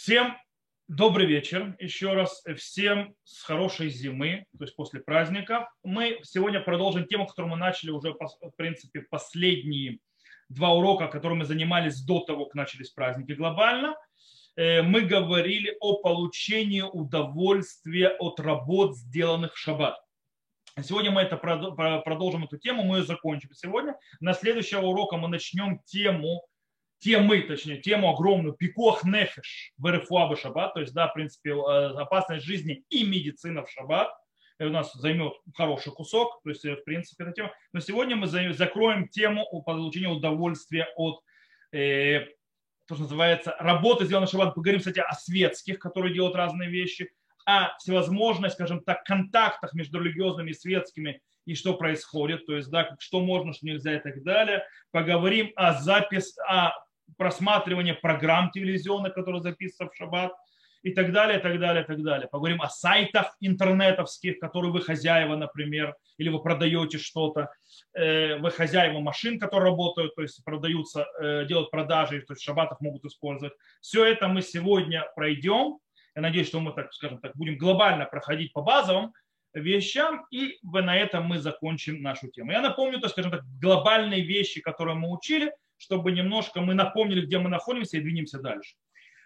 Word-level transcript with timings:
Всем 0.00 0.38
добрый 0.86 1.26
вечер. 1.26 1.76
Еще 1.80 2.12
раз 2.12 2.44
всем 2.56 3.16
с 3.24 3.42
хорошей 3.42 3.88
зимы, 3.88 4.44
то 4.56 4.64
есть 4.64 4.76
после 4.76 5.00
праздника. 5.00 5.68
Мы 5.82 6.20
сегодня 6.22 6.60
продолжим 6.60 7.04
тему, 7.04 7.26
которую 7.26 7.50
мы 7.50 7.56
начали 7.56 7.90
уже, 7.90 8.12
в 8.12 8.52
принципе, 8.56 9.00
последние 9.00 9.98
два 10.48 10.72
урока, 10.72 11.08
которые 11.08 11.40
мы 11.40 11.44
занимались 11.46 12.00
до 12.00 12.20
того, 12.20 12.44
как 12.44 12.54
начались 12.54 12.90
праздники 12.90 13.32
глобально. 13.32 13.96
Э, 14.54 14.82
мы 14.82 15.00
говорили 15.00 15.76
о 15.80 15.96
получении 15.96 16.82
удовольствия 16.82 18.10
от 18.10 18.38
работ, 18.38 18.96
сделанных 18.96 19.54
в 19.54 19.58
шаббат. 19.58 20.00
Сегодня 20.80 21.10
мы 21.10 21.22
это 21.22 21.36
продолжим 21.36 22.44
эту 22.44 22.56
тему, 22.56 22.84
мы 22.84 22.98
ее 22.98 23.04
закончим 23.04 23.52
сегодня. 23.52 23.98
На 24.20 24.32
следующего 24.32 24.82
урока 24.82 25.16
мы 25.16 25.26
начнем 25.26 25.80
тему 25.86 26.46
темы, 26.98 27.42
точнее, 27.42 27.78
тему 27.78 28.10
огромную, 28.10 28.54
пикох 28.54 29.04
нефеш 29.04 29.72
в 29.76 29.90
РФУА 29.90 30.36
шаббат, 30.36 30.74
то 30.74 30.80
есть, 30.80 30.94
да, 30.94 31.08
в 31.08 31.14
принципе, 31.14 31.50
э, 31.50 31.54
опасность 31.54 32.44
жизни 32.44 32.84
и 32.88 33.04
медицина 33.04 33.64
в 33.64 33.70
шаббат, 33.70 34.10
у 34.60 34.70
нас 34.70 34.92
займет 34.94 35.34
хороший 35.54 35.92
кусок, 35.92 36.40
то 36.42 36.50
есть, 36.50 36.64
э, 36.64 36.74
в 36.74 36.84
принципе, 36.84 37.24
эта 37.24 37.32
тема. 37.32 37.52
Но 37.72 37.80
сегодня 37.80 38.16
мы 38.16 38.26
закроем 38.26 39.08
тему 39.08 39.46
о 39.50 39.62
получении 39.62 40.06
удовольствия 40.06 40.88
от 40.96 41.20
э, 41.72 42.26
то, 42.86 42.94
что 42.94 43.04
называется, 43.04 43.54
работы, 43.60 44.06
сделанной 44.06 44.26
в 44.26 44.30
шаббат. 44.30 44.54
Поговорим, 44.54 44.80
кстати, 44.80 45.00
о 45.00 45.12
светских, 45.12 45.78
которые 45.78 46.14
делают 46.14 46.34
разные 46.34 46.70
вещи, 46.70 47.10
о 47.44 47.76
всевозможных, 47.78 48.52
скажем 48.52 48.82
так, 48.82 49.04
контактах 49.04 49.74
между 49.74 50.00
религиозными 50.00 50.50
и 50.50 50.54
светскими 50.54 51.20
и 51.44 51.54
что 51.54 51.74
происходит, 51.74 52.44
то 52.44 52.56
есть, 52.56 52.68
да, 52.70 52.94
что 52.98 53.20
можно, 53.20 53.54
что 53.54 53.66
нельзя 53.66 53.96
и 53.96 54.00
так 54.00 54.22
далее. 54.22 54.64
Поговорим 54.90 55.50
о 55.56 55.80
запись, 55.80 56.36
о 56.46 56.72
просматривание 57.16 57.94
программ 57.94 58.50
телевизионных, 58.50 59.14
которые 59.14 59.42
записываются 59.42 59.94
в 59.94 59.96
шаббат 59.96 60.32
и 60.82 60.92
так 60.92 61.12
далее, 61.12 61.38
и 61.38 61.42
так 61.42 61.58
далее, 61.58 61.82
и 61.82 61.86
так 61.86 62.02
далее. 62.02 62.28
Поговорим 62.28 62.62
о 62.62 62.68
сайтах 62.68 63.36
интернетовских, 63.40 64.38
которые 64.38 64.72
вы 64.72 64.80
хозяева, 64.80 65.36
например, 65.36 65.96
или 66.18 66.28
вы 66.28 66.40
продаете 66.40 66.98
что-то, 66.98 67.50
э, 67.94 68.36
вы 68.36 68.50
хозяева 68.50 69.00
машин, 69.00 69.38
которые 69.38 69.70
работают, 69.70 70.14
то 70.14 70.22
есть 70.22 70.42
продаются, 70.44 71.06
э, 71.20 71.46
делают 71.46 71.70
продажи, 71.70 72.20
то 72.22 72.32
есть 72.32 72.42
в 72.42 72.44
шаббатах 72.44 72.80
могут 72.80 73.04
использовать. 73.04 73.54
Все 73.80 74.04
это 74.04 74.28
мы 74.28 74.42
сегодня 74.42 75.04
пройдем. 75.16 75.78
Я 76.14 76.22
надеюсь, 76.22 76.48
что 76.48 76.60
мы, 76.60 76.72
так 76.72 76.92
скажем 76.92 77.18
так, 77.18 77.36
будем 77.36 77.58
глобально 77.58 78.04
проходить 78.04 78.52
по 78.52 78.62
базовым 78.62 79.12
вещам, 79.54 80.26
и 80.30 80.58
на 80.62 80.96
этом 80.96 81.24
мы 81.24 81.38
закончим 81.38 82.02
нашу 82.02 82.28
тему. 82.28 82.52
Я 82.52 82.60
напомню, 82.60 83.00
то, 83.00 83.08
скажем 83.08 83.30
так, 83.30 83.42
глобальные 83.60 84.22
вещи, 84.22 84.60
которые 84.60 84.96
мы 84.96 85.10
учили– 85.10 85.52
чтобы 85.78 86.12
немножко 86.12 86.60
мы 86.60 86.74
напомнили, 86.74 87.24
где 87.24 87.38
мы 87.38 87.48
находимся 87.48 87.96
и 87.96 88.00
двинемся 88.00 88.38
дальше. 88.38 88.74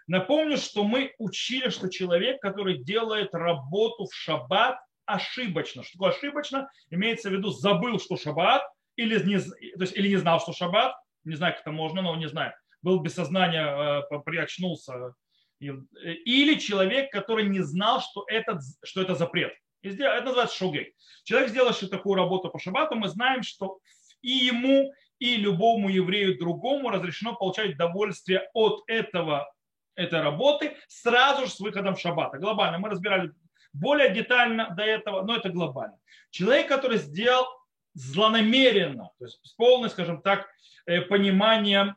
Напомню, 0.07 0.57
что 0.57 0.85
мы 0.85 1.15
учили, 1.19 1.71
что 1.71 1.89
человек, 1.89 2.41
который 2.41 2.79
делает 2.79 3.35
работу 3.35 4.07
в 4.07 4.15
шаббат 4.15 4.79
ошибочно. 5.07 5.83
Что 5.83 5.93
такое 5.95 6.11
ошибочно? 6.11 6.71
Имеется 6.91 7.29
в 7.29 7.33
виду, 7.33 7.51
забыл, 7.51 7.99
что 7.99 8.17
шаббат, 8.17 8.63
или 8.97 9.21
не, 9.25 9.39
то 9.39 9.81
есть, 9.81 9.97
или 9.97 10.09
не 10.09 10.17
знал, 10.17 10.41
что 10.41 10.53
шаббат, 10.53 10.95
не 11.25 11.35
знаю, 11.37 11.55
как 11.55 11.63
это 11.63 11.73
можно, 11.73 12.03
но 12.03 12.15
не 12.17 12.29
знаю, 12.29 12.53
был 12.83 13.01
без 13.01 13.15
сознания, 13.15 14.03
э, 14.11 14.19
приочнулся. 14.25 15.15
Или 15.61 16.59
человек, 16.59 17.13
который 17.13 17.49
не 17.49 17.61
знал, 17.61 18.01
что 18.01 18.25
это, 18.27 18.59
что 18.85 19.01
это 19.01 19.15
запрет. 19.15 19.55
Это 19.83 20.25
называется 20.25 20.57
шугей. 20.57 20.95
Человек, 21.25 21.51
сделавший 21.51 21.89
такую 21.89 22.17
работу 22.17 22.51
по 22.51 22.59
шаббату, 22.59 22.97
мы 22.97 23.09
знаем, 23.09 23.43
что 23.43 23.79
и 24.23 24.31
ему, 24.31 24.93
и 25.23 25.37
любому 25.37 25.89
еврею 25.89 26.37
другому 26.37 26.91
разрешено 26.91 27.37
получать 27.37 27.75
удовольствие 27.75 28.51
от 28.55 28.83
этого, 28.89 29.49
этой 29.95 30.21
работы 30.21 30.77
сразу 30.89 31.47
же 31.47 31.53
с 31.53 31.61
выходом 31.61 31.97
шаббата. 31.97 32.39
Глобально 32.39 32.81
мы 32.81 32.89
разбирали 32.89 33.31
более 33.73 34.13
детально 34.13 34.71
до 34.71 34.83
этого, 34.83 35.23
но 35.23 35.37
это 35.37 35.49
глобально. 35.51 35.97
Человек, 36.31 36.67
который 36.67 36.99
сделал 36.99 37.47
злонамеренно, 37.95 39.11
то 39.17 39.25
есть 39.25 39.39
с 39.45 39.53
полным, 39.53 39.91
скажем 39.91 40.23
так, 40.23 40.49
э, 40.87 41.03
пониманием, 41.03 41.97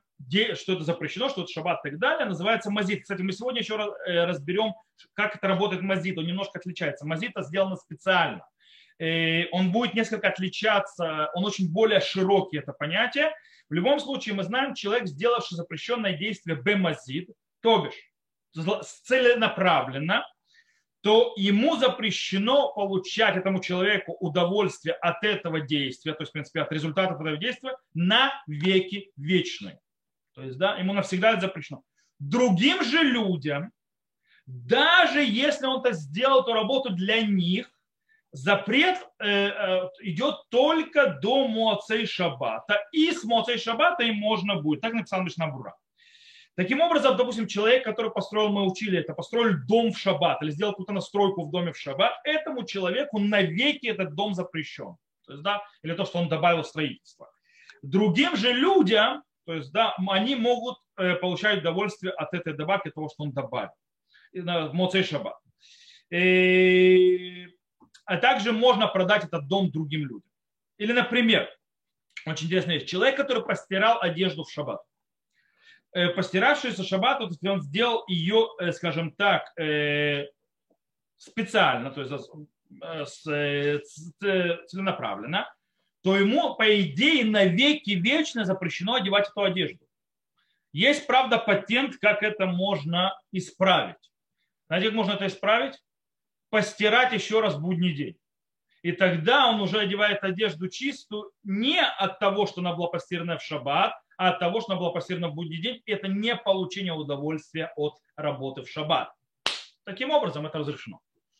что 0.54 0.74
это 0.74 0.84
запрещено, 0.84 1.28
что 1.30 1.42
это 1.42 1.52
шаббат 1.52 1.84
и 1.84 1.90
так 1.90 2.00
далее, 2.00 2.28
называется 2.28 2.70
мазит. 2.70 3.02
Кстати, 3.02 3.24
мы 3.24 3.32
сегодня 3.32 3.62
еще 3.62 3.74
э, 4.06 4.26
разберем, 4.26 4.76
как 5.14 5.36
это 5.36 5.48
работает 5.48 5.82
мазит. 5.82 6.16
Он 6.20 6.28
немножко 6.28 6.60
отличается. 6.60 7.08
Мазита 7.08 7.42
сделано 7.42 7.76
специально. 7.76 8.46
Э, 9.00 9.48
он 9.52 9.72
будет 9.72 9.94
несколько 9.94 10.30
отличаться, 10.30 11.30
он 11.34 11.46
очень 11.46 11.72
более 11.72 12.00
широкий, 12.00 12.58
это 12.58 12.74
понятие. 12.74 13.34
В 13.70 13.74
любом 13.74 14.00
случае 14.00 14.36
мы 14.36 14.44
знаем, 14.44 14.74
человек, 14.74 15.08
сделавший 15.08 15.58
запрещенное 15.58 16.14
действие 16.14 16.58
бемазид, 16.62 17.30
то 17.62 17.86
бишь 17.86 18.12
целенаправленно, 19.04 20.26
то 21.02 21.34
ему 21.36 21.76
запрещено 21.76 22.74
получать 22.74 23.36
этому 23.36 23.62
человеку 23.62 24.16
удовольствие 24.20 24.96
от 24.96 25.24
этого 25.24 25.62
действия, 25.62 26.14
то 26.14 26.22
есть, 26.22 26.32
в 26.32 26.34
принципе, 26.34 26.62
от 26.62 26.72
результатов 26.72 27.20
этого 27.20 27.38
действия 27.38 27.76
на 27.94 28.34
веки 28.48 29.12
вечные. 29.16 29.80
То 30.34 30.44
есть, 30.44 30.58
да, 30.58 30.78
ему 30.78 30.94
навсегда 30.94 31.34
это 31.34 31.42
запрещено. 31.42 31.84
Другим 32.18 32.84
же 32.84 33.04
людям, 33.04 33.72
даже 34.46 35.24
если 35.24 35.66
он 35.66 35.82
это 35.82 35.92
сделал 35.94 36.42
эту 36.42 36.54
работу 36.54 36.90
для 36.92 37.22
них, 37.22 37.70
запрет 38.36 38.98
э, 39.20 39.48
э, 39.48 39.90
идет 40.02 40.36
только 40.50 41.18
до 41.22 41.48
Моцей 41.48 42.06
Шаббата. 42.06 42.86
И 42.92 43.12
с 43.12 43.24
Моцей 43.24 43.58
Шаббата 43.58 44.04
им 44.04 44.16
можно 44.16 44.56
будет. 44.62 44.82
Так 44.82 44.94
написал 44.94 45.22
Мишнабура. 45.24 45.76
Таким 46.56 46.82
образом, 46.82 47.18
допустим, 47.18 47.48
человек, 47.48 47.84
который 47.84 48.12
построил, 48.12 48.50
мы 48.50 48.66
учили 48.66 49.00
это, 49.00 49.14
построил 49.14 49.58
дом 49.68 49.92
в 49.92 49.98
шаббат 49.98 50.42
или 50.42 50.52
сделал 50.52 50.72
какую-то 50.72 50.94
настройку 50.94 51.46
в 51.46 51.52
доме 51.52 51.74
в 51.74 51.78
шаббат, 51.78 52.14
этому 52.24 52.66
человеку 52.66 53.20
навеки 53.20 53.88
этот 53.88 54.16
дом 54.16 54.34
запрещен. 54.34 54.96
То 55.26 55.34
есть, 55.34 55.44
да, 55.44 55.62
или 55.84 55.94
то, 55.94 56.06
что 56.06 56.20
он 56.20 56.30
добавил 56.30 56.64
в 56.64 56.68
строительство. 56.68 57.30
Другим 57.82 58.38
же 58.38 58.54
людям, 58.54 59.24
то 59.46 59.54
есть, 59.54 59.74
да, 59.74 59.96
они 60.08 60.36
могут 60.36 60.78
э, 60.98 61.16
получать 61.16 61.60
удовольствие 61.60 62.14
от 62.14 62.34
этой 62.34 62.54
добавки, 62.54 62.90
того, 62.90 63.10
что 63.10 63.24
он 63.24 63.34
добавил. 63.34 63.72
Моцей 64.34 65.04
Шаббат. 65.04 65.36
И 66.10 67.48
а 68.06 68.18
также 68.18 68.52
можно 68.52 68.88
продать 68.88 69.26
этот 69.26 69.48
дом 69.48 69.72
другим 69.72 70.02
людям. 70.02 70.32
Или, 70.78 70.94
например, 70.94 71.50
очень 72.26 72.48
интересная 72.48 72.76
вещь. 72.76 72.90
Человек, 72.90 73.18
который 73.18 73.44
постирал 73.44 74.02
одежду 74.02 74.44
в 74.44 74.52
шаббат. 74.52 74.82
Э, 75.94 76.10
постиравшийся 76.10 76.84
шаббат, 76.84 77.22
он 77.22 77.62
сделал 77.62 78.04
ее, 78.08 78.50
э, 78.60 78.72
скажем 78.72 79.12
так, 79.12 79.52
э, 79.60 80.28
специально, 81.18 81.92
то 81.92 82.02
есть 82.02 83.24
целенаправленно, 84.70 85.54
то 86.04 86.18
ему, 86.18 86.56
по 86.56 86.82
идее, 86.82 87.24
навеки 87.26 87.92
вечно 87.92 88.44
запрещено 88.44 88.96
одевать 88.96 89.30
эту 89.30 89.44
одежду. 89.44 89.88
Есть, 90.74 91.08
правда, 91.08 91.38
патент, 91.38 91.96
как 92.02 92.22
это 92.22 92.46
можно 92.46 93.18
исправить. 93.32 94.12
Знаете, 94.68 94.88
как 94.88 94.96
можно 94.96 95.14
это 95.14 95.28
исправить? 95.28 95.82
Постирать 96.50 97.14
еще 97.14 97.42
раз 97.42 97.58
будний 97.58 97.94
день. 97.94 98.18
И 98.82 98.92
тогда 98.92 99.48
он 99.48 99.62
уже 99.62 99.80
одевает 99.80 100.24
одежду 100.24 100.70
чистую 100.70 101.32
не 101.44 101.82
от 101.82 102.20
того, 102.20 102.46
что 102.46 102.62
она 102.62 102.74
была 102.74 102.88
постирана 102.88 103.38
в 103.38 103.42
шаббат, 103.42 103.94
а 104.18 104.30
от 104.30 104.40
того, 104.40 104.62
что 104.62 104.74
она 104.74 104.80
была 104.80 104.92
постирана 104.92 105.30
в 105.30 105.34
будний 105.34 105.60
день. 105.60 105.82
И 105.86 105.92
это 105.92 106.08
не 106.08 106.36
получение 106.36 106.94
удовольствия 106.94 107.74
от 107.76 107.98
работы 108.16 108.62
в 108.62 108.70
шаббат. 108.70 109.12
Таким 109.86 110.12
образом, 110.12 110.46
это 110.46 110.60
разрешено. 110.60 111.00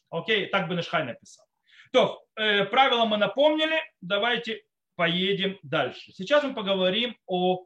Окей, 0.10 0.48
так 0.48 0.68
бы 0.68 0.76
Нешхай 0.76 1.04
написал. 1.04 1.46
То, 1.92 2.24
э, 2.36 2.66
правила 2.66 3.06
мы 3.06 3.18
напомнили, 3.18 3.80
давайте 4.02 4.64
поедем 4.96 5.60
дальше. 5.62 6.12
Сейчас 6.14 6.44
мы 6.44 6.54
поговорим 6.54 7.16
о 7.28 7.66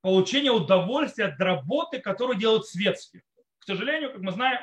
получении 0.00 0.50
удовольствия 0.50 1.26
от 1.26 1.40
работы, 1.40 2.00
которую 2.00 2.38
делают 2.38 2.66
светские. 2.66 3.22
К 3.60 3.64
сожалению, 3.64 4.12
как 4.12 4.20
мы 4.20 4.32
знаем, 4.32 4.60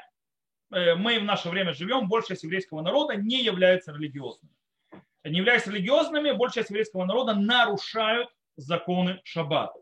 мы 0.70 1.20
в 1.20 1.24
наше 1.24 1.50
время 1.50 1.74
живем, 1.74 2.08
большая 2.08 2.36
часть 2.36 2.44
еврейского 2.44 2.82
народа 2.82 3.16
не 3.16 3.42
является 3.42 3.92
религиозными. 3.92 4.54
Не 5.24 5.40
являясь 5.40 5.68
религиозными, 5.68 6.32
большая 6.32 6.64
часть 6.64 6.70
еврейского 6.70 7.06
народа 7.06 7.34
нарушают 7.34 8.30
законы 8.56 9.20
шаббата. 9.24 9.80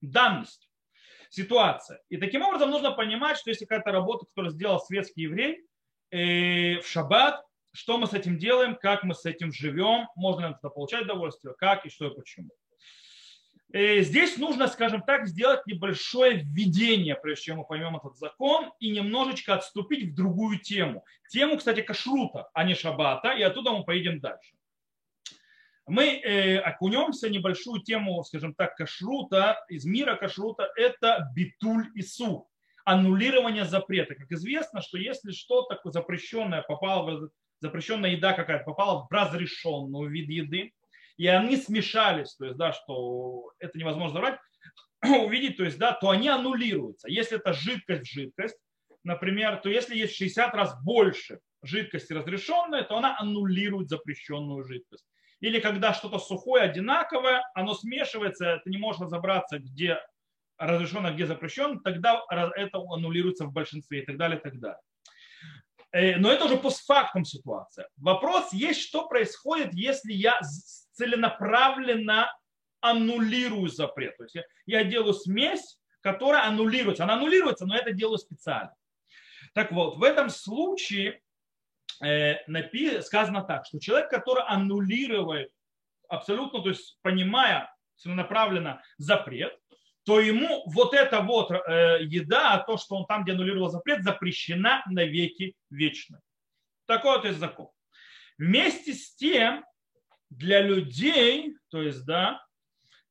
Данность, 0.00 0.68
ситуация. 1.30 2.00
И 2.08 2.16
таким 2.16 2.42
образом 2.42 2.70
нужно 2.70 2.92
понимать, 2.92 3.38
что 3.38 3.50
если 3.50 3.64
какая-то 3.64 3.92
работа, 3.92 4.26
которую 4.26 4.52
сделал 4.52 4.80
светский 4.80 5.22
еврей 5.22 5.64
э, 6.10 6.80
в 6.80 6.86
шаббат, 6.86 7.44
что 7.72 7.98
мы 7.98 8.06
с 8.06 8.12
этим 8.12 8.38
делаем, 8.38 8.76
как 8.76 9.02
мы 9.02 9.14
с 9.14 9.24
этим 9.24 9.52
живем, 9.52 10.08
можно 10.14 10.48
ли 10.48 10.54
это 10.54 10.68
получать 10.68 11.04
удовольствие, 11.04 11.54
как 11.56 11.86
и 11.86 11.90
что 11.90 12.08
и 12.08 12.14
почему. 12.14 12.50
Э, 13.72 14.02
здесь 14.02 14.36
нужно, 14.36 14.68
скажем 14.68 15.02
так, 15.02 15.26
сделать 15.26 15.66
небольшое 15.66 16.42
введение, 16.44 17.14
прежде 17.14 17.44
чем 17.44 17.58
мы 17.58 17.64
поймем 17.64 17.96
этот 17.96 18.16
закон, 18.16 18.70
и 18.80 18.90
немножечко 18.90 19.54
отступить 19.54 20.12
в 20.12 20.14
другую 20.14 20.58
тему. 20.58 21.04
Тему, 21.30 21.56
кстати, 21.56 21.80
кашрута, 21.80 22.50
а 22.52 22.64
не 22.64 22.74
шаббата, 22.74 23.32
и 23.32 23.42
оттуда 23.42 23.72
мы 23.72 23.84
поедем 23.84 24.20
дальше. 24.20 24.54
Мы 25.86 26.04
э, 26.04 26.58
окунемся 26.58 27.28
в 27.28 27.30
небольшую 27.30 27.82
тему, 27.82 28.22
скажем 28.24 28.54
так, 28.54 28.76
кашрута, 28.76 29.64
из 29.68 29.86
мира 29.86 30.16
кашрута, 30.16 30.70
это 30.76 31.30
битуль 31.34 31.90
и 31.94 32.02
сур, 32.02 32.44
аннулирование 32.84 33.64
запрета. 33.64 34.14
Как 34.14 34.30
известно, 34.32 34.82
что 34.82 34.98
если 34.98 35.32
что-то 35.32 35.80
запрещенное 35.84 36.62
попало 36.62 37.10
в 37.10 37.30
запрещенная 37.60 38.10
еда 38.10 38.32
какая-то 38.32 38.64
попала 38.64 39.06
в 39.08 39.12
разрешенную 39.12 40.10
вид 40.10 40.28
еды, 40.28 40.72
и 41.16 41.26
они 41.26 41.56
смешались, 41.56 42.34
то 42.36 42.46
есть, 42.46 42.56
да, 42.56 42.72
что 42.72 43.52
это 43.58 43.78
невозможно 43.78 44.14
забрать, 44.14 44.38
увидеть, 45.02 45.56
то 45.56 45.64
есть, 45.64 45.78
да, 45.78 45.92
то 45.92 46.10
они 46.10 46.28
аннулируются. 46.28 47.08
Если 47.08 47.36
это 47.36 47.52
жидкость 47.52 48.02
в 48.02 48.12
жидкость, 48.12 48.56
например, 49.04 49.56
то 49.56 49.68
если 49.68 49.96
есть 49.96 50.16
60 50.16 50.54
раз 50.54 50.76
больше 50.82 51.40
жидкости 51.62 52.12
разрешенной, 52.12 52.84
то 52.84 52.96
она 52.96 53.16
аннулирует 53.18 53.88
запрещенную 53.88 54.64
жидкость. 54.64 55.06
Или 55.40 55.58
когда 55.58 55.92
что-то 55.92 56.18
сухое, 56.18 56.64
одинаковое, 56.64 57.42
оно 57.54 57.74
смешивается, 57.74 58.46
это 58.46 58.70
не 58.70 58.78
может 58.78 59.02
разобраться, 59.02 59.58
где 59.58 59.98
разрешено, 60.56 61.12
где 61.12 61.26
запрещено, 61.26 61.80
тогда 61.82 62.22
это 62.30 62.78
аннулируется 62.78 63.46
в 63.46 63.52
большинстве 63.52 64.02
и 64.02 64.06
так 64.06 64.16
далее, 64.16 64.38
и 64.38 64.42
так 64.42 64.60
далее. 64.60 64.80
Э, 65.92 66.16
но 66.16 66.30
это 66.30 66.44
уже 66.44 66.56
постфактум 66.56 67.24
ситуация. 67.24 67.88
Вопрос 67.96 68.52
есть, 68.52 68.80
что 68.80 69.08
происходит, 69.08 69.74
если 69.74 70.12
я 70.12 70.40
целенаправленно 70.92 72.32
аннулирую 72.80 73.68
запрет. 73.68 74.16
То 74.16 74.24
есть 74.24 74.34
я, 74.34 74.44
я 74.66 74.84
делаю 74.84 75.14
смесь, 75.14 75.78
которая 76.00 76.44
аннулируется. 76.44 77.04
Она 77.04 77.14
аннулируется, 77.14 77.66
но 77.66 77.76
это 77.76 77.92
делаю 77.92 78.18
специально. 78.18 78.74
Так 79.54 79.72
вот, 79.72 79.96
в 79.96 80.02
этом 80.02 80.30
случае 80.30 81.20
э, 82.02 82.36
сказано 83.02 83.42
так, 83.42 83.66
что 83.66 83.78
человек, 83.78 84.10
который 84.10 84.44
аннулирует 84.44 85.50
абсолютно, 86.08 86.62
то 86.62 86.70
есть 86.70 86.98
понимая 87.02 87.74
целенаправленно 87.96 88.82
запрет, 88.98 89.56
то 90.04 90.20
ему 90.20 90.64
вот 90.66 90.94
эта 90.94 91.20
вот 91.20 91.50
э, 91.50 91.98
еда, 92.02 92.58
то, 92.66 92.76
что 92.76 92.96
он 92.96 93.06
там, 93.06 93.22
где 93.22 93.32
аннулировал 93.32 93.68
запрет, 93.68 94.02
запрещена 94.02 94.82
на 94.86 95.04
веки 95.04 95.54
вечны. 95.70 96.18
Такой 96.86 97.16
вот 97.16 97.24
есть 97.24 97.38
закон. 97.38 97.68
Вместе 98.38 98.94
с 98.94 99.14
тем, 99.14 99.64
для 100.36 100.60
людей, 100.60 101.56
то 101.70 101.82
есть, 101.82 102.04
да, 102.04 102.44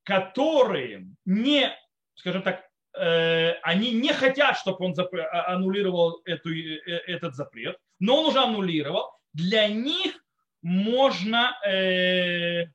которые 0.04 1.08
не, 1.26 1.72
скажем 2.16 2.42
так, 2.42 2.64
э, 2.98 3.54
они 3.64 3.92
не 3.92 4.14
хотят, 4.14 4.58
чтобы 4.58 4.86
он 4.86 4.94
запр- 4.94 5.22
а, 5.22 5.54
аннулировал 5.54 6.22
эту, 6.26 6.54
э, 6.54 6.80
этот 7.08 7.36
запрет, 7.36 7.78
но 8.00 8.22
он 8.22 8.26
уже 8.28 8.40
аннулировал, 8.40 9.12
для 9.34 9.68
них 9.68 10.16
можно 10.62 11.58
э, 11.66 12.66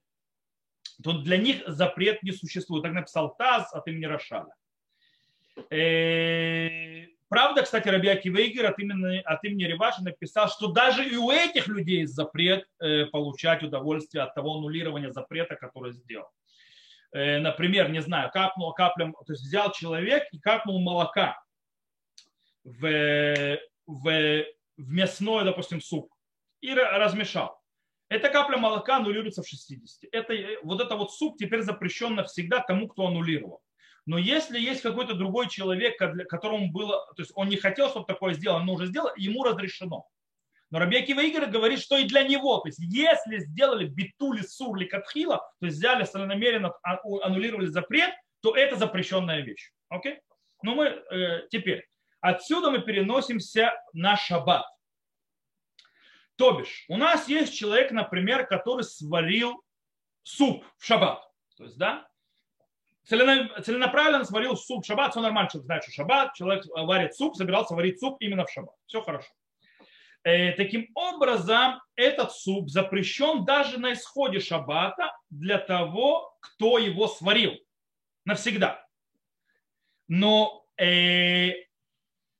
то 1.02 1.12
для 1.12 1.36
них 1.36 1.62
запрет 1.66 2.22
не 2.22 2.32
существует. 2.32 2.82
Так 2.82 2.92
написал 2.92 3.36
Таз 3.36 3.72
от 3.72 3.86
имени 3.86 4.06
Рошана. 4.06 4.54
Э, 5.70 7.06
правда, 7.36 7.64
кстати, 7.64 7.86
Рабиаки 7.90 8.28
Вейгер 8.28 8.64
от 8.64 8.78
имени, 8.78 9.18
от 9.18 9.44
имени 9.44 9.64
Реваши 9.64 10.02
написал, 10.02 10.48
что 10.48 10.68
даже 10.68 11.06
и 11.06 11.16
у 11.16 11.30
этих 11.30 11.68
людей 11.68 12.00
есть 12.00 12.14
запрет 12.14 12.66
э, 12.80 13.04
получать 13.04 13.62
удовольствие 13.62 14.24
от 14.24 14.34
того 14.34 14.54
аннулирования 14.54 15.10
запрета, 15.10 15.54
который 15.54 15.92
сделал. 15.92 16.30
Э, 17.12 17.38
например, 17.38 17.90
не 17.90 18.00
знаю, 18.00 18.30
капнул 18.32 18.72
каплем, 18.72 19.12
то 19.12 19.34
есть 19.34 19.42
взял 19.42 19.70
человек 19.70 20.24
и 20.32 20.38
капнул 20.38 20.80
молока 20.80 21.38
в, 22.64 23.58
в, 23.86 24.44
в 24.78 24.90
мясной, 24.90 25.44
допустим, 25.44 25.82
суп 25.82 26.10
и 26.62 26.72
размешал. 26.72 27.60
Эта 28.08 28.30
капля 28.30 28.56
молока 28.56 28.96
аннулируется 28.96 29.42
в 29.42 29.46
60. 29.46 30.08
Это, 30.10 30.32
э, 30.32 30.56
вот 30.62 30.80
это 30.80 30.96
вот 30.96 31.12
суп 31.12 31.36
теперь 31.36 31.60
запрещен 31.60 32.14
навсегда 32.14 32.60
тому, 32.60 32.88
кто 32.88 33.08
аннулировал. 33.08 33.60
Но 34.06 34.18
если 34.18 34.58
есть 34.58 34.82
какой-то 34.82 35.14
другой 35.14 35.48
человек, 35.48 35.98
которому 36.28 36.70
было, 36.70 37.06
то 37.16 37.22
есть 37.22 37.32
он 37.34 37.48
не 37.48 37.56
хотел, 37.56 37.90
чтобы 37.90 38.06
такое 38.06 38.34
сделал, 38.34 38.60
но 38.60 38.74
уже 38.74 38.86
сделал, 38.86 39.10
ему 39.16 39.42
разрешено. 39.42 40.06
Но 40.70 40.78
Рабьяки 40.78 41.12
Вейгер 41.12 41.46
говорит, 41.46 41.80
что 41.80 41.96
и 41.96 42.04
для 42.04 42.22
него, 42.22 42.58
то 42.58 42.68
есть 42.68 42.78
если 42.80 43.38
сделали 43.38 43.86
битули 43.86 44.42
сурли 44.42 44.84
катхила, 44.84 45.38
то 45.60 45.66
есть 45.66 45.78
взяли 45.78 46.06
намеренно, 46.14 46.72
а, 46.82 46.98
аннулировали 47.22 47.66
запрет, 47.66 48.14
то 48.40 48.56
это 48.56 48.76
запрещенная 48.76 49.40
вещь. 49.42 49.72
Окей? 49.88 50.20
Но 50.62 50.74
мы 50.74 50.86
э, 50.86 51.48
теперь, 51.50 51.86
отсюда 52.20 52.70
мы 52.70 52.80
переносимся 52.80 53.72
на 53.92 54.16
шаббат. 54.16 54.66
То 56.36 56.52
бишь, 56.52 56.84
у 56.88 56.96
нас 56.96 57.28
есть 57.28 57.56
человек, 57.56 57.92
например, 57.92 58.46
который 58.46 58.82
сварил 58.82 59.62
суп 60.22 60.64
в 60.76 60.84
шаббат. 60.84 61.22
То 61.56 61.64
есть, 61.64 61.78
да, 61.78 62.08
целенаправленно 63.06 64.24
сварил 64.24 64.56
суп 64.56 64.84
в 64.84 64.86
шаббат, 64.86 65.12
все 65.12 65.20
нормально, 65.20 65.48
человек 65.50 65.66
знает, 65.66 65.82
что 65.84 65.92
шаббат, 65.92 66.34
человек 66.34 66.64
варит 66.74 67.14
суп, 67.14 67.36
собирался 67.36 67.74
варить 67.74 68.00
суп 68.00 68.16
именно 68.20 68.44
в 68.44 68.50
шаббат. 68.50 68.74
Все 68.86 69.00
хорошо. 69.00 69.28
Э, 70.24 70.52
таким 70.52 70.88
образом, 70.94 71.80
этот 71.94 72.32
суп 72.32 72.68
запрещен 72.68 73.44
даже 73.44 73.78
на 73.78 73.92
исходе 73.92 74.40
шаббата 74.40 75.16
для 75.30 75.58
того, 75.58 76.36
кто 76.40 76.78
его 76.78 77.06
сварил. 77.06 77.52
Навсегда. 78.24 78.84
Но, 80.08 80.64
э, 80.78 81.52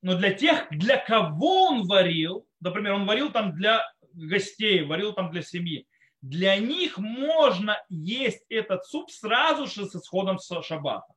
но 0.02 0.18
для 0.18 0.32
тех, 0.32 0.66
для 0.70 0.96
кого 0.96 1.68
он 1.68 1.86
варил, 1.86 2.44
например, 2.60 2.94
он 2.94 3.06
варил 3.06 3.30
там 3.30 3.54
для 3.54 3.84
гостей, 4.14 4.82
варил 4.82 5.12
там 5.12 5.30
для 5.30 5.42
семьи, 5.42 5.86
для 6.28 6.56
них 6.56 6.98
можно 6.98 7.82
есть 7.88 8.44
этот 8.48 8.84
суп 8.84 9.10
сразу 9.10 9.66
же 9.66 9.86
с 9.86 9.94
исходом 9.94 10.38
шаббата. 10.38 11.12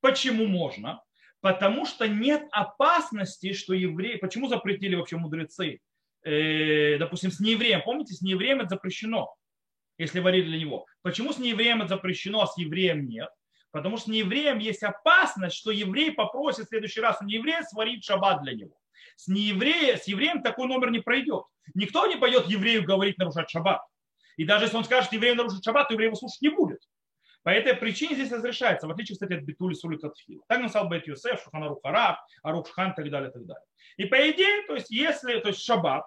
Почему 0.00 0.46
можно? 0.46 1.02
Потому 1.40 1.86
что 1.86 2.06
нет 2.06 2.46
опасности, 2.52 3.52
что 3.52 3.74
евреи... 3.74 4.16
Почему 4.16 4.48
запретили 4.48 4.94
вообще 4.94 5.16
мудрецы? 5.16 5.80
Э, 6.22 6.98
допустим, 6.98 7.30
с 7.30 7.40
неевреем. 7.40 7.82
Помните, 7.82 8.14
с 8.14 8.20
неевреем 8.20 8.60
это 8.60 8.70
запрещено, 8.70 9.34
если 9.96 10.20
варили 10.20 10.48
для 10.48 10.58
него. 10.58 10.86
Почему 11.02 11.32
с 11.32 11.38
неевреем 11.38 11.80
это 11.80 11.94
запрещено, 11.94 12.42
а 12.42 12.46
с 12.46 12.58
евреем 12.58 13.06
нет? 13.08 13.30
Потому 13.70 13.96
что 13.96 14.06
с 14.06 14.08
неевреем 14.08 14.58
есть 14.58 14.82
опасность, 14.82 15.56
что 15.56 15.70
еврей 15.70 16.12
попросит 16.12 16.66
в 16.66 16.68
следующий 16.68 17.00
раз 17.00 17.22
у 17.22 17.24
нееврея 17.24 17.62
сварить 17.62 18.04
шаббат 18.04 18.42
для 18.42 18.52
него 18.54 18.80
с, 19.20 19.28
неевреем, 19.28 19.98
с 19.98 20.04
евреем 20.04 20.42
такой 20.42 20.66
номер 20.66 20.90
не 20.90 21.00
пройдет. 21.00 21.44
Никто 21.74 22.06
не 22.06 22.16
пойдет 22.16 22.46
еврею 22.48 22.84
говорить 22.84 23.18
нарушать 23.18 23.50
шаббат. 23.50 23.82
И 24.40 24.46
даже 24.46 24.64
если 24.64 24.78
он 24.78 24.84
скажет 24.84 25.12
еврею 25.12 25.36
нарушить 25.36 25.62
шаббат, 25.62 25.88
то 25.88 25.92
еврей 25.92 26.06
его 26.06 26.16
слушать 26.16 26.40
не 26.40 26.48
будет. 26.48 26.80
По 27.42 27.50
этой 27.50 27.74
причине 27.74 28.14
здесь 28.14 28.32
разрешается, 28.32 28.86
в 28.86 28.90
отличие, 28.90 29.14
кстати, 29.14 29.34
от 29.34 29.42
Битули 29.42 29.74
Сули 29.74 29.98
Катхила. 29.98 30.42
Так 30.48 30.60
написал 30.60 30.88
Бет 30.88 31.06
Юсеф, 31.06 31.42
Шухана 31.44 31.68
Рухараб, 31.68 32.16
Арух 32.42 32.66
Шхан 32.66 32.92
и 32.92 32.94
так 32.94 33.10
далее, 33.10 33.28
и 33.28 33.32
так 33.34 33.44
далее. 33.44 33.64
И 33.98 34.06
по 34.06 34.16
идее, 34.30 34.66
то 34.66 34.76
есть, 34.76 34.90
если, 34.90 35.38
то 35.40 35.48
есть 35.48 35.62
шаббат, 35.62 36.06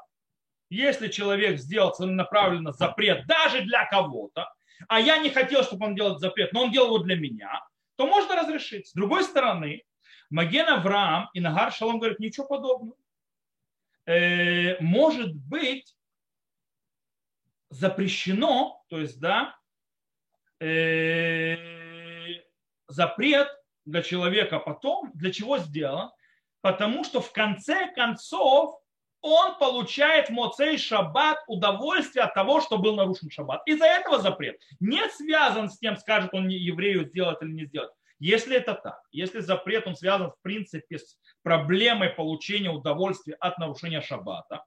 если 0.72 1.10
человек 1.10 1.60
сделал 1.60 1.94
целенаправленно 1.94 2.72
запрет 2.72 3.28
даже 3.28 3.62
для 3.62 3.86
кого-то, 3.86 4.52
а 4.88 5.00
я 5.00 5.20
не 5.20 5.30
хотел, 5.30 5.62
чтобы 5.62 5.86
он 5.86 5.94
делал 5.94 6.18
запрет, 6.18 6.54
но 6.54 6.64
он 6.64 6.72
делал 6.72 6.96
его 6.96 7.04
для 7.04 7.16
меня, 7.16 7.64
то 7.98 8.08
можно 8.08 8.36
разрешить. 8.36 8.88
С 8.88 8.94
другой 8.94 9.26
стороны, 9.26 9.84
Маген 10.32 10.70
Авраам 10.70 11.30
и 11.36 11.40
Нагар 11.40 11.72
Шалом 11.72 12.00
говорят, 12.00 12.18
ничего 12.18 12.48
подобного. 12.48 12.98
Э, 14.08 14.82
может 14.82 15.36
быть 15.36 15.94
запрещено, 17.74 18.82
то 18.90 19.00
есть, 19.00 19.20
да, 19.20 19.56
э, 20.60 21.58
запрет 22.88 23.48
для 23.86 24.02
человека 24.02 24.60
потом, 24.60 25.12
для 25.14 25.32
чего 25.32 25.58
сделан? 25.58 26.12
Потому 26.62 27.04
что 27.04 27.20
в 27.20 27.32
конце 27.34 27.92
концов 27.94 28.80
он 29.22 29.58
получает 29.58 30.30
Моцей 30.30 30.78
Шаббат 30.78 31.38
удовольствие 31.48 32.26
от 32.26 32.34
того, 32.34 32.62
что 32.62 32.78
был 32.78 32.96
нарушен 32.96 33.30
Шаббат. 33.30 33.62
Из-за 33.66 33.86
этого 33.86 34.20
запрет 34.20 34.62
не 34.80 35.10
связан 35.10 35.70
с 35.70 35.80
тем, 35.80 35.98
скажет 35.98 36.34
он 36.34 36.48
еврею 36.48 37.06
сделать 37.06 37.42
или 37.42 37.52
не 37.52 37.66
сделать. 37.66 37.92
Если 38.20 38.56
это 38.56 38.76
так, 38.76 39.02
если 39.12 39.40
запрет 39.40 39.88
он 39.88 39.96
связан 39.96 40.32
в 40.32 40.42
принципе 40.42 41.00
с 41.00 41.18
проблемой 41.42 42.10
получения 42.10 42.70
удовольствия 42.70 43.36
от 43.40 43.58
нарушения 43.58 44.02
шаббата, 44.02 44.64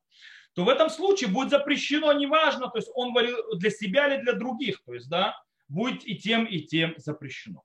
то 0.57 0.65
в 0.65 0.71
этом 0.71 0.89
случае 0.89 1.29
будет 1.29 1.51
запрещено, 1.51 2.13
неважно, 2.15 2.69
то 2.69 2.79
есть 2.79 2.91
он 2.95 3.13
варил 3.13 3.37
для 3.57 3.71
себя 3.71 4.09
или 4.09 4.23
для 4.23 4.33
других, 4.33 4.83
то 4.85 4.95
есть, 4.95 5.09
да, 5.09 5.39
будет 5.69 6.07
и 6.09 6.17
тем, 6.17 6.47
и 6.47 6.61
тем 6.61 6.95
запрещено. 6.97 7.63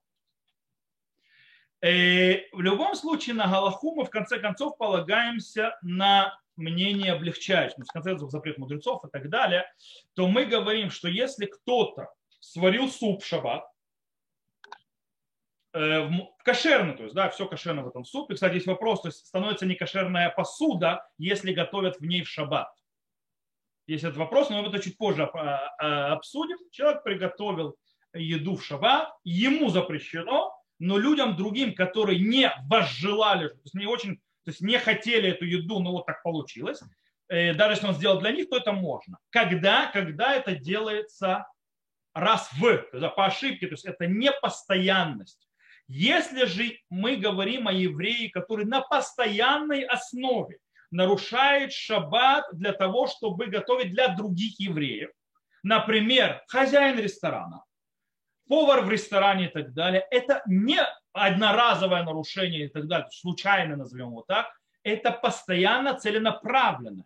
И 1.82 1.86
э, 1.86 2.48
в 2.52 2.60
любом 2.60 2.94
случае 2.94 3.34
на 3.34 3.48
Галаху 3.48 3.94
мы 3.94 4.04
в 4.04 4.10
конце 4.10 4.38
концов 4.38 4.76
полагаемся 4.76 5.76
на 5.80 6.38
мнение 6.56 7.14
облегчающее, 7.14 7.76
ну, 7.78 7.86
в 7.86 7.92
конце 7.92 8.10
концов 8.10 8.30
запрет 8.30 8.58
мудрецов 8.58 9.02
и 9.06 9.08
так 9.10 9.30
далее, 9.30 9.64
то 10.12 10.28
мы 10.28 10.44
говорим, 10.44 10.90
что 10.90 11.08
если 11.08 11.46
кто-то 11.46 12.12
сварил 12.40 12.90
суп 12.90 13.22
в 13.22 13.26
шаббат, 13.26 13.64
Э, 15.74 16.06
в 16.06 16.44
кошерный, 16.44 16.94
то 16.94 17.04
есть, 17.04 17.14
да, 17.14 17.30
все 17.30 17.46
кошерно 17.46 17.82
в 17.82 17.88
этом 17.88 18.04
супе. 18.04 18.34
Кстати, 18.34 18.54
есть 18.54 18.66
вопрос, 18.66 19.00
то 19.00 19.08
есть 19.08 19.26
становится 19.26 19.64
не 19.64 19.74
кошерная 19.74 20.28
посуда, 20.28 21.06
если 21.16 21.52
готовят 21.54 21.98
в 21.98 22.04
ней 22.04 22.22
в 22.22 22.28
шаббат. 22.28 22.68
Есть 23.92 24.04
этот 24.04 24.16
вопрос, 24.16 24.48
но 24.48 24.62
мы 24.62 24.68
это 24.68 24.78
чуть 24.78 24.96
позже 24.96 25.24
а, 25.24 25.74
а, 25.78 26.12
обсудим. 26.14 26.56
Человек 26.70 27.02
приготовил 27.02 27.76
еду 28.14 28.56
в 28.56 28.64
шаббат, 28.64 29.12
ему 29.22 29.68
запрещено, 29.68 30.56
но 30.78 30.96
людям 30.96 31.36
другим, 31.36 31.74
которые 31.74 32.18
не 32.18 32.50
возжелали, 32.70 33.48
то 33.48 33.60
есть 33.64 33.74
не 33.74 33.86
очень 33.86 34.16
то 34.44 34.50
есть 34.50 34.62
не 34.62 34.78
хотели 34.78 35.28
эту 35.28 35.44
еду, 35.44 35.78
но 35.80 35.92
вот 35.92 36.06
так 36.06 36.22
получилось, 36.22 36.82
э, 37.28 37.52
даже 37.52 37.74
если 37.74 37.86
он 37.86 37.94
сделал 37.94 38.18
для 38.18 38.32
них, 38.32 38.48
то 38.48 38.56
это 38.56 38.72
можно. 38.72 39.18
Когда? 39.28 39.86
Когда 39.92 40.34
это 40.34 40.56
делается 40.56 41.46
раз 42.14 42.50
в, 42.54 42.60
то 42.62 42.96
есть 42.96 43.14
по 43.14 43.26
ошибке, 43.26 43.66
то 43.66 43.74
есть 43.74 43.84
это 43.84 44.06
не 44.06 44.32
постоянность. 44.32 45.46
Если 45.86 46.46
же 46.46 46.78
мы 46.88 47.16
говорим 47.16 47.68
о 47.68 47.72
евреи, 47.72 48.28
который 48.28 48.64
на 48.64 48.80
постоянной 48.80 49.82
основе 49.84 50.60
нарушает 50.92 51.72
шаббат 51.72 52.44
для 52.52 52.72
того, 52.72 53.08
чтобы 53.08 53.46
готовить 53.46 53.90
для 53.90 54.08
других 54.08 54.60
евреев, 54.60 55.10
например, 55.62 56.42
хозяин 56.46 56.98
ресторана, 56.98 57.64
повар 58.48 58.82
в 58.82 58.90
ресторане 58.90 59.46
и 59.46 59.48
так 59.48 59.72
далее, 59.72 60.06
это 60.10 60.42
не 60.46 60.78
одноразовое 61.12 62.04
нарушение 62.04 62.66
и 62.66 62.68
так 62.68 62.86
далее, 62.86 63.08
случайно 63.10 63.76
назовем 63.76 64.08
его 64.08 64.24
так, 64.28 64.46
это 64.84 65.10
постоянно 65.10 65.94
целенаправленно. 65.94 67.04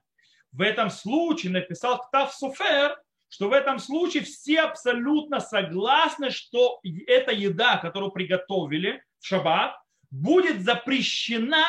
В 0.52 0.62
этом 0.62 0.90
случае 0.90 1.52
написал 1.52 2.00
Ктав 2.00 2.35
Суфер, 2.35 2.99
что 3.28 3.49
в 3.49 3.52
этом 3.52 3.78
случае 3.78 4.23
все 4.25 4.61
абсолютно 4.62 5.40
согласны, 5.40 6.31
что 6.31 6.81
эта 7.07 7.33
еда, 7.33 7.76
которую 7.76 8.12
приготовили 8.12 9.02
в 9.19 9.26
шаббат, 9.26 9.76
будет 10.11 10.62
запрещена 10.62 11.64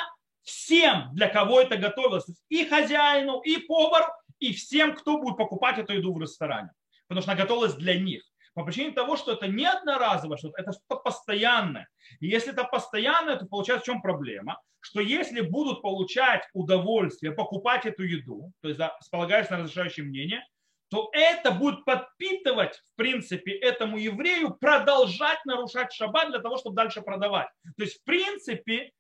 всем, 0.48 1.10
для 1.14 1.28
кого 1.28 1.62
это 1.62 1.78
готовилось. 1.78 2.26
И 2.50 2.66
хозяину, 2.66 3.42
и 3.42 3.58
повару, 3.58 4.08
и 4.40 4.54
всем, 4.54 4.96
кто 4.96 5.20
будет 5.20 5.38
покупать 5.38 5.78
эту 5.78 5.94
еду 5.94 6.14
в 6.14 6.22
ресторане. 6.22 6.72
Потому 7.08 7.22
что 7.22 7.32
она 7.32 7.42
готовилась 7.42 7.76
для 7.76 8.00
них. 8.00 8.24
По 8.54 8.64
причине 8.64 8.92
того, 8.92 9.18
что 9.18 9.34
это 9.34 9.48
не 9.48 9.66
одноразовое 9.66 10.38
что-то, 10.38 10.60
это 10.60 10.72
что-то 10.72 11.02
постоянное. 11.02 11.88
И 12.20 12.28
если 12.28 12.54
это 12.54 12.64
постоянное, 12.64 13.36
то 13.36 13.46
получается 13.46 13.84
в 13.84 13.86
чем 13.86 14.02
проблема? 14.02 14.60
Что 14.80 15.02
если 15.02 15.42
будут 15.42 15.82
получать 15.82 16.48
удовольствие, 16.54 17.34
покупать 17.34 17.86
эту 17.86 18.04
еду, 18.04 18.52
то 18.62 18.70
есть 18.70 18.80
полагаясь 19.12 19.50
на 19.50 19.58
разрешающее 19.58 20.06
мнение, 20.06 20.44
то 20.90 21.10
это 21.12 21.52
будет 21.52 21.84
подпитывать, 21.84 22.78
в 22.78 22.96
принципе, 22.96 23.52
этому 23.52 23.98
еврею 23.98 24.56
продолжать 24.56 25.44
нарушать 25.46 25.92
шаббат 25.92 26.30
для 26.30 26.40
того, 26.40 26.58
чтобы 26.58 26.78
дальше 26.78 27.02
продавать. 27.02 27.50
То 27.76 27.84
есть, 27.84 28.00
в 28.00 28.04
принципе, 28.06 28.92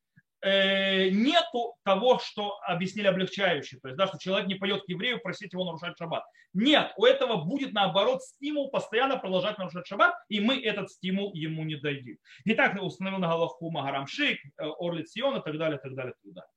нету 0.43 1.75
того, 1.83 2.19
что 2.19 2.57
объяснили 2.61 3.07
облегчающие. 3.07 3.79
То 3.79 3.87
есть, 3.87 3.97
да, 3.97 4.07
что 4.07 4.17
человек 4.19 4.47
не 4.47 4.55
пойдет 4.55 4.83
к 4.83 4.89
еврею 4.89 5.19
просить 5.19 5.53
его 5.53 5.65
нарушать 5.65 5.97
шаббат. 5.97 6.23
Нет, 6.53 6.91
у 6.97 7.05
этого 7.05 7.43
будет 7.43 7.73
наоборот 7.73 8.23
стимул 8.23 8.69
постоянно 8.69 9.17
продолжать 9.17 9.57
нарушать 9.57 9.87
шаббат, 9.87 10.15
и 10.29 10.39
мы 10.39 10.61
этот 10.61 10.91
стимул 10.91 11.33
ему 11.33 11.63
не 11.63 11.75
дадим. 11.75 12.17
Итак, 12.45 12.77
установил 12.81 13.19
на 13.19 13.27
головку 13.27 13.69
Магарамшик, 13.71 14.39
э, 14.39 14.65
Орлит 14.79 15.09
Сион 15.09 15.37
и 15.37 15.43
так 15.43 15.57
далее, 15.57 15.79
так 15.79 15.93
далее, 15.95 16.13
так 16.23 16.33
далее. 16.33 16.49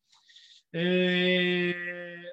Э, 0.72 2.32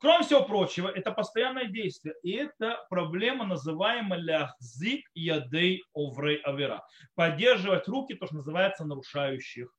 Кроме 0.00 0.24
всего 0.24 0.42
прочего, 0.44 0.88
это 0.88 1.12
постоянное 1.12 1.66
действие. 1.66 2.14
И 2.22 2.32
это 2.32 2.86
проблема, 2.88 3.44
называемая 3.44 4.18
ляхзик 4.18 5.06
ядей 5.12 5.84
оврей 5.94 6.38
авера. 6.38 6.82
Поддерживать 7.14 7.86
руки, 7.86 8.14
то, 8.14 8.24
что 8.24 8.36
называется 8.36 8.86
нарушающих. 8.86 9.70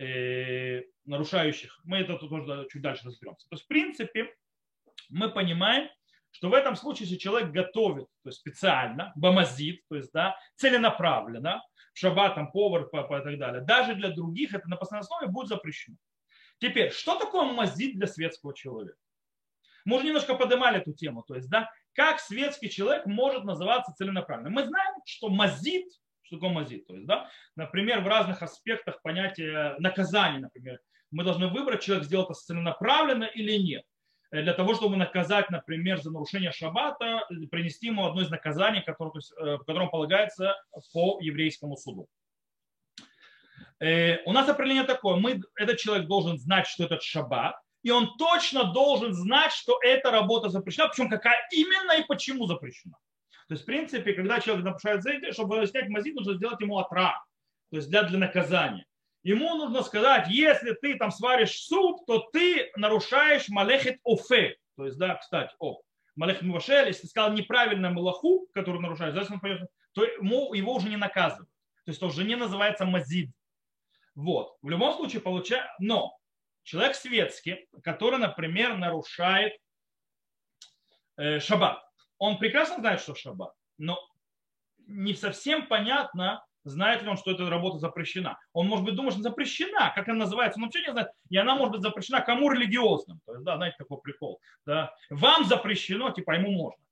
Э, 0.00 0.82
нарушающих. 1.04 1.78
Мы 1.84 1.98
это 1.98 2.16
тоже 2.16 2.66
чуть 2.70 2.80
дальше 2.80 3.06
разберемся. 3.06 3.46
То 3.50 3.54
есть, 3.54 3.64
в 3.64 3.68
принципе, 3.68 4.34
мы 5.10 5.28
понимаем, 5.28 5.90
что 6.30 6.48
в 6.48 6.54
этом 6.54 6.74
случае, 6.74 7.06
если 7.06 7.18
человек 7.18 7.50
готовит 7.50 8.06
то 8.22 8.30
есть 8.30 8.38
специально, 8.38 9.12
бамазит, 9.14 9.82
то 9.90 9.96
есть 9.96 10.10
да, 10.12 10.38
целенаправленно, 10.56 11.62
в 11.92 11.98
шаббат, 11.98 12.34
там, 12.34 12.50
повар 12.50 12.88
по, 12.88 13.00
и 13.00 13.24
так 13.24 13.38
далее, 13.38 13.60
даже 13.60 13.94
для 13.94 14.08
других 14.08 14.54
это 14.54 14.66
на 14.70 14.76
постоянной 14.76 15.04
основе 15.04 15.26
будет 15.26 15.48
запрещено. 15.48 15.96
Теперь, 16.60 16.92
что 16.92 17.18
такое 17.18 17.52
мазит 17.52 17.96
для 17.96 18.06
светского 18.06 18.54
человека? 18.54 18.96
Мы 19.84 19.96
уже 19.96 20.06
немножко 20.06 20.34
поднимали 20.34 20.80
эту 20.80 20.94
тему. 20.94 21.24
То 21.24 21.34
есть, 21.34 21.50
да, 21.50 21.70
как 21.92 22.20
светский 22.20 22.70
человек 22.70 23.04
может 23.04 23.44
называться 23.44 23.92
целенаправленно. 23.92 24.48
Мы 24.48 24.64
знаем, 24.64 24.94
что 25.04 25.28
мазит, 25.28 25.88
мазит. 26.30 26.86
То 26.86 26.94
есть, 26.94 27.06
да, 27.06 27.28
например, 27.56 28.00
в 28.00 28.06
разных 28.06 28.42
аспектах 28.42 29.02
понятия 29.02 29.76
наказания, 29.78 30.38
например, 30.38 30.80
мы 31.10 31.24
должны 31.24 31.48
выбрать, 31.48 31.82
человек 31.82 32.04
сделал 32.04 32.24
это 32.24 32.34
целенаправленно 32.34 33.24
или 33.24 33.56
нет. 33.56 33.84
Э, 34.30 34.42
для 34.42 34.54
того, 34.54 34.74
чтобы 34.74 34.96
наказать, 34.96 35.50
например, 35.50 36.00
за 36.00 36.10
нарушение 36.10 36.52
шаббата, 36.52 37.26
принести 37.50 37.88
ему 37.88 38.06
одно 38.06 38.22
из 38.22 38.30
наказаний, 38.30 38.82
которое, 38.82 39.10
то 39.10 39.18
есть, 39.18 39.32
э, 39.32 39.58
которому 39.58 39.90
полагается 39.90 40.54
по 40.92 41.18
еврейскому 41.20 41.76
суду. 41.76 42.06
Э, 43.80 44.22
у 44.24 44.32
нас 44.32 44.48
определение 44.48 44.84
такое. 44.84 45.16
Мы, 45.16 45.40
этот 45.56 45.78
человек 45.78 46.06
должен 46.06 46.38
знать, 46.38 46.66
что 46.66 46.84
этот 46.84 47.02
шаббат, 47.02 47.56
и 47.82 47.90
он 47.90 48.16
точно 48.18 48.72
должен 48.72 49.14
знать, 49.14 49.52
что 49.52 49.78
эта 49.82 50.10
работа 50.10 50.48
запрещена, 50.50 50.88
причем 50.88 51.08
какая 51.08 51.38
именно 51.50 51.92
и 51.92 52.06
почему 52.06 52.46
запрещена. 52.46 52.96
То 53.50 53.54
есть, 53.54 53.64
в 53.64 53.66
принципе, 53.66 54.12
когда 54.12 54.38
человек 54.38 54.64
нарушает 54.64 55.02
заповедь, 55.02 55.34
чтобы 55.34 55.66
снять 55.66 55.88
мазит, 55.88 56.14
нужно 56.14 56.34
сделать 56.34 56.60
ему 56.60 56.78
отра, 56.78 57.20
то 57.70 57.76
есть 57.78 57.90
для, 57.90 58.04
для 58.04 58.16
наказания. 58.16 58.86
Ему 59.24 59.56
нужно 59.56 59.82
сказать, 59.82 60.28
если 60.28 60.70
ты 60.74 60.96
там 60.96 61.10
сваришь 61.10 61.60
суп, 61.64 62.06
то 62.06 62.30
ты 62.32 62.70
нарушаешь 62.76 63.48
малехет 63.48 63.98
офе. 64.04 64.56
То 64.76 64.84
есть, 64.84 64.98
да, 64.98 65.16
кстати, 65.16 65.52
о, 65.58 65.80
малехет 66.14 66.42
мувашель, 66.42 66.86
если 66.86 67.02
ты 67.02 67.08
сказал 67.08 67.32
неправильно 67.32 67.90
малаху, 67.90 68.46
который 68.54 68.80
нарушает, 68.80 69.16
то 69.94 70.04
ему, 70.04 70.54
его 70.54 70.76
уже 70.76 70.88
не 70.88 70.96
наказывают. 70.96 71.50
То 71.86 71.90
есть, 71.90 71.98
это 71.98 72.06
уже 72.06 72.22
не 72.22 72.36
называется 72.36 72.84
мазид. 72.84 73.32
Вот. 74.14 74.58
В 74.62 74.68
любом 74.68 74.94
случае, 74.94 75.22
получается, 75.22 75.74
но 75.80 76.16
человек 76.62 76.94
светский, 76.94 77.66
который, 77.82 78.20
например, 78.20 78.76
нарушает 78.76 79.54
э, 81.16 81.40
шаббат, 81.40 81.89
он 82.20 82.38
прекрасно 82.38 82.76
знает, 82.76 83.00
что 83.00 83.16
шаббат, 83.16 83.52
но 83.78 83.98
не 84.86 85.14
совсем 85.14 85.66
понятно, 85.66 86.44
знает 86.64 87.02
ли 87.02 87.08
он, 87.08 87.16
что 87.16 87.30
эта 87.30 87.48
работа 87.48 87.78
запрещена. 87.78 88.38
Он, 88.52 88.66
может 88.66 88.84
быть, 88.84 88.94
думает, 88.94 89.14
что 89.14 89.22
запрещена, 89.22 89.92
как 89.94 90.08
она 90.08 90.20
называется, 90.20 90.58
он 90.58 90.64
вообще 90.64 90.82
не 90.82 90.92
знает, 90.92 91.08
и 91.30 91.36
она 91.36 91.56
может 91.56 91.72
быть 91.72 91.82
запрещена 91.82 92.20
кому 92.20 92.50
религиозным. 92.50 93.20
То 93.24 93.32
есть, 93.32 93.44
да, 93.44 93.56
знаете, 93.56 93.76
такой 93.78 93.98
прикол. 94.02 94.40
Да. 94.66 94.94
Вам 95.08 95.44
запрещено, 95.46 96.10
типа 96.10 96.32
ему 96.32 96.50
можно. 96.50 96.84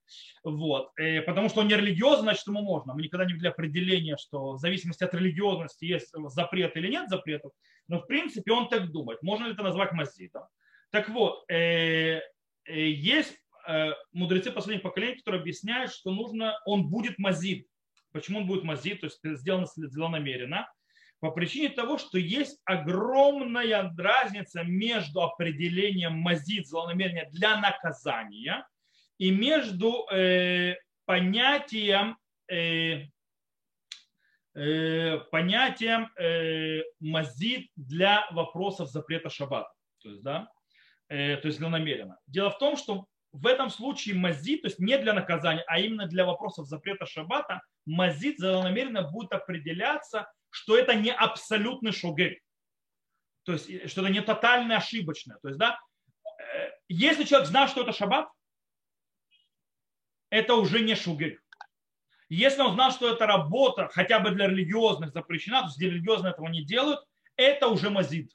Вот. 0.42 0.90
И 0.98 1.02
э, 1.02 1.22
потому 1.22 1.50
что 1.50 1.60
он 1.60 1.68
не 1.68 1.76
религиозный, 1.76 2.22
значит, 2.22 2.46
ему 2.46 2.62
можно. 2.62 2.94
Мы 2.94 3.02
никогда 3.02 3.26
не 3.26 3.34
видели 3.34 3.48
определения, 3.48 4.16
что 4.16 4.52
в 4.52 4.58
зависимости 4.58 5.04
от 5.04 5.12
религиозности 5.12 5.84
есть 5.84 6.10
запрет 6.28 6.74
или 6.76 6.88
нет 6.88 7.10
запретов. 7.10 7.52
Но 7.88 7.98
в 7.98 8.06
принципе 8.06 8.52
он 8.52 8.68
так 8.68 8.90
думает. 8.90 9.22
Можно 9.22 9.46
ли 9.46 9.52
это 9.52 9.62
назвать 9.62 9.92
мазидом? 9.92 10.44
Так 10.90 11.10
вот, 11.10 11.44
э, 11.50 12.22
э, 12.64 12.88
есть 12.88 13.38
мудрецы 14.12 14.50
последних 14.50 14.82
поколений, 14.82 15.16
которые 15.16 15.40
объясняют, 15.40 15.92
что 15.92 16.10
нужно, 16.10 16.58
он 16.64 16.88
будет 16.88 17.18
мазид. 17.18 17.66
Почему 18.12 18.38
он 18.38 18.46
будет 18.46 18.64
мазид? 18.64 19.00
То 19.00 19.06
есть 19.06 19.20
сделано, 19.22 19.66
сделано 19.66 20.18
намеренно. 20.18 20.70
По 21.20 21.30
причине 21.32 21.68
того, 21.68 21.98
что 21.98 22.16
есть 22.16 22.60
огромная 22.64 23.92
разница 23.98 24.62
между 24.62 25.22
определением 25.22 26.14
мазид 26.14 26.66
злонамерения 26.66 27.28
для 27.30 27.60
наказания– 27.60 28.66
и 29.18 29.30
между 29.32 30.06
э, 30.10 30.76
понятием, 31.04 32.16
э, 32.50 33.06
э, 34.54 35.18
понятием 35.30 36.08
э, 36.16 36.82
мазид 37.00 37.68
для 37.76 38.26
вопросов 38.30 38.90
запрета 38.90 39.28
шаббата. 39.28 39.72
То 40.02 40.10
есть, 40.10 40.22
да, 40.22 40.48
э, 41.08 41.36
то 41.36 41.48
есть 41.48 41.58
для 41.58 41.68
намеренно. 41.68 42.18
Дело 42.26 42.50
в 42.50 42.58
том, 42.58 42.76
что 42.76 43.06
в 43.32 43.46
этом 43.46 43.70
случае 43.70 44.14
мазид, 44.14 44.62
то 44.62 44.68
есть 44.68 44.78
не 44.78 44.96
для 44.98 45.12
наказания, 45.12 45.64
а 45.66 45.78
именно 45.78 46.06
для 46.06 46.24
вопросов 46.24 46.66
запрета 46.66 47.06
шаббата, 47.06 47.60
мазид 47.86 48.38
злонамеренно 48.38 49.02
будет 49.02 49.32
определяться, 49.32 50.30
что 50.50 50.76
это 50.76 50.94
не 50.94 51.12
абсолютный 51.12 51.92
шогель. 51.92 52.40
То 53.44 53.52
есть, 53.52 53.68
э, 53.68 53.88
что 53.88 54.02
это 54.02 54.10
не 54.10 54.22
тотально 54.22 54.76
ошибочное. 54.76 55.38
То 55.42 55.48
есть, 55.48 55.58
да, 55.58 55.78
э, 56.24 56.70
если 56.88 57.24
человек 57.24 57.48
знал, 57.48 57.68
что 57.68 57.82
это 57.82 57.92
шаббат, 57.92 58.28
это 60.30 60.54
уже 60.54 60.80
не 60.80 60.94
шугель. 60.94 61.40
Если 62.28 62.60
он 62.60 62.74
знал, 62.74 62.92
что 62.92 63.10
эта 63.10 63.26
работа 63.26 63.88
хотя 63.88 64.20
бы 64.20 64.30
для 64.30 64.48
религиозных 64.48 65.12
запрещена, 65.12 65.60
то 65.60 65.66
есть 65.66 65.78
где 65.78 65.88
религиозные 65.88 66.32
этого 66.32 66.48
не 66.48 66.62
делают, 66.62 67.00
это 67.36 67.68
уже 67.68 67.88
мазид. 67.88 68.30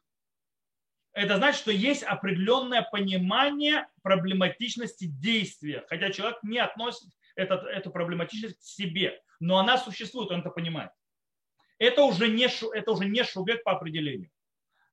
Это 1.13 1.37
значит, 1.37 1.61
что 1.61 1.71
есть 1.71 2.03
определенное 2.03 2.81
понимание 2.81 3.87
проблематичности 4.01 5.05
действия, 5.05 5.85
хотя 5.87 6.11
человек 6.11 6.39
не 6.41 6.57
относит 6.57 7.09
этот, 7.35 7.63
эту 7.65 7.91
проблематичность 7.91 8.59
к 8.59 8.63
себе, 8.63 9.21
но 9.39 9.57
она 9.59 9.77
существует, 9.77 10.31
он 10.31 10.41
это 10.41 10.49
понимает. 10.49 10.91
Это 11.77 12.03
уже 12.03 12.29
не, 12.29 12.47
это 12.75 12.91
уже 12.91 13.05
не 13.05 13.23
шугек 13.23 13.63
по 13.63 13.71
определению. 13.73 14.31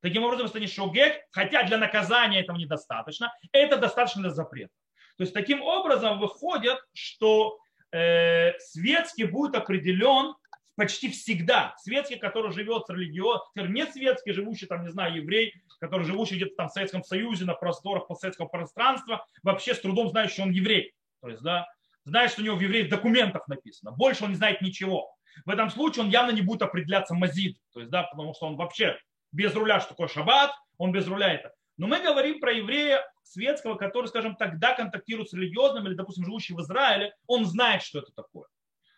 Таким 0.02 0.24
образом, 0.24 0.46
это 0.46 0.60
не 0.60 0.66
шугек, 0.66 1.22
хотя 1.30 1.62
для 1.64 1.78
наказания 1.78 2.40
этого 2.40 2.56
недостаточно, 2.56 3.32
это 3.52 3.76
достаточно 3.76 4.22
для 4.22 4.30
запрета. 4.30 4.72
То 5.16 5.24
есть 5.24 5.34
таким 5.34 5.62
образом 5.62 6.18
выходит, 6.18 6.78
что 6.94 7.58
э, 7.92 8.58
светский 8.58 9.24
будет 9.24 9.54
определен 9.54 10.34
почти 10.80 11.10
всегда 11.10 11.74
светский, 11.76 12.16
который 12.16 12.52
живет 12.52 12.86
с 12.86 12.88
религиозным, 12.88 13.74
не 13.74 13.84
светский, 13.84 14.32
живущий 14.32 14.64
там, 14.64 14.82
не 14.82 14.88
знаю, 14.90 15.14
еврей, 15.14 15.52
который 15.78 16.06
живущий 16.06 16.36
где-то 16.36 16.54
там 16.56 16.68
в 16.70 16.72
Советском 16.72 17.04
Союзе, 17.04 17.44
на 17.44 17.52
просторах 17.52 18.06
постсоветского 18.06 18.46
пространства, 18.46 19.26
вообще 19.42 19.74
с 19.74 19.80
трудом 19.80 20.08
знает, 20.08 20.32
что 20.32 20.44
он 20.44 20.52
еврей. 20.52 20.94
То 21.20 21.28
есть, 21.28 21.42
да, 21.42 21.66
знает, 22.06 22.30
что 22.30 22.40
у 22.40 22.44
него 22.46 22.56
в 22.56 22.62
евреев 22.62 22.88
документах 22.88 23.46
написано. 23.46 23.90
Больше 23.90 24.24
он 24.24 24.30
не 24.30 24.36
знает 24.36 24.62
ничего. 24.62 25.14
В 25.44 25.50
этом 25.50 25.68
случае 25.68 26.04
он 26.04 26.10
явно 26.10 26.30
не 26.30 26.40
будет 26.40 26.62
определяться 26.62 27.14
мазид. 27.14 27.58
То 27.74 27.80
есть, 27.80 27.92
да, 27.92 28.04
потому 28.04 28.32
что 28.32 28.46
он 28.46 28.56
вообще 28.56 28.98
без 29.32 29.54
руля, 29.54 29.80
что 29.80 29.90
такое 29.90 30.08
шаббат, 30.08 30.50
он 30.78 30.92
без 30.92 31.06
руля 31.06 31.34
это. 31.34 31.52
Но 31.76 31.88
мы 31.88 32.00
говорим 32.00 32.40
про 32.40 32.52
еврея 32.52 33.04
светского, 33.22 33.74
который, 33.74 34.06
скажем, 34.06 34.34
тогда 34.34 34.74
контактирует 34.74 35.28
с 35.28 35.34
религиозным 35.34 35.86
или, 35.86 35.94
допустим, 35.94 36.24
живущий 36.24 36.54
в 36.54 36.60
Израиле, 36.62 37.14
он 37.26 37.44
знает, 37.44 37.82
что 37.82 37.98
это 37.98 38.12
такое. 38.12 38.46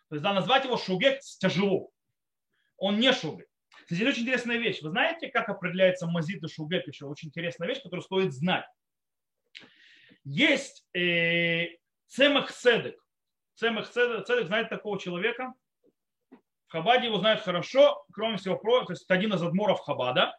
То 0.09 0.15
есть 0.15 0.23
да, 0.23 0.33
назвать 0.33 0.65
его 0.65 0.77
шугек 0.77 1.19
тяжело. 1.39 1.89
Он 2.77 2.99
не 2.99 3.11
шугек. 3.13 3.47
Кстати, 3.85 4.03
очень 4.03 4.23
интересная 4.23 4.57
вещь. 4.57 4.81
Вы 4.81 4.89
знаете, 4.89 5.27
как 5.29 5.49
определяется 5.49 6.07
мазит 6.07 6.43
и 6.43 6.47
шугек? 6.47 6.87
Еще 6.87 7.05
очень 7.05 7.29
интересная 7.29 7.67
вещь, 7.67 7.81
которую 7.81 8.03
стоит 8.03 8.33
знать. 8.33 8.65
Есть 10.23 10.85
э, 10.95 11.77
цемах 12.07 12.51
седек. 12.51 13.03
Цемах 13.55 13.87
седек 13.87 14.47
знает 14.47 14.69
такого 14.69 14.99
человека. 14.99 15.53
В 16.67 16.71
Хабаде 16.71 17.07
его 17.07 17.19
знают 17.19 17.41
хорошо, 17.41 18.03
кроме 18.13 18.37
всего 18.37 18.57
прочего, 18.57 18.87
то 18.87 18.93
есть 18.93 19.03
это 19.03 19.13
один 19.13 19.33
из 19.33 19.43
адморов 19.43 19.81
Хабада. 19.81 20.35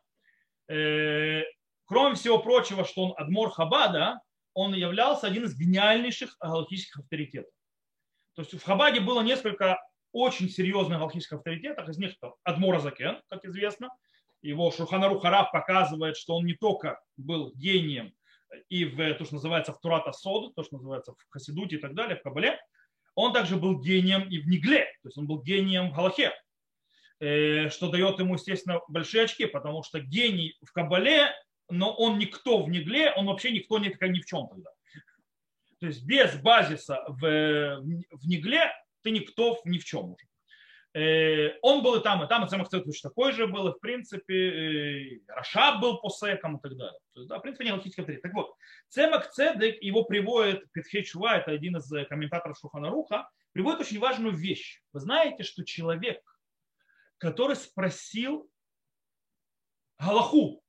Э, 0.69 1.43
кроме 1.85 2.17
всего 2.17 2.39
прочего, 2.39 2.85
что 2.85 3.05
он 3.05 3.15
адмор 3.17 3.51
Хабада, 3.51 4.21
он 4.55 4.75
являлся 4.75 5.27
один 5.27 5.45
из 5.45 5.57
гениальнейших 5.57 6.37
галактических 6.39 7.01
авторитетов. 7.01 7.54
То 8.35 8.43
есть 8.43 8.55
в 8.55 8.65
Хабаде 8.65 9.01
было 9.01 9.21
несколько 9.23 9.81
очень 10.13 10.49
серьезных 10.49 10.99
галактических 10.99 11.39
авторитетов, 11.39 11.89
из 11.89 11.99
них 11.99 12.13
Адмор 12.45 12.81
Закен, 12.81 13.21
как 13.29 13.45
известно, 13.45 13.91
его 14.43 14.71
Шурханару 14.71 15.19
Хараф 15.19 15.51
показывает, 15.53 16.17
что 16.17 16.37
он 16.37 16.45
не 16.45 16.55
только 16.55 17.01
был 17.17 17.53
гением 17.55 18.15
и 18.69 18.85
в 18.85 19.15
то, 19.15 19.25
что 19.25 19.35
называется 19.35 19.73
в 19.73 19.81
Турата 19.81 20.13
Сод, 20.13 20.55
то, 20.55 20.63
что 20.63 20.77
называется 20.77 21.13
в 21.13 21.17
Хасидуте 21.31 21.77
и 21.77 21.79
так 21.79 21.95
далее, 21.95 22.17
в 22.17 22.23
Кабале, 22.23 22.61
он 23.15 23.33
также 23.33 23.57
был 23.57 23.81
гением 23.81 24.29
и 24.29 24.39
в 24.39 24.47
Нигле, 24.47 24.85
то 25.03 25.09
есть 25.09 25.19
он 25.19 25.27
был 25.27 25.43
гением 25.43 25.91
в 25.91 25.97
Галахе, 25.97 26.33
э, 27.21 27.71
что 27.71 27.91
дает 27.91 28.19
ему, 28.19 28.35
естественно, 28.35 28.81
большие 28.89 29.25
очки, 29.25 29.47
потому 29.47 29.83
что 29.83 30.01
гений 30.01 30.57
в 30.63 30.73
Кабале 30.73 31.33
но 31.69 31.95
он 31.95 32.19
никто 32.19 32.63
в 32.63 32.69
Негле, 32.69 33.13
он 33.13 33.27
вообще 33.27 33.51
никто 33.51 33.79
ни 33.79 33.89
в 33.89 34.27
чем 34.27 34.49
тогда. 34.49 34.71
То 35.85 35.89
есть 35.89 36.07
без 36.07 36.35
базиса 36.37 37.05
в, 37.09 37.21
в 37.21 38.27
Негле 38.27 38.73
ты 39.03 39.11
никто 39.11 39.61
ни 39.67 39.77
в 39.77 39.85
чем 39.85 40.13
уже. 40.13 40.27
Э, 40.95 41.59
он 41.61 41.83
был 41.83 41.97
и 41.97 42.03
там, 42.03 42.25
и 42.25 42.27
там, 42.27 42.47
и 42.47 42.49
Цедек 42.49 42.87
точно 42.87 43.11
такой 43.11 43.33
же 43.33 43.47
был, 43.47 43.69
и 43.69 43.75
в 43.75 43.81
принципе 43.81 45.21
Рашаб 45.29 45.83
был 45.83 46.01
по 46.01 46.09
секам 46.09 46.57
и 46.57 46.61
так 46.63 46.75
далее. 46.75 46.99
То 47.13 47.21
есть, 47.21 47.29
да, 47.29 47.39
в 47.39 47.43
принципе, 47.43 47.67
не 47.67 47.71
галактический 47.73 48.01
авторитет. 48.01 48.23
Так 48.23 48.33
вот, 48.33 48.55
Цемах 48.89 49.31
Цедек, 49.31 49.83
его 49.83 50.05
приводит 50.05 50.65
Петхей 50.73 51.05
Чува, 51.05 51.37
это 51.37 51.51
один 51.51 51.77
из 51.77 51.87
комментаторов 52.09 52.57
Шухана 52.59 52.89
Руха, 52.89 53.29
приводит 53.53 53.81
очень 53.81 53.99
важную 53.99 54.35
вещь. 54.35 54.81
Вы 54.95 55.01
знаете, 55.01 55.43
что 55.43 55.67
человек, 55.67 56.23
который 57.19 57.57
спросил 57.57 58.49
Галаху, 59.99 60.64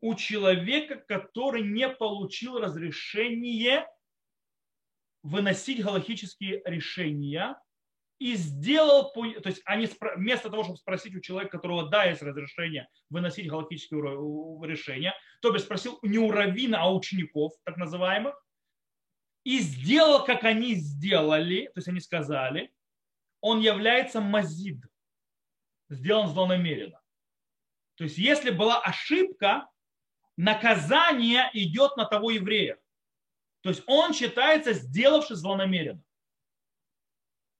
у 0.00 0.14
человека, 0.14 0.96
который 0.96 1.62
не 1.62 1.88
получил 1.88 2.58
разрешение 2.58 3.86
выносить 5.22 5.82
галактические 5.82 6.62
решения 6.64 7.60
и 8.18 8.34
сделал, 8.34 9.12
то 9.12 9.48
есть 9.48 9.62
они 9.64 9.88
вместо 10.16 10.50
того, 10.50 10.64
чтобы 10.64 10.78
спросить 10.78 11.14
у 11.14 11.20
человека, 11.20 11.58
которого 11.58 11.88
да, 11.88 12.04
есть 12.04 12.22
разрешение 12.22 12.88
выносить 13.10 13.48
галактические 13.48 14.00
решения, 14.66 15.14
то 15.40 15.52
есть 15.52 15.66
спросил 15.66 15.98
не 16.02 16.18
у 16.18 16.30
раввина, 16.30 16.82
а 16.82 16.90
у 16.90 16.98
учеников, 16.98 17.52
так 17.64 17.76
называемых, 17.76 18.34
и 19.44 19.60
сделал, 19.60 20.24
как 20.24 20.44
они 20.44 20.74
сделали, 20.74 21.66
то 21.66 21.78
есть 21.78 21.88
они 21.88 22.00
сказали, 22.00 22.72
он 23.40 23.60
является 23.60 24.20
мазид, 24.20 24.82
сделан 25.88 26.28
злонамеренно. 26.28 27.00
То 27.94 28.04
есть 28.04 28.18
если 28.18 28.50
была 28.50 28.80
ошибка, 28.80 29.68
наказание 30.38 31.50
идет 31.52 31.96
на 31.96 32.04
того 32.04 32.30
еврея. 32.30 32.78
То 33.60 33.70
есть 33.70 33.82
он 33.86 34.14
считается 34.14 34.72
сделавший 34.72 35.36
злонамеренно. 35.36 36.02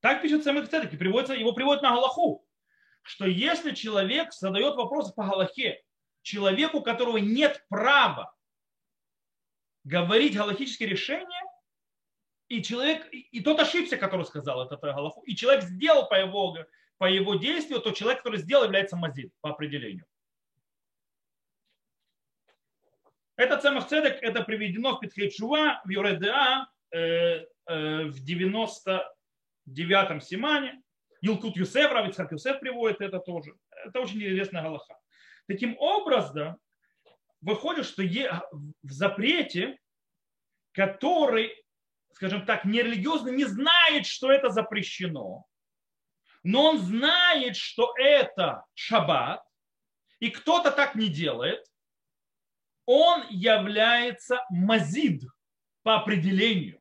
Так 0.01 0.23
пишет 0.23 0.45
самих 0.45 0.71
цедек, 0.71 0.93
и 0.93 0.97
приводится, 0.97 1.35
его 1.35 1.53
приводят 1.53 1.83
на 1.83 1.91
Галаху, 1.91 2.47
что 3.03 3.27
если 3.27 3.75
человек 3.75 4.33
задает 4.33 4.77
вопросы 4.77 5.13
по 5.13 5.25
Галахе, 5.25 5.83
человеку, 6.23 6.79
у 6.79 6.83
которого 6.83 7.17
нет 7.17 7.67
права 7.69 8.33
говорить 9.83 10.37
галахические 10.37 10.89
решения, 10.89 11.43
и 12.47 12.63
человек, 12.63 13.09
и 13.11 13.41
тот 13.41 13.59
ошибся, 13.59 13.97
который 13.97 14.25
сказал 14.25 14.65
это 14.65 14.77
Галаху, 14.77 15.23
и 15.23 15.35
человек 15.35 15.65
сделал 15.65 16.09
по 16.09 16.15
его, 16.15 16.57
по 16.99 17.07
его 17.07 17.35
действию, 17.35 17.81
то 17.81 17.91
человек, 17.91 18.23
который 18.23 18.39
сделал, 18.39 18.65
является 18.65 18.95
мазид 18.95 19.33
по 19.41 19.51
определению. 19.51 20.07
Это 23.39 23.57
Цемах 23.57 23.87
Цедек, 23.87 24.19
это 24.21 24.43
приведено 24.43 24.97
в 24.97 25.01
Петхейчува, 25.01 25.81
в 25.85 25.89
Юредеа, 25.89 26.67
э, 26.91 26.99
э, 26.99 28.05
в 28.07 28.25
99-м 28.25 30.21
Симане. 30.21 30.83
Илкут 31.21 31.57
Юсеф, 31.57 31.93
Равицхак 31.93 32.33
Юсеф 32.33 32.59
приводит 32.59 33.01
это 33.01 33.21
тоже. 33.21 33.55
Это 33.87 34.01
очень 34.01 34.21
интересная 34.21 34.65
галаха. 34.65 34.99
Таким 35.47 35.79
образом, 35.79 36.59
выходит, 37.41 37.87
что 37.87 38.03
в 38.03 38.91
запрете, 38.91 39.79
который, 40.73 41.53
скажем 42.15 42.45
так, 42.45 42.65
нерелигиозно 42.65 43.29
не 43.29 43.45
знает, 43.45 44.05
что 44.07 44.33
это 44.33 44.51
запрещено, 44.51 45.45
но 46.43 46.71
он 46.71 46.79
знает, 46.79 47.55
что 47.55 47.95
это 47.97 48.65
шаббат, 48.75 49.45
и 50.19 50.29
кто-то 50.31 50.73
так 50.73 50.97
не 50.97 51.09
делает, 51.09 51.65
он 52.89 53.27
является 53.29 54.43
мазид 54.49 55.23
по 55.83 55.97
определению. 55.97 56.81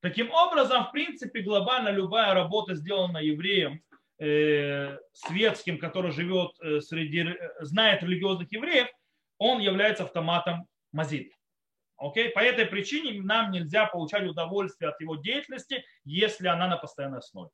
Таким 0.00 0.28
образом, 0.32 0.86
в 0.86 0.90
принципе, 0.90 1.42
глобально 1.42 1.90
любая 1.90 2.34
работа, 2.34 2.74
сделанная 2.74 3.22
евреем, 3.22 3.80
э, 4.18 4.98
светским, 5.12 5.78
который 5.78 6.10
живет 6.10 6.50
э, 6.60 6.80
среди, 6.80 7.26
знает 7.60 8.02
религиозных 8.02 8.50
евреев, 8.50 8.88
он 9.38 9.60
является 9.60 10.02
автоматом 10.02 10.66
мазид. 10.90 11.32
Окей? 11.96 12.30
По 12.30 12.40
этой 12.40 12.66
причине 12.66 13.22
нам 13.22 13.52
нельзя 13.52 13.86
получать 13.86 14.26
удовольствие 14.26 14.90
от 14.90 15.00
его 15.00 15.14
деятельности, 15.14 15.84
если 16.04 16.48
она 16.48 16.66
на 16.66 16.76
постоянной 16.76 17.18
основе. 17.18 17.50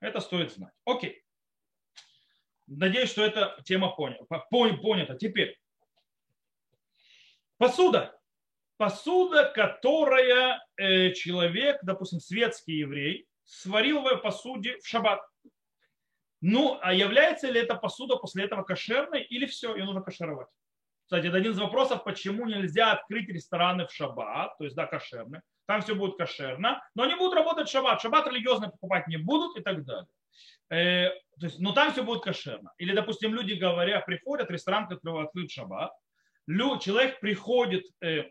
Это 0.00 0.18
стоит 0.18 0.52
знать. 0.52 0.74
Окей. 0.84 1.22
Надеюсь, 2.66 3.10
что 3.10 3.24
эта 3.24 3.56
тема 3.64 3.90
понята. 3.90 4.24
понята. 4.50 5.14
Теперь, 5.14 5.56
Посуда. 7.58 8.16
Посуда, 8.76 9.50
которая 9.52 10.64
э, 10.76 11.12
человек, 11.12 11.78
допустим, 11.82 12.20
светский 12.20 12.78
еврей, 12.78 13.26
сварил 13.44 14.02
в 14.02 14.16
посуде 14.18 14.78
в 14.78 14.86
шаббат. 14.86 15.20
Ну, 16.40 16.78
а 16.80 16.94
является 16.94 17.50
ли 17.50 17.60
эта 17.60 17.74
посуда 17.74 18.16
после 18.16 18.44
этого 18.44 18.62
кошерной 18.62 19.22
или 19.22 19.46
все, 19.46 19.74
ее 19.74 19.84
нужно 19.84 20.02
кошеровать? 20.02 20.46
Кстати, 21.04 21.26
это 21.26 21.38
один 21.38 21.52
из 21.52 21.58
вопросов, 21.58 22.04
почему 22.04 22.46
нельзя 22.46 22.92
открыть 22.92 23.28
рестораны 23.28 23.86
в 23.86 23.92
шаббат, 23.92 24.56
то 24.58 24.64
есть, 24.64 24.76
да, 24.76 24.86
кошерные. 24.86 25.42
Там 25.66 25.82
все 25.82 25.94
будет 25.94 26.16
кошерно, 26.16 26.82
но 26.94 27.02
они 27.02 27.16
будут 27.16 27.34
работать 27.34 27.68
в 27.68 27.72
шаббат. 27.72 28.00
Шаббат 28.00 28.28
религиозно 28.28 28.68
покупать 28.70 29.08
не 29.08 29.16
будут 29.16 29.58
и 29.58 29.62
так 29.62 29.84
далее. 29.84 30.06
Э, 30.70 31.08
то 31.40 31.46
есть, 31.46 31.58
но 31.58 31.72
там 31.72 31.92
все 31.92 32.04
будет 32.04 32.22
кошерно. 32.22 32.72
Или, 32.78 32.94
допустим, 32.94 33.34
люди 33.34 33.54
говоря, 33.54 34.00
приходят, 34.00 34.50
ресторан, 34.50 34.86
который 34.86 35.24
открыт 35.24 35.50
в 35.50 35.52
шаббат, 35.52 35.92
человек 36.78 37.20
приходит 37.20 37.84
э, 38.00 38.30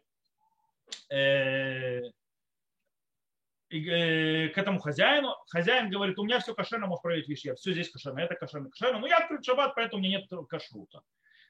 э, 1.10 2.02
э, 3.70 4.50
к 4.50 4.58
этому 4.58 4.80
хозяину, 4.80 5.36
хозяин 5.50 5.90
говорит, 5.90 6.18
у 6.18 6.24
меня 6.24 6.40
все 6.40 6.56
кошерно, 6.56 6.88
можешь 6.88 7.04
проверить 7.04 7.28
вещи, 7.28 7.54
все 7.56 7.74
здесь 7.74 7.92
кошерно, 7.92 8.20
это 8.20 8.36
кошерно, 8.36 8.70
кошерно, 8.70 9.00
но 9.00 9.08
я 9.08 9.18
открыт 9.18 9.46
шаббат, 9.46 9.76
поэтому 9.76 10.02
у 10.02 10.04
меня 10.04 10.20
нет 10.20 10.30
кашрута. 10.50 11.02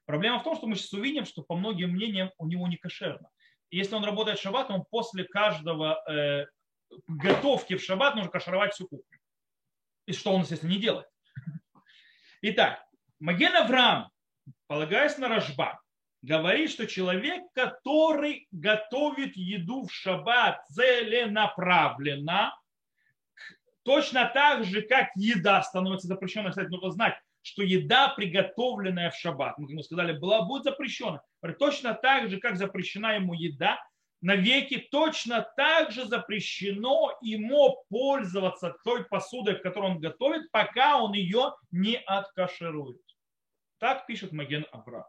Проблема 0.06 0.40
в 0.40 0.44
том, 0.44 0.56
что 0.56 0.68
мы 0.68 0.76
сейчас 0.76 0.94
увидим, 0.94 1.26
что 1.26 1.42
по 1.42 1.56
многим 1.56 1.92
мнениям 1.92 2.32
у 2.38 2.48
него 2.48 2.68
не 2.68 2.78
кошерно. 2.78 3.30
Если 3.70 3.96
он 3.96 4.04
работает 4.04 4.40
в 4.40 4.42
шаббат, 4.42 4.70
он 4.70 4.86
после 4.90 5.26
каждого 5.26 6.02
э, 6.10 6.48
готовки 7.08 7.76
в 7.76 7.84
шаббат 7.84 8.16
нужно 8.16 8.32
кашировать 8.32 8.74
всю 8.74 8.88
кухню. 8.88 9.20
И 10.06 10.14
что 10.14 10.34
он, 10.34 10.42
естественно, 10.42 10.72
не 10.72 10.80
делает. 10.80 11.08
Итак, 12.42 12.86
Маген 13.20 13.56
Авраам, 13.56 14.10
полагаясь 14.68 15.18
на 15.18 15.28
Рожба, 15.28 15.82
говорит, 16.22 16.72
что 16.72 16.88
человек, 16.88 17.44
который 17.54 18.48
готовит 18.52 19.36
еду 19.36 19.86
в 19.86 19.94
шаббат 19.94 20.66
целенаправленно, 20.70 22.54
точно 23.84 24.30
так 24.34 24.66
же, 24.66 24.82
как 24.82 25.10
еда 25.16 25.62
становится 25.62 26.08
запрещенной, 26.08 26.50
кстати, 26.50 26.70
нужно 26.70 26.92
знать, 26.92 27.16
что 27.42 27.64
еда, 27.64 28.10
приготовленная 28.10 29.12
в 29.12 29.16
шаббат, 29.16 29.58
мы 29.58 29.82
сказали, 29.84 30.18
была, 30.18 30.42
будет 30.42 30.64
запрещена. 30.64 31.22
Точно 31.60 31.94
так 31.94 32.30
же, 32.30 32.40
как 32.40 32.58
запрещена 32.58 33.16
ему 33.16 33.34
еда, 33.34 33.80
навеки 34.22 34.88
точно 34.92 35.48
так 35.56 35.92
же 35.92 36.06
запрещено 36.06 37.18
ему 37.22 37.86
пользоваться 37.90 38.76
той 38.84 39.06
посудой, 39.06 39.56
в 39.56 39.62
которой 39.62 39.92
он 39.92 40.00
готовит, 40.00 40.52
пока 40.52 41.02
он 41.02 41.14
ее 41.14 41.54
не 41.72 41.98
откаширует. 41.98 43.02
Так 43.80 44.08
пишет 44.08 44.32
Маген 44.34 44.66
Авра. 44.72 45.08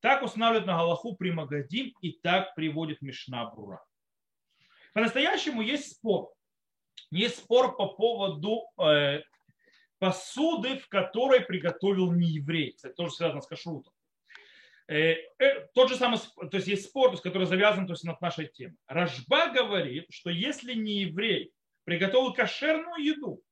Так 0.00 0.22
устанавливает 0.22 0.66
на 0.66 0.76
Галаху 0.76 1.16
при 1.16 1.30
Магадим 1.30 1.94
и 2.00 2.12
так 2.12 2.54
приводит 2.54 3.02
Мишна 3.02 3.46
Брура. 3.46 3.84
По-настоящему 4.92 5.62
есть 5.62 5.92
спор. 5.92 6.32
Есть 7.10 7.38
спор 7.38 7.76
по 7.76 7.88
поводу 7.88 8.62
э, 8.80 9.20
посуды, 9.98 10.78
в 10.78 10.88
которой 10.88 11.40
приготовил 11.40 12.12
не 12.12 12.28
еврей. 12.28 12.76
Это 12.82 12.94
тоже 12.94 13.12
связано 13.12 13.40
с 13.40 13.46
кашрутом. 13.46 13.92
Э, 14.88 15.14
э, 15.38 15.66
тот 15.74 15.88
же 15.88 15.96
самый, 15.96 16.18
то 16.18 16.56
есть 16.56 16.68
есть 16.68 16.86
спор, 16.86 17.20
который 17.20 17.46
завязан 17.46 17.86
то 17.86 17.92
есть, 17.92 18.04
над 18.04 18.20
нашей 18.20 18.46
темой. 18.46 18.76
Рожба 18.86 19.50
говорит, 19.50 20.06
что 20.10 20.30
если 20.30 20.74
не 20.74 21.00
еврей 21.02 21.52
приготовил 21.84 22.32
кошерную 22.32 23.02
еду 23.02 23.42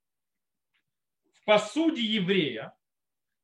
в 1.32 1.44
посуде 1.44 2.02
еврея, 2.02 2.72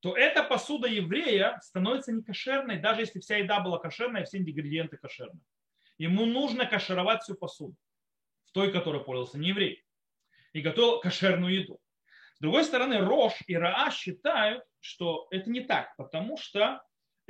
то 0.00 0.16
эта 0.16 0.42
посуда 0.42 0.88
еврея 0.88 1.58
становится 1.62 2.12
не 2.12 2.22
кошерной, 2.22 2.78
даже 2.78 3.02
если 3.02 3.20
вся 3.20 3.36
еда 3.36 3.60
была 3.60 3.78
кошерная, 3.78 4.24
все 4.24 4.38
ингредиенты 4.38 4.96
кошерные. 4.96 5.44
Ему 5.98 6.26
нужно 6.26 6.66
кошеровать 6.66 7.22
всю 7.22 7.34
посуду, 7.34 7.76
в 8.46 8.52
той, 8.52 8.72
которой 8.72 9.04
пользовался 9.04 9.38
не 9.38 9.48
еврей, 9.48 9.84
и 10.52 10.60
готовил 10.60 11.00
кошерную 11.00 11.54
еду. 11.54 11.80
С 12.34 12.40
другой 12.40 12.64
стороны, 12.64 12.98
Рош 13.00 13.34
и 13.46 13.54
Раа 13.54 13.90
считают, 13.90 14.64
что 14.80 15.28
это 15.30 15.50
не 15.50 15.60
так, 15.60 15.94
потому 15.96 16.38
что 16.38 16.80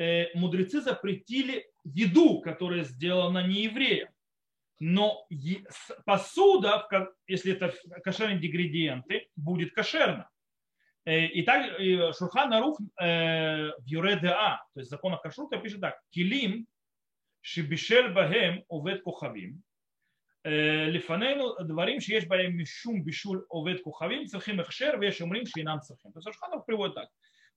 Э, 0.01 0.35
мудрецы 0.35 0.81
запретили 0.81 1.71
еду, 1.85 2.41
которая 2.41 2.85
сделана 2.85 3.47
не 3.47 3.65
евреем. 3.65 4.09
Но 4.79 5.27
посуда, 6.07 6.89
если 7.27 7.53
это 7.53 7.75
кошерные 8.03 8.39
ингредиенты, 8.39 9.29
будет 9.37 9.75
кошерна. 9.75 10.31
Э, 11.05 11.27
и 11.27 11.43
так 11.43 11.79
Шурхан 12.17 12.53
Арух 12.53 12.79
э, 13.01 13.71
в 13.71 13.85
Юредеа, 13.87 14.63
то 14.75 14.81
есть 14.81 14.89
в 14.89 14.91
законах 14.91 15.23
Кашрута, 15.23 15.59
пишет 15.59 15.81
так. 15.81 15.99
Килим 16.11 16.67
шибишель 17.41 18.13
бахем 18.13 18.65
увет 18.69 19.03
кухавим. 19.03 19.63
Э, 20.43 20.87
Лифанейну 20.87 21.57
дворим 21.65 22.01
шиеш 22.01 22.27
бахем 22.27 22.57
мишум 22.57 23.03
бишуль 23.03 23.45
овет 23.49 23.83
кухавим 23.83 24.27
цехим 24.27 24.61
эхшер 24.61 24.99
веш 24.99 25.21
умрим 25.21 25.45
нам 25.65 25.81
цехим. 25.81 26.13
То 26.13 26.19
есть 26.19 26.29
Шурхан 26.29 26.53
Арух 26.53 26.67
приводит 26.67 26.95
так. 26.95 27.09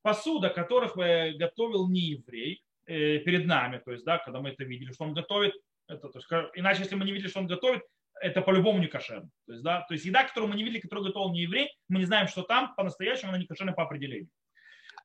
Посуда, 0.02 0.50
которых 0.50 0.98
э, 0.98 1.34
готовил 1.34 1.90
не 1.90 2.12
еврей, 2.12 2.64
перед 2.86 3.46
нами, 3.46 3.78
то 3.78 3.94
есть, 3.94 4.04
да, 4.04 4.18
когда 4.18 4.42
мы 4.42 4.50
это 4.50 4.66
видели, 4.66 4.92
что 4.92 5.06
он 5.06 5.14
готовит, 5.14 5.54
это, 5.88 6.10
то 6.10 6.20
есть, 6.20 6.30
иначе, 6.56 6.82
если 6.82 6.96
мы 6.96 7.06
не 7.06 7.14
видели, 7.14 7.30
что 7.30 7.40
он 7.40 7.48
готовит, 7.48 7.82
это 8.22 8.42
по-любому 8.42 8.80
не 8.80 8.88
кошерно. 8.88 9.30
То 9.46 9.54
есть, 9.54 9.64
да, 9.64 9.82
то 9.82 9.94
есть 9.94 10.06
еда, 10.06 10.24
которую 10.24 10.52
мы 10.52 10.56
не 10.56 10.64
видели, 10.64 10.80
которую 10.80 11.08
готовил 11.08 11.32
не 11.32 11.42
еврей, 11.42 11.70
мы 11.90 12.00
не 12.00 12.06
знаем, 12.06 12.28
что 12.28 12.44
там 12.44 12.74
по-настоящему 12.76 13.30
она 13.30 13.40
не 13.40 13.46
кошерная 13.46 13.74
по 13.74 13.84
определению. 13.84 14.30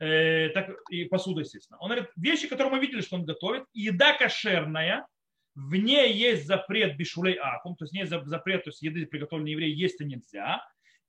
Э, 0.00 0.50
так, 0.50 0.70
и 0.90 1.04
посуда, 1.06 1.40
естественно. 1.40 1.78
Он 1.80 1.90
говорит, 1.90 2.10
вещи, 2.16 2.48
которые 2.48 2.72
мы 2.72 2.80
видели, 2.80 3.00
что 3.00 3.16
он 3.16 3.24
готовит, 3.24 3.64
еда 3.72 4.16
кошерная, 4.16 5.06
в 5.54 5.74
ней 5.74 6.12
есть 6.12 6.46
запрет 6.46 6.96
бишулей 6.96 7.34
акум, 7.34 7.74
то 7.74 7.84
есть 7.84 7.92
не 7.92 8.06
запрет, 8.06 8.64
то 8.64 8.70
есть 8.70 8.80
еды, 8.80 9.06
приготовленной 9.06 9.50
евреи, 9.50 9.74
есть 9.74 10.00
и 10.00 10.04
нельзя, 10.04 10.64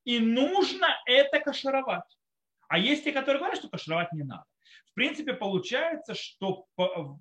и 0.06 0.20
нужно 0.20 0.88
это 1.06 1.40
кошеровать. 1.40 2.18
А 2.68 2.80
есть 2.80 3.04
те, 3.04 3.12
которые 3.12 3.40
говорят, 3.40 3.60
что 3.60 3.70
кашировать 3.70 4.12
не 4.12 4.24
надо. 4.24 4.46
В 4.92 4.94
принципе, 4.96 5.34
получается, 5.34 6.16
что 6.16 6.66
по, 6.76 7.20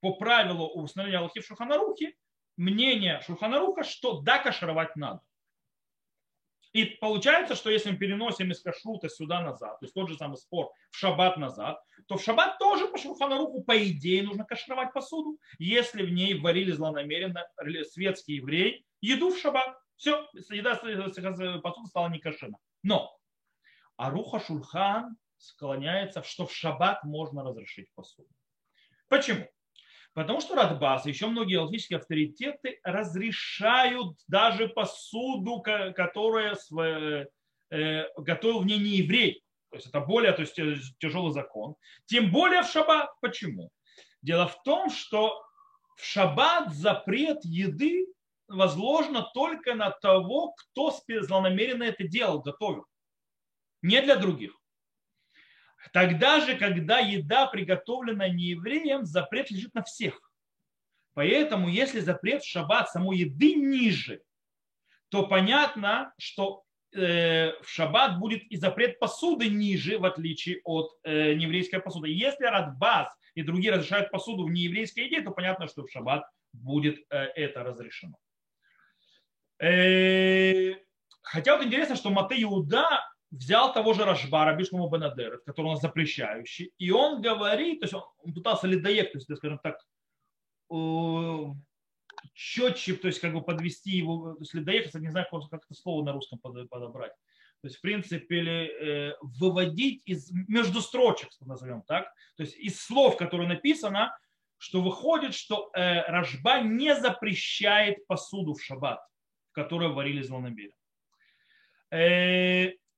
по 0.00 0.14
правилу 0.14 0.68
установления 0.68 1.18
Аллахи 1.18 1.40
в 1.40 1.46
Шуханарухе, 1.46 2.14
мнение 2.60 3.20
Шуханаруха, 3.26 3.84
что 3.84 4.20
да, 4.20 4.38
кашировать 4.38 4.94
надо. 4.94 5.20
И 6.72 6.84
получается, 6.84 7.56
что 7.56 7.68
если 7.70 7.90
мы 7.90 7.96
переносим 7.96 8.52
из 8.52 8.60
кашрута 8.62 9.08
сюда 9.08 9.40
назад, 9.40 9.80
то 9.80 9.84
есть 9.84 9.94
тот 9.94 10.08
же 10.08 10.16
самый 10.16 10.36
спор 10.36 10.70
в 10.90 10.96
шаббат 10.96 11.36
назад, 11.36 11.82
то 12.06 12.16
в 12.16 12.22
шаббат 12.22 12.58
тоже 12.58 12.86
по 12.86 12.96
шурханаруху, 12.96 13.64
по 13.64 13.76
идее, 13.82 14.22
нужно 14.22 14.44
кашировать 14.44 14.92
посуду, 14.92 15.38
если 15.58 16.04
в 16.04 16.12
ней 16.12 16.38
варили 16.38 16.70
злонамеренно 16.70 17.44
светский 17.90 18.34
еврей 18.34 18.86
еду 19.00 19.30
в 19.30 19.38
шаббат. 19.38 19.76
Все, 19.96 20.28
еда 20.50 20.76
посуда 20.76 21.86
стала 21.88 22.08
не 22.08 22.20
кошерна. 22.20 22.58
Но 22.82 23.18
а 23.96 24.10
Руха 24.10 24.38
Шульхан 24.38 25.16
склоняется, 25.38 26.22
что 26.22 26.46
в 26.46 26.54
шаббат 26.54 27.02
можно 27.04 27.42
разрешить 27.42 27.92
посуду. 27.94 28.28
Почему? 29.08 29.46
Потому 30.12 30.40
что 30.40 30.56
Радбас 30.56 31.06
и 31.06 31.10
еще 31.10 31.28
многие 31.28 31.56
логические 31.56 31.98
авторитеты 31.98 32.80
разрешают 32.82 34.16
даже 34.26 34.68
посуду, 34.68 35.60
которая 35.60 36.56
э, 37.70 38.04
готовил 38.16 38.60
в 38.60 38.66
ней 38.66 38.78
не 38.78 38.96
еврей. 38.98 39.42
То 39.70 39.76
есть 39.76 39.86
это 39.86 40.00
более 40.00 40.32
то 40.32 40.42
есть, 40.42 40.58
э, 40.58 40.76
тяжелый 40.98 41.32
закон. 41.32 41.76
Тем 42.06 42.32
более 42.32 42.62
в 42.62 42.66
шаббат. 42.66 43.10
Почему? 43.20 43.70
Дело 44.20 44.48
в 44.48 44.60
том, 44.64 44.90
что 44.90 45.40
в 45.96 46.04
шаббат 46.04 46.72
запрет 46.74 47.44
еды 47.44 48.06
возложено 48.48 49.30
только 49.32 49.74
на 49.74 49.90
того, 49.90 50.54
кто 50.54 50.92
злонамеренно 51.06 51.84
это 51.84 52.04
делал, 52.04 52.40
готовил 52.40 52.84
не 53.82 54.02
для 54.02 54.16
других. 54.16 54.59
Тогда 55.92 56.40
же, 56.40 56.56
когда 56.56 56.98
еда 56.98 57.46
приготовлена 57.46 58.28
неевреем, 58.28 59.04
запрет 59.04 59.50
лежит 59.50 59.74
на 59.74 59.82
всех. 59.82 60.20
Поэтому, 61.14 61.68
если 61.68 62.00
запрет 62.00 62.42
в 62.42 62.48
шаббат 62.48 62.90
самой 62.90 63.18
еды 63.18 63.54
ниже, 63.54 64.22
то 65.08 65.26
понятно, 65.26 66.12
что 66.18 66.62
э, 66.92 67.52
в 67.62 67.68
шаббат 67.68 68.18
будет 68.18 68.44
и 68.44 68.56
запрет 68.56 68.98
посуды 68.98 69.48
ниже, 69.48 69.98
в 69.98 70.04
отличие 70.04 70.60
от 70.64 70.92
э, 71.02 71.34
нееврейской 71.34 71.80
посуды. 71.80 72.08
Если 72.08 72.44
Радбас 72.44 73.12
и 73.34 73.42
другие 73.42 73.72
разрешают 73.72 74.10
посуду 74.10 74.44
в 74.44 74.50
нееврейской 74.50 75.06
еде, 75.06 75.22
то 75.22 75.32
понятно, 75.32 75.66
что 75.66 75.84
в 75.84 75.90
шаббат 75.90 76.24
будет 76.52 76.98
э, 77.10 77.16
это 77.16 77.64
разрешено. 77.64 78.16
Хотя 81.22 81.56
вот 81.56 81.66
интересно, 81.66 81.96
что 81.96 82.08
Мате 82.10 82.40
Иуда 82.42 82.88
взял 83.30 83.72
того 83.72 83.92
же 83.92 84.04
Рашбара, 84.04 84.56
Бишлому 84.56 84.88
Бенадера, 84.88 85.38
который 85.38 85.66
у 85.66 85.70
нас 85.70 85.80
запрещающий, 85.80 86.72
и 86.78 86.90
он 86.90 87.20
говорит, 87.20 87.80
то 87.80 87.84
есть 87.84 87.94
он, 87.94 88.34
пытался 88.34 88.66
ледоек, 88.66 89.12
то 89.12 89.18
есть, 89.18 89.36
скажем 89.36 89.60
так, 89.62 89.78
четче, 92.34 92.94
то 92.94 93.08
есть 93.08 93.20
как 93.20 93.32
бы 93.32 93.42
подвести 93.42 93.90
его, 93.90 94.34
то 94.34 94.40
есть 94.40 94.54
ледоек, 94.54 94.92
не 94.94 95.10
знаю, 95.10 95.26
как 95.50 95.64
это 95.64 95.74
слово 95.74 96.04
на 96.04 96.12
русском 96.12 96.38
подобрать. 96.38 97.12
То 97.62 97.68
есть, 97.68 97.76
в 97.76 97.80
принципе, 97.82 98.40
э, 98.40 99.16
выводить 99.20 100.02
из 100.06 100.30
между 100.48 100.80
строчек, 100.80 101.28
назовем 101.40 101.82
так, 101.82 102.10
то 102.36 102.42
есть 102.42 102.56
из 102.56 102.80
слов, 102.80 103.16
которые 103.18 103.48
написано, 103.48 104.16
что 104.56 104.80
выходит, 104.82 105.34
что 105.34 105.70
э, 105.74 106.02
Рашба 106.10 106.60
не 106.60 106.94
запрещает 106.94 108.06
посуду 108.06 108.54
в 108.54 108.62
шаббат, 108.62 109.00
в 109.50 109.54
которой 109.54 109.88
варили 109.90 110.22
злонамеренно. 110.22 110.74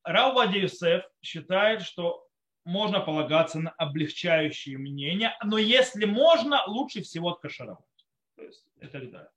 Раувади 0.05 0.59
Юсеф 0.59 1.05
считает, 1.21 1.83
что 1.83 2.27
можно 2.65 3.01
полагаться 3.01 3.59
на 3.59 3.71
облегчающие 3.71 4.79
мнения, 4.79 5.37
но 5.45 5.59
если 5.59 6.05
можно, 6.05 6.65
лучше 6.67 7.03
всего 7.03 7.31
откашаровать. 7.31 7.85
То 8.37 8.43
есть, 8.43 8.67
это 8.81 9.01
да. 9.11 9.29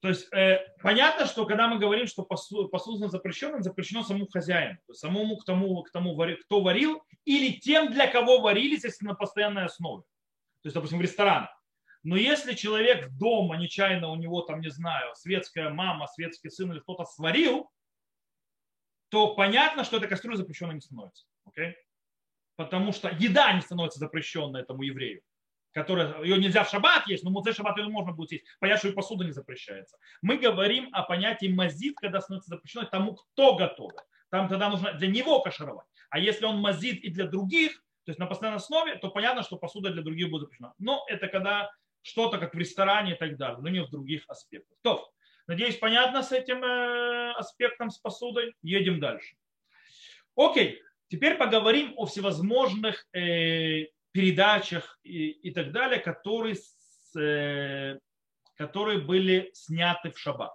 То 0.00 0.08
есть 0.08 0.32
э, 0.32 0.58
понятно, 0.82 1.26
что 1.26 1.46
когда 1.46 1.68
мы 1.68 1.78
говорим, 1.78 2.06
что 2.06 2.22
посуда 2.22 3.08
запрещена, 3.08 3.62
запрещено 3.62 4.04
самому 4.04 4.28
хозяину, 4.28 4.78
самому 4.92 5.36
к 5.38 5.44
тому, 5.44 5.82
к 5.82 5.90
тому, 5.90 6.16
кто 6.44 6.60
варил, 6.60 7.02
или 7.24 7.58
тем, 7.58 7.92
для 7.92 8.06
кого 8.06 8.40
варились, 8.40 8.84
если 8.84 9.06
на 9.06 9.14
постоянной 9.14 9.64
основе. 9.64 10.02
То 10.62 10.66
есть, 10.66 10.74
допустим, 10.74 10.98
в 10.98 11.02
ресторанах. 11.02 11.50
Но 12.02 12.16
если 12.16 12.54
человек 12.54 13.08
дома 13.18 13.56
нечаянно 13.56 14.08
у 14.08 14.14
него 14.14 14.42
там, 14.42 14.60
не 14.60 14.70
знаю, 14.70 15.12
светская 15.16 15.70
мама, 15.70 16.06
светский 16.06 16.50
сын 16.50 16.70
или 16.70 16.78
кто-то 16.78 17.04
сварил, 17.04 17.68
то 19.08 19.34
понятно, 19.34 19.84
что 19.84 19.98
эта 19.98 20.08
кастрюля 20.08 20.36
запрещенной 20.36 20.74
не 20.74 20.80
становится. 20.80 21.26
Okay? 21.48 21.72
Потому 22.56 22.92
что 22.92 23.08
еда 23.08 23.52
не 23.52 23.60
становится 23.60 23.98
запрещенной 23.98 24.62
этому 24.62 24.82
еврею. 24.82 25.22
Которая, 25.72 26.22
ее 26.22 26.38
нельзя 26.38 26.64
в 26.64 26.70
шаббат 26.70 27.06
есть, 27.06 27.22
но 27.22 27.30
муцей 27.30 27.52
шаббат 27.52 27.76
ее 27.76 27.88
можно 27.88 28.12
будет 28.12 28.32
есть. 28.32 28.44
Понятно, 28.60 28.78
что 28.78 28.88
и 28.88 28.92
посуда 28.92 29.24
не 29.24 29.32
запрещается. 29.32 29.98
Мы 30.22 30.38
говорим 30.38 30.88
о 30.92 31.02
понятии 31.02 31.48
мазит, 31.48 31.96
когда 31.96 32.20
становится 32.20 32.50
запрещенной 32.50 32.86
тому, 32.86 33.14
кто 33.14 33.56
готовит. 33.56 34.00
Там 34.30 34.48
тогда 34.48 34.70
нужно 34.70 34.94
для 34.94 35.08
него 35.08 35.40
кашировать. 35.40 35.86
А 36.08 36.18
если 36.18 36.46
он 36.46 36.58
мазит 36.58 37.04
и 37.04 37.10
для 37.10 37.26
других, 37.26 37.72
то 38.04 38.10
есть 38.10 38.18
на 38.18 38.26
постоянной 38.26 38.56
основе, 38.56 38.96
то 38.96 39.10
понятно, 39.10 39.42
что 39.42 39.56
посуда 39.56 39.90
для 39.90 40.02
других 40.02 40.30
будет 40.30 40.42
запрещена. 40.42 40.72
Но 40.78 41.04
это 41.08 41.28
когда 41.28 41.70
что-то 42.02 42.38
как 42.38 42.54
в 42.54 42.58
ресторане 42.58 43.12
и 43.12 43.16
так 43.16 43.36
далее, 43.36 43.58
но 43.60 43.68
не 43.68 43.82
в 43.82 43.90
других 43.90 44.24
аспектах. 44.28 44.78
То, 44.82 45.10
Надеюсь, 45.46 45.76
понятно 45.76 46.22
с 46.22 46.32
этим 46.32 46.62
э, 46.64 47.32
аспектом, 47.32 47.90
с 47.90 47.98
посудой. 47.98 48.54
Едем 48.62 48.98
дальше. 48.98 49.36
Окей, 50.34 50.82
теперь 51.08 51.36
поговорим 51.36 51.94
о 51.96 52.06
всевозможных 52.06 53.06
э, 53.12 53.86
передачах 54.10 54.98
и, 55.04 55.50
так 55.52 55.72
далее, 55.72 56.00
которые, 56.00 56.56
э, 57.16 57.98
которые 58.56 59.00
были 59.00 59.50
сняты 59.54 60.10
в 60.10 60.18
шаббат. 60.18 60.52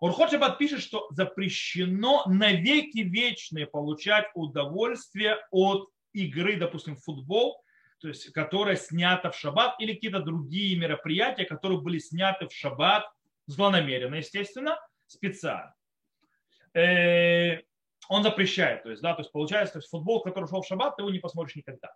Урхот 0.00 0.30
Шаббат 0.30 0.58
пишет, 0.58 0.80
что 0.80 1.08
запрещено 1.10 2.22
навеки 2.26 2.98
вечные 2.98 3.66
получать 3.66 4.26
удовольствие 4.34 5.38
от 5.50 5.88
игры, 6.12 6.56
допустим, 6.56 6.96
в 6.96 7.02
футбол, 7.02 7.60
то 8.00 8.08
есть, 8.08 8.32
которая 8.32 8.76
снята 8.76 9.30
в 9.30 9.36
шаббат, 9.36 9.74
или 9.80 9.94
какие-то 9.94 10.20
другие 10.20 10.78
мероприятия, 10.78 11.44
которые 11.44 11.80
были 11.80 11.98
сняты 11.98 12.46
в 12.46 12.52
шаббат, 12.52 13.10
злонамеренно, 13.48 14.16
естественно, 14.16 14.78
специально. 15.06 15.74
Э, 16.74 17.62
он 18.08 18.22
запрещает, 18.22 18.84
то 18.84 18.90
есть, 18.90 19.02
да, 19.02 19.14
то 19.14 19.22
есть 19.22 19.32
получается, 19.32 19.74
то 19.74 19.78
есть 19.80 19.90
футбол, 19.90 20.22
который 20.22 20.48
шел 20.48 20.62
в 20.62 20.66
шаббат, 20.66 20.96
ты 20.96 21.02
его 21.02 21.10
не 21.10 21.18
посмотришь 21.18 21.56
никогда. 21.56 21.92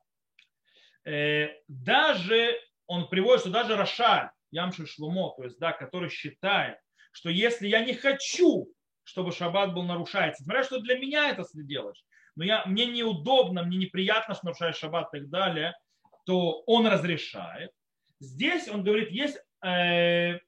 Э, 1.05 1.49
даже 1.69 2.59
он 2.87 3.09
приводит, 3.09 3.43
что 3.43 3.51
даже 3.51 3.77
Рошаль, 3.77 4.31
Ямши 4.51 4.87
Шлумо, 4.87 5.35
то 5.37 5.45
есть, 5.45 5.59
да, 5.59 5.73
который 5.73 6.09
считает, 6.09 6.79
что 7.13 7.31
если 7.31 7.69
я 7.69 7.85
не 7.85 7.95
хочу, 7.95 8.67
чтобы 9.05 9.33
шаббат 9.33 9.75
был 9.75 9.83
нарушается, 9.83 10.43
смотря 10.43 10.65
что 10.65 10.81
для 10.81 10.99
меня 10.99 11.31
это 11.31 11.45
ты 11.45 11.65
делаешь, 11.65 12.05
но 12.35 12.45
я, 12.45 12.65
мне 12.65 12.87
неудобно, 12.87 13.63
мне 13.63 13.77
неприятно, 13.77 14.35
что 14.35 14.47
нарушаешь 14.47 14.77
шаббат 14.77 15.15
и 15.15 15.21
так 15.21 15.29
далее, 15.29 15.75
то 16.25 16.63
он 16.67 16.87
разрешает. 16.87 17.73
Здесь 18.21 18.69
он 18.69 18.85
говорит, 18.85 19.11
есть 19.11 19.39
э, 19.65 20.39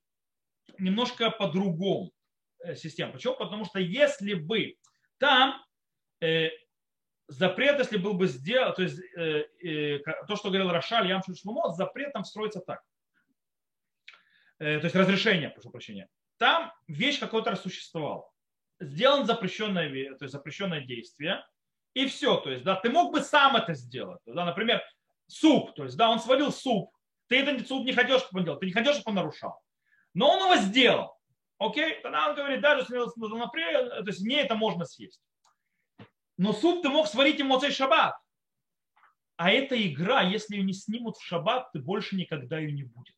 немножко 0.78 1.30
по-другому 1.30 2.12
э, 2.60 2.74
система. 2.76 3.12
Почему? 3.12 3.36
Потому 3.36 3.64
что 3.64 3.78
если 3.78 4.34
бы 4.34 4.76
там 5.18 5.62
э, 6.20 6.50
запрет, 7.28 7.78
если 7.78 7.96
был 7.96 8.14
бы 8.14 8.26
сделан, 8.26 8.74
то 8.74 8.82
есть 8.82 8.98
э, 9.16 9.44
э, 9.62 9.98
то, 10.26 10.36
что 10.36 10.48
говорил 10.48 10.70
Рошаль, 10.70 11.08
Ямшин 11.08 11.34
Шлумо, 11.34 11.72
запрет 11.72 12.12
там 12.12 12.24
строится 12.24 12.60
так. 12.60 12.82
Э, 14.58 14.78
то 14.78 14.84
есть 14.84 14.96
разрешение, 14.96 15.50
прошу 15.50 15.70
прощения 15.70 16.08
там 16.38 16.72
вещь 16.88 17.18
какой-то 17.18 17.54
существовала. 17.56 18.28
Сделан 18.80 19.26
запрещенное, 19.26 20.14
то 20.16 20.24
есть 20.24 20.32
запрещенное 20.32 20.80
действие, 20.80 21.44
и 21.94 22.06
все. 22.06 22.36
То 22.36 22.50
есть, 22.50 22.64
да, 22.64 22.76
ты 22.76 22.90
мог 22.90 23.12
бы 23.12 23.20
сам 23.20 23.56
это 23.56 23.74
сделать. 23.74 24.20
Да, 24.26 24.44
например, 24.44 24.82
суп, 25.26 25.74
то 25.74 25.84
есть, 25.84 25.96
да, 25.96 26.10
он 26.10 26.18
сварил 26.18 26.52
суп, 26.52 26.90
ты 27.28 27.38
этот 27.40 27.66
суп 27.68 27.86
не 27.86 27.92
хотел, 27.92 28.18
чтобы 28.18 28.40
он 28.40 28.44
делал, 28.44 28.58
ты 28.58 28.66
не 28.66 28.72
хотел, 28.72 28.92
чтобы 28.92 29.10
он 29.10 29.14
нарушал. 29.14 29.60
Но 30.14 30.30
он 30.30 30.44
его 30.44 30.56
сделал. 30.62 31.18
Окей? 31.58 32.00
Тогда 32.02 32.28
он 32.28 32.36
говорит, 32.36 32.60
даже 32.60 32.80
если 32.80 32.96
например, 33.36 33.88
то 33.90 34.06
есть 34.06 34.22
мне 34.22 34.40
это 34.40 34.54
можно 34.54 34.84
съесть. 34.84 35.20
Но 36.36 36.52
суп 36.52 36.82
ты 36.82 36.88
мог 36.88 37.06
сварить 37.06 37.38
ему 37.38 37.58
цей 37.60 37.70
шаббат. 37.70 38.16
А 39.36 39.50
эта 39.50 39.80
игра, 39.86 40.22
если 40.22 40.56
ее 40.56 40.64
не 40.64 40.72
снимут 40.72 41.16
в 41.16 41.24
шаббат, 41.24 41.70
ты 41.72 41.80
больше 41.80 42.16
никогда 42.16 42.58
ее 42.58 42.72
не 42.72 42.84
будет. 42.84 43.14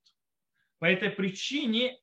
По 0.79 0.87
этой 0.87 1.11
причине 1.11 1.99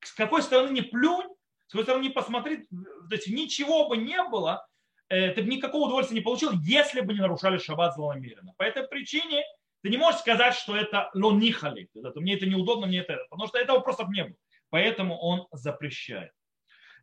с 0.00 0.12
какой 0.12 0.42
стороны 0.42 0.72
не 0.72 0.82
плюнь, 0.82 1.26
с 1.66 1.72
какой 1.72 1.84
стороны 1.84 2.02
не 2.04 2.10
посмотри, 2.10 2.66
то 2.68 3.14
есть 3.14 3.28
ничего 3.28 3.88
бы 3.88 3.96
не 3.96 4.22
было, 4.24 4.66
э, 5.08 5.32
ты 5.32 5.42
бы 5.42 5.48
никакого 5.48 5.86
удовольствия 5.86 6.16
не 6.16 6.24
получил, 6.24 6.52
если 6.62 7.00
бы 7.00 7.12
не 7.12 7.20
нарушали 7.20 7.58
шаббат 7.58 7.94
злонамеренно. 7.94 8.54
По 8.56 8.62
этой 8.62 8.86
причине 8.86 9.44
ты 9.82 9.90
не 9.90 9.96
можешь 9.96 10.20
сказать, 10.20 10.54
что 10.54 10.76
это 10.76 11.10
лонихали, 11.14 11.88
мне 12.16 12.34
это 12.34 12.46
неудобно, 12.46 12.86
мне 12.86 12.98
это, 13.00 13.18
потому 13.30 13.48
что 13.48 13.58
этого 13.58 13.80
просто 13.80 14.06
не 14.08 14.24
было. 14.24 14.36
Поэтому 14.70 15.16
он 15.18 15.46
запрещает. 15.52 16.32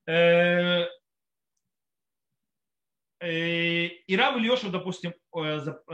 Э, 0.08 0.88
э, 3.20 3.86
и 4.08 4.16
Рав 4.16 4.38
Ильешев, 4.38 4.72
допустим, 4.72 5.14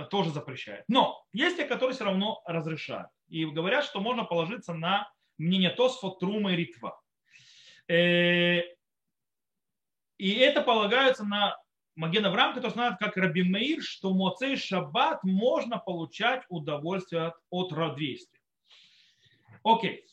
тоже 0.10 0.32
запрещает. 0.32 0.84
Но 0.88 1.24
есть 1.34 1.58
те, 1.58 1.66
которые 1.66 1.96
все 1.96 2.06
равно 2.06 2.42
разрешают. 2.46 3.10
И 3.30 3.46
говорят, 3.46 3.86
что 3.86 4.02
можно 4.02 4.26
положиться 4.26 4.74
на 4.74 5.10
мнение 5.38 5.70
Тосфот, 5.70 6.20
Трума 6.20 6.54
и 6.54 6.56
Ритва. 6.58 7.02
Э, 7.88 8.62
и 10.18 10.34
это 10.36 10.62
полагается 10.62 11.24
на 11.24 11.58
Маген 12.02 12.26
Авраам, 12.26 12.56
который 12.56 12.72
знает 12.72 12.98
как 13.00 13.16
Раби 13.16 13.44
Меир, 13.44 13.84
что 13.84 14.12
Моцей 14.12 14.58
Шаббат 14.58 15.24
можно 15.24 15.78
получать 15.78 16.42
удовольствие 16.50 17.28
от, 17.28 17.36
от 17.52 17.72
родвействия. 17.72 18.42
Окей. 19.64 20.04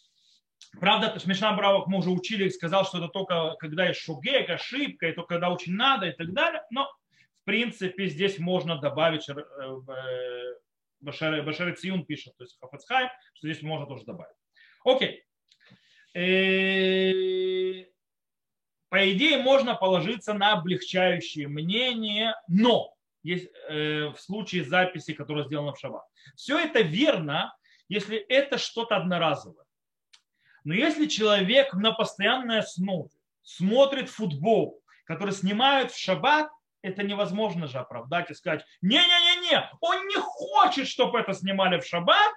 Правда, 0.79 1.19
Смешна 1.19 1.55
Бравок 1.55 1.87
мы 1.87 2.01
уже 2.01 2.11
учили 2.11 2.51
сказал, 2.51 2.85
что 2.85 2.99
это 2.99 3.09
только 3.09 3.55
когда 3.59 3.89
есть 3.89 4.03
шугек, 4.03 4.51
ошибка, 4.51 5.09
и 5.09 5.13
только 5.13 5.37
когда 5.37 5.51
очень 5.51 5.73
надо 5.73 6.09
и 6.09 6.13
так 6.13 6.35
далее. 6.35 6.61
Но, 6.71 6.93
в 7.41 7.45
принципе, 7.45 8.07
здесь 8.09 8.39
можно 8.39 8.79
добавить, 8.79 9.27
э, 9.31 9.33
э, 9.33 10.55
Башар 11.01 11.75
Циюн 11.75 12.05
пишет, 12.05 12.37
то 12.37 12.45
есть 12.45 12.59
Хафацхайм, 12.61 13.09
что 13.33 13.49
здесь 13.49 13.63
можно 13.63 13.87
тоже 13.87 14.05
добавить. 14.05 14.37
Окей. 14.85 15.25
По 18.89 19.13
идее, 19.13 19.39
можно 19.39 19.75
положиться 19.75 20.33
на 20.33 20.53
облегчающее 20.53 21.49
мнение, 21.49 22.35
но 22.49 22.95
есть, 23.23 23.49
э, 23.69 24.09
в 24.09 24.19
случае 24.19 24.65
записи, 24.65 25.13
которая 25.13 25.45
сделана 25.45 25.73
в 25.73 25.79
шаббат. 25.79 26.05
Все 26.37 26.59
это 26.59 26.81
верно, 26.81 27.55
если 27.89 28.17
это 28.17 28.59
что-то 28.59 28.97
одноразовое. 28.97 29.65
Но 30.65 30.75
если 30.75 31.07
человек 31.07 31.75
на 31.75 31.93
постоянной 31.93 32.61
основе 32.61 33.11
смотрит 33.43 34.09
футбол, 34.09 34.83
который 35.05 35.35
снимают 35.35 35.93
в 35.93 35.99
шаббат, 35.99 36.51
это 36.83 37.03
невозможно 37.03 37.67
же 37.67 37.79
оправдать 37.79 38.31
и 38.31 38.35
сказать, 38.35 38.65
не-не-не-не, 38.83 39.69
он 39.81 40.07
не 40.07 40.17
хочет, 40.17 40.87
чтобы 40.87 41.19
это 41.19 41.35
снимали 41.35 41.81
в 41.81 41.87
шаббат, 41.87 42.35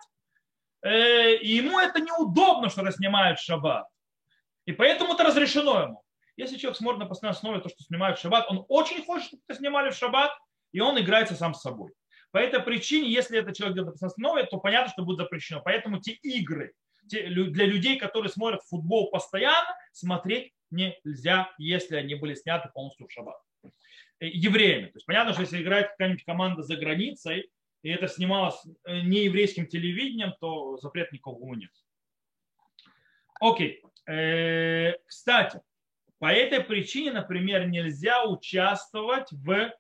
Э, 0.84 1.36
и 1.36 1.56
ему 1.56 1.80
это 1.80 2.00
неудобно, 2.00 2.70
что 2.70 2.82
это 2.82 2.92
снимают 2.92 3.40
в 3.40 3.44
шаббат. 3.44 3.88
И 4.66 4.72
поэтому 4.72 5.14
это 5.14 5.24
разрешено 5.24 5.82
ему. 5.82 6.04
Если 6.38 6.58
человек 6.58 6.78
смотрит 6.78 7.00
на 7.00 7.06
постоянной 7.06 7.38
основе 7.38 7.60
то, 7.60 7.70
что 7.70 7.84
снимают 7.84 8.18
в 8.18 8.22
шаббат, 8.22 8.50
он 8.50 8.66
очень 8.68 9.04
хочет, 9.06 9.28
чтобы 9.28 9.44
это 9.48 9.58
снимали 9.58 9.90
в 9.92 9.96
шаббат, 9.96 10.32
и 10.72 10.80
он 10.80 11.00
играется 11.00 11.36
сам 11.36 11.54
с 11.54 11.62
собой. 11.62 11.92
По 12.32 12.38
этой 12.38 12.62
причине, 12.62 13.12
если 13.12 13.38
это 13.40 13.54
человек 13.54 13.76
делает 13.76 13.88
на 13.88 13.92
постоянной 13.92 14.14
основе, 14.14 14.44
то 14.50 14.58
понятно, 14.58 14.92
что 14.92 15.04
будет 15.04 15.18
запрещено. 15.18 15.62
Поэтому 15.64 16.00
те 16.00 16.14
игры 16.14 16.74
те, 17.08 17.28
для 17.30 17.66
людей, 17.66 17.98
которые 17.98 18.32
смотрят 18.32 18.64
футбол 18.64 19.10
постоянно, 19.12 19.76
смотреть 19.92 20.54
нельзя, 20.70 21.54
если 21.58 21.98
они 21.98 22.16
были 22.16 22.34
сняты 22.36 22.70
полностью 22.74 23.08
в 23.08 23.12
шаббат. 23.12 23.38
Э, 24.22 24.28
евреями. 24.28 24.86
То 24.86 24.98
есть 24.98 25.06
понятно, 25.06 25.34
что 25.34 25.42
если 25.42 25.62
играет 25.62 25.90
какая-нибудь 25.90 26.24
команда 26.24 26.62
за 26.62 26.78
границей, 26.78 27.50
и 27.82 27.90
это 27.90 28.08
снималось 28.08 28.62
э, 28.86 29.02
не 29.02 29.26
еврейским 29.26 29.68
телевидением, 29.68 30.34
то 30.40 30.78
запрет 30.78 31.12
никого 31.12 31.56
нет. 31.56 31.72
Окей. 33.40 33.84
Э, 34.08 34.94
кстати, 35.08 35.60
по 36.22 36.32
этой 36.32 36.64
причине, 36.64 37.14
например, 37.14 37.68
нельзя 37.68 38.26
участвовать 38.26 39.32
в 39.32 39.74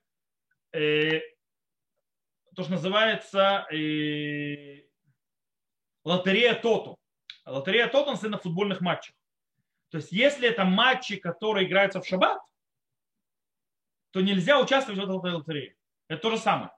э, 0.73 1.19
то, 2.55 2.63
что 2.63 2.71
называется 2.71 3.67
лотерея 6.03 6.55
Тоту. 6.55 6.97
Лотерея 7.45 7.87
Тоту 7.89 8.27
на 8.27 8.39
футбольных 8.39 8.81
матчах. 8.81 9.13
То 9.89 9.97
есть, 9.97 10.11
если 10.11 10.49
это 10.49 10.65
матчи, 10.65 11.17
которые 11.17 11.67
играются 11.67 12.01
в 12.01 12.07
шаббат, 12.07 12.41
то 14.09 14.21
нельзя 14.21 14.59
участвовать 14.59 14.99
в 14.99 15.03
этой 15.03 15.33
лотерее. 15.33 15.75
Это 16.07 16.23
то 16.23 16.31
же 16.31 16.37
самое. 16.39 16.71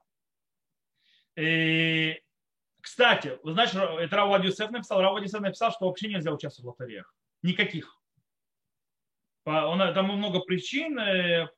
И, 1.36 2.22
кстати, 2.82 3.38
вы 3.42 3.54
знаете, 3.54 3.78
это 3.78 4.14
Рау 4.14 4.36
написал. 4.36 5.00
Рау 5.00 5.18
написал, 5.18 5.72
что 5.72 5.86
вообще 5.86 6.08
нельзя 6.08 6.32
участвовать 6.32 6.76
в 6.76 6.82
лотереях. 6.82 7.14
Никаких. 7.40 8.03
Там 9.44 10.06
много 10.06 10.40
причин. 10.40 10.98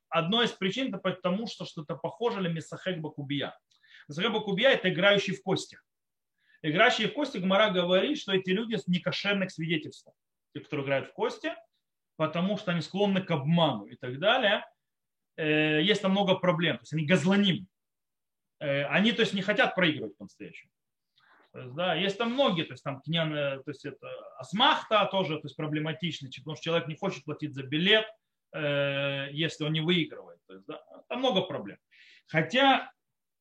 Одной 0.08 0.46
из 0.46 0.52
причин 0.52 0.88
это 0.88 0.98
потому, 0.98 1.46
что 1.46 1.64
что-то 1.64 1.94
похоже 1.96 2.40
на 2.40 2.48
Месахек 2.48 2.98
Бакубия. 2.98 3.56
Месахек 4.08 4.32
Бакубия 4.32 4.70
это 4.70 4.90
играющий 4.90 5.34
в 5.34 5.42
кости. 5.42 5.78
Играющие 6.62 7.08
в 7.08 7.12
кости, 7.12 7.38
Гмара 7.38 7.70
говорит, 7.70 8.18
что 8.18 8.32
эти 8.32 8.50
люди 8.50 8.76
с 8.76 8.88
некошерных 8.88 9.52
свидетельств. 9.52 10.08
Те, 10.52 10.60
которые 10.60 10.84
играют 10.84 11.10
в 11.10 11.12
кости, 11.12 11.54
потому 12.16 12.56
что 12.56 12.72
они 12.72 12.80
склонны 12.80 13.22
к 13.22 13.30
обману 13.30 13.86
и 13.86 13.94
так 13.94 14.18
далее. 14.18 14.64
Э, 15.36 15.80
есть 15.82 16.02
там 16.02 16.12
много 16.12 16.34
проблем. 16.34 16.78
То 16.78 16.82
есть 16.82 16.92
они 16.94 17.04
גזלנים. 17.04 17.68
Э, 18.58 18.84
они, 18.86 19.12
то 19.12 19.20
есть, 19.20 19.34
не 19.34 19.42
хотят 19.42 19.74
проигрывать 19.74 20.16
по-настоящему. 20.16 20.70
То 21.56 21.62
есть, 21.62 21.74
да, 21.74 21.94
есть 21.94 22.18
там 22.18 22.34
многие, 22.34 22.64
то 22.64 22.74
есть 22.74 22.84
там 22.84 23.00
קניין, 23.00 23.30
то 23.30 23.62
есть 23.68 23.86
это 23.86 24.06
אסמכתא 24.36 25.08
тоже, 25.10 25.36
то 25.36 25.46
есть 25.46 25.56
проблематичный, 25.56 26.30
потому 26.30 26.54
что 26.54 26.64
человек 26.64 26.86
не 26.86 26.96
хочет 26.96 27.24
платить 27.24 27.54
за 27.54 27.62
билет, 27.62 28.04
э, 28.52 29.28
если 29.32 29.64
он 29.64 29.72
не 29.72 29.80
выигрывает. 29.80 30.38
То 30.46 30.52
есть, 30.52 30.66
да, 30.66 30.82
там 31.08 31.20
много 31.20 31.40
проблем. 31.40 31.78
Хотя 32.26 32.92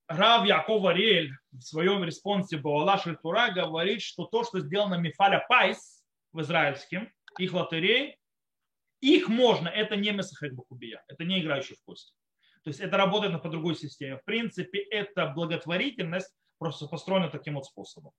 Рав 0.08 0.46
Яков 0.46 0.86
Ариэль 0.86 1.34
в 1.52 1.60
своем 1.60 2.06
респонсе 2.06 2.56
באהלה 2.56 2.98
של 3.22 3.35
תורה 3.35 3.52
говорит, 3.52 4.02
что 4.02 4.24
то, 4.24 4.46
что 4.46 4.62
сделано 4.62 4.96
מפעל 4.96 5.46
הפיס 5.50 6.02
в 6.32 6.40
израильском, 6.40 7.12
их 7.38 7.52
лотерей, 7.52 8.18
их 9.02 9.28
можно, 9.28 9.68
это 9.68 9.98
не 9.98 10.12
Месахек 10.12 10.54
Бакубия, 10.54 11.04
это 11.10 11.26
не 11.26 11.42
играющий 11.42 11.76
в 11.76 11.84
кости. 11.84 12.14
То 12.64 12.70
есть 12.70 12.80
это 12.80 12.96
работает 12.96 13.44
по 13.44 13.50
другой 13.50 13.76
системе. 13.76 14.20
В 14.20 14.24
принципе, 14.24 14.80
это 14.80 15.28
благотворительность 15.36 16.34
просто 16.58 16.88
построена 16.88 17.30
таким 17.30 17.56
вот 17.56 17.66
способом. 17.66 18.12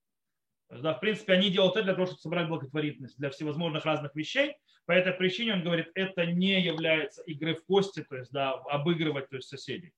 Да, 0.69 0.95
в 0.95 1.01
принципе, 1.01 1.35
они 1.35 1.51
делают 1.51 1.77
это 1.77 1.85
для 1.85 1.95
того, 1.95 2.07
чтобы 2.07 2.21
собрать 2.21 2.49
благотворительность 2.49 3.17
для 3.19 3.31
всевозможных 3.31 3.85
разных 3.85 4.15
вещей. 4.17 4.57
По 4.85 4.93
этой 4.93 5.13
причине 5.13 5.55
он 5.55 5.63
говорит, 5.63 5.91
это 5.95 6.27
не 6.27 6.61
является 6.61 7.23
игрой 7.27 7.55
в 7.55 7.65
кости, 7.65 8.03
то 8.03 8.17
есть 8.17 8.33
да, 8.33 8.53
обыгрывать 8.53 9.29
то 9.29 9.37
есть, 9.37 9.49
соседей. 9.49 9.93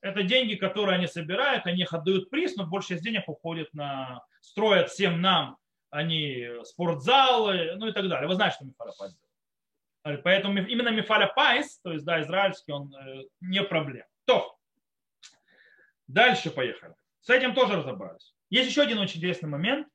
Это 0.00 0.22
деньги, 0.22 0.54
которые 0.54 0.96
они 0.96 1.06
собирают, 1.08 1.66
они 1.66 1.82
их 1.82 1.92
отдают 1.92 2.30
приз, 2.30 2.56
но 2.56 2.66
большая 2.66 2.98
часть 2.98 3.04
денег 3.04 3.28
уходит 3.28 3.72
на... 3.74 4.22
строят 4.40 4.90
всем 4.90 5.20
нам, 5.20 5.58
они 5.90 6.46
спортзалы, 6.62 7.74
ну 7.76 7.88
и 7.88 7.92
так 7.92 8.08
далее. 8.08 8.28
Вы 8.28 8.34
знаете, 8.34 8.56
что 8.56 8.64
Мифаля 8.64 8.92
Пайс 8.98 9.14
делает. 9.14 10.22
Поэтому 10.22 10.58
именно 10.58 10.90
Мифаля 10.90 11.26
Пайс, 11.26 11.80
то 11.80 11.92
есть 11.92 12.04
да, 12.04 12.22
израильский, 12.22 12.72
он 12.72 12.94
э, 12.94 13.24
не 13.40 13.62
проблема. 13.62 14.08
То, 14.24 14.56
дальше 16.06 16.50
поехали. 16.50 16.94
С 17.28 17.30
этим 17.30 17.54
тоже 17.54 17.76
разобрались. 17.76 18.34
Есть 18.48 18.70
еще 18.70 18.80
один 18.80 19.00
очень 19.00 19.18
интересный 19.18 19.50
момент 19.50 19.86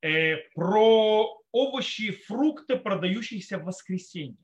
э, 0.00 0.36
про 0.54 1.38
овощи 1.52 2.02
и 2.04 2.10
фрукты, 2.12 2.78
продающиеся 2.78 3.58
в 3.58 3.64
воскресенье. 3.64 4.42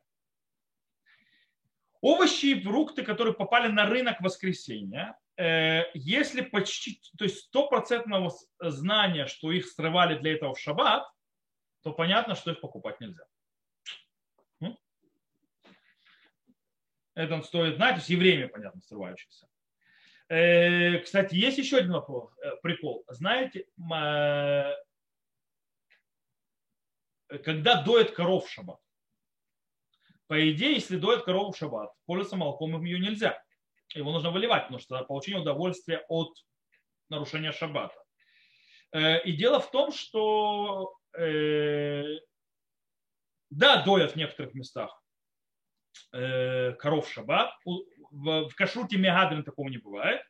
Овощи 2.03 2.45
и 2.45 2.63
фрукты, 2.63 3.03
которые 3.03 3.33
попали 3.33 3.69
на 3.69 3.87
рынок 3.87 4.21
в 4.21 4.25
воскресенье, 4.25 5.17
э, 5.39 5.85
если 5.95 6.43
почти, 6.43 7.01
то 7.17 7.25
есть 7.25 7.39
стопроцентного 7.47 8.31
знания, 8.61 9.27
что 9.27 9.51
их 9.51 9.67
срывали 9.67 10.19
для 10.19 10.35
этого 10.35 10.53
в 10.53 10.61
шаббат, 10.61 11.11
то 11.83 11.95
понятно, 11.95 12.35
что 12.35 12.51
их 12.51 12.61
покупать 12.61 13.01
нельзя. 13.01 13.25
Это 17.15 17.35
он 17.35 17.43
стоит 17.43 17.77
знать, 17.77 17.95
то 17.95 18.01
есть 18.01 18.11
евреями, 18.11 18.49
понятно, 18.49 18.83
срывающихся. 18.83 19.49
Э, 20.29 20.99
кстати, 20.99 21.35
есть 21.35 21.57
еще 21.59 21.79
один 21.79 21.93
вопрос, 21.93 22.31
э, 22.43 22.57
прикол. 22.63 23.05
Знаете, 23.09 23.67
когда 27.45 27.83
доет 27.83 28.11
коров 28.13 28.47
в 28.47 28.51
шаббат? 28.51 28.79
По 30.27 30.51
идее, 30.51 30.75
если 30.75 30.99
доет 30.99 31.25
корову 31.25 31.53
в 31.53 31.57
шаббат, 31.57 31.91
пользоваться 32.05 32.37
молоком 32.37 32.85
ее 32.85 32.99
нельзя. 32.99 33.43
Его 33.95 34.13
нужно 34.13 34.31
выливать, 34.31 34.65
потому 34.65 34.79
что 34.79 35.03
получение 35.05 35.41
удовольствия 35.41 36.05
от 36.09 36.37
нарушения 37.09 37.53
шаббата. 37.53 37.97
Э, 38.93 39.23
и 39.23 39.33
дело 39.33 39.61
в 39.61 39.71
том, 39.71 39.93
что 39.93 40.95
да, 43.51 43.83
доят 43.83 44.13
в 44.13 44.17
некоторых 44.17 44.55
местах 44.55 45.03
коров 46.13 47.11
шаббат, 47.11 47.51
в, 48.11 48.49
в 48.49 48.55
кашруте 48.55 48.97
мегадрин 48.97 49.45
такого 49.45 49.69
не 49.69 49.79
бывает. 49.79 50.23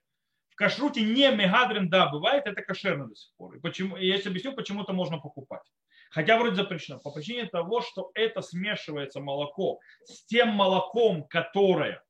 В 0.50 0.56
кашруте 0.56 1.02
не 1.02 1.30
мегадрин, 1.30 1.88
да, 1.88 2.08
бывает, 2.08 2.46
это 2.46 2.62
кошерно 2.62 3.06
до 3.06 3.14
сих 3.14 3.30
пор. 3.36 3.56
И 3.56 3.60
почему, 3.60 3.96
я 3.96 4.16
сейчас 4.16 4.26
объясню, 4.26 4.54
почему 4.54 4.82
это 4.82 4.92
можно 4.92 5.18
покупать. 5.18 5.62
Хотя 6.10 6.38
вроде 6.38 6.56
запрещено. 6.56 6.98
По 6.98 7.10
причине 7.10 7.46
того, 7.46 7.80
что 7.80 8.10
это 8.14 8.40
смешивается 8.40 9.20
молоко 9.20 9.78
с 10.04 10.24
тем 10.24 10.48
молоком, 10.48 11.26
которое 11.28 12.02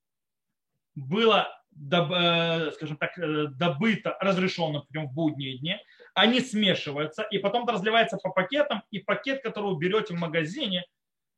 было, 0.94 1.48
э, 1.72 2.70
скажем 2.72 2.96
так, 2.96 3.18
э, 3.18 3.46
добыто 3.48 4.16
разрешенным 4.20 4.82
путем 4.82 5.08
в 5.08 5.12
будние 5.12 5.58
дни, 5.58 5.76
они 6.14 6.40
смешиваются, 6.40 7.22
и 7.22 7.38
потом 7.38 7.64
это 7.64 7.72
разливается 7.72 8.16
по 8.16 8.30
пакетам, 8.30 8.82
и 8.90 8.98
пакет, 8.98 9.42
который 9.42 9.74
вы 9.74 9.78
берете 9.78 10.14
в 10.14 10.18
магазине, 10.18 10.84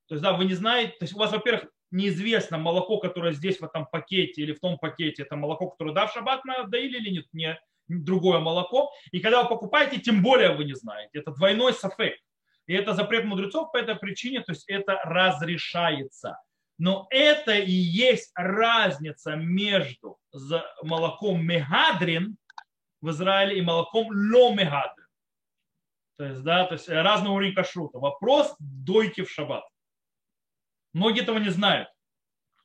то 0.07 0.15
есть, 0.15 0.23
да, 0.23 0.33
вы 0.33 0.45
не 0.45 0.55
знаете, 0.55 0.93
то 0.99 1.05
есть 1.05 1.15
у 1.15 1.19
вас, 1.19 1.33
во-первых, 1.33 1.71
неизвестно, 1.91 2.59
молоко, 2.59 2.99
которое 2.99 3.33
здесь 3.33 3.61
в 3.61 3.65
этом 3.65 3.87
пакете 3.87 4.43
или 4.43 4.53
в 4.53 4.61
том 4.61 4.79
пакете, 4.79 5.23
это 5.23 5.37
молоко, 5.37 5.69
которое 5.71 5.93
да, 5.93 6.07
в 6.07 6.13
шаббат 6.13 6.43
доили 6.69 6.99
или 6.99 7.11
нет, 7.11 7.27
не 7.33 7.61
другое 7.89 8.39
молоко. 8.39 8.93
И 9.11 9.21
когда 9.21 9.43
вы 9.43 9.49
покупаете, 9.49 10.01
тем 10.01 10.23
более 10.23 10.55
вы 10.55 10.65
не 10.65 10.75
знаете. 10.75 11.19
Это 11.19 11.33
двойной 11.33 11.73
сафек. 11.73 12.19
И 12.67 12.73
это 12.73 12.95
запрет 12.95 13.25
мудрецов 13.25 13.73
по 13.73 13.79
этой 13.79 13.97
причине, 13.97 14.43
то 14.43 14.53
есть 14.53 14.69
это 14.69 15.01
разрешается. 15.05 16.41
Но 16.79 17.07
это 17.11 17.53
и 17.53 17.73
есть 17.73 18.31
разница 18.35 19.35
между 19.35 20.19
молоком 20.83 21.45
мегадрин 21.45 22.37
в 23.01 23.11
Израиле 23.11 23.59
и 23.59 23.63
молоком 23.63 24.09
ло 24.11 24.55
мегадрин. 24.55 25.07
То 26.17 26.25
есть, 26.27 26.43
да, 26.43 26.65
то 26.67 26.75
есть 26.75 26.89
разный 26.89 27.31
уровень 27.31 27.55
кашрута. 27.55 27.99
Вопрос 27.99 28.55
дойки 28.59 29.23
в 29.23 29.31
шаббат. 29.31 29.65
Многие 30.93 31.23
этого 31.23 31.39
не 31.39 31.51
знают. 31.51 31.89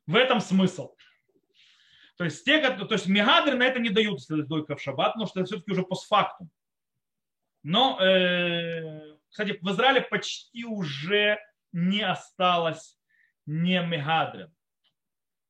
В 0.08 0.16
этом 0.16 0.40
смысл. 0.40 0.96
То 2.18 2.24
есть, 2.24 2.46
те, 2.46 2.60
то 2.70 2.94
есть 2.94 3.08
мегадры 3.08 3.56
на 3.56 3.64
это 3.64 3.80
не 3.80 3.90
дают 3.90 4.20
дойка 4.30 4.76
в 4.76 4.82
шаббат, 4.82 5.14
потому 5.14 5.28
что 5.28 5.42
это 5.42 5.48
все-таки 5.48 5.72
уже 5.72 5.84
постфактум. 5.84 6.50
Но, 7.64 8.00
э, 8.00 9.18
кстати, 9.28 9.58
в 9.62 9.70
Израиле 9.72 10.02
почти 10.02 10.64
уже 10.64 11.40
не 11.74 12.02
осталось 12.02 12.98
не 13.46 13.82
мегадрин. 13.82 14.54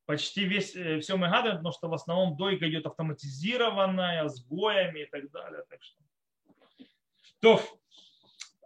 Почти 0.05 0.45
весь, 0.45 0.75
э, 0.75 0.99
все 1.01 1.17
мегадрин, 1.17 1.57
потому 1.57 1.73
что 1.73 1.87
в 1.87 1.93
основном 1.93 2.35
дойка 2.35 2.67
идет 2.69 2.85
автоматизированная, 2.87 4.27
с 4.27 4.43
боями 4.43 5.01
и 5.01 5.05
так 5.05 5.29
далее. 5.31 5.63
Так 5.69 5.83
что. 5.83 6.03
То, 7.41 7.61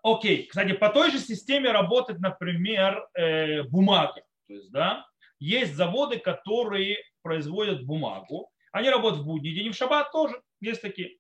Окей, 0.03 0.47
кстати, 0.47 0.73
по 0.73 0.89
той 0.89 1.12
же 1.12 1.19
системе 1.19 1.71
работает, 1.71 2.19
например, 2.19 3.07
э, 3.13 3.63
бумага. 3.63 4.21
То 4.47 4.53
есть, 4.53 4.71
да, 4.71 5.05
есть 5.39 5.75
заводы, 5.75 6.19
которые 6.19 6.97
производят 7.21 7.85
бумагу. 7.85 8.49
Они 8.71 8.89
работают 8.89 9.23
в 9.23 9.25
будний 9.25 9.53
день, 9.53 9.71
в 9.71 9.75
шаббат 9.75 10.12
тоже 10.12 10.41
есть 10.62 10.81
такие. 10.81 11.17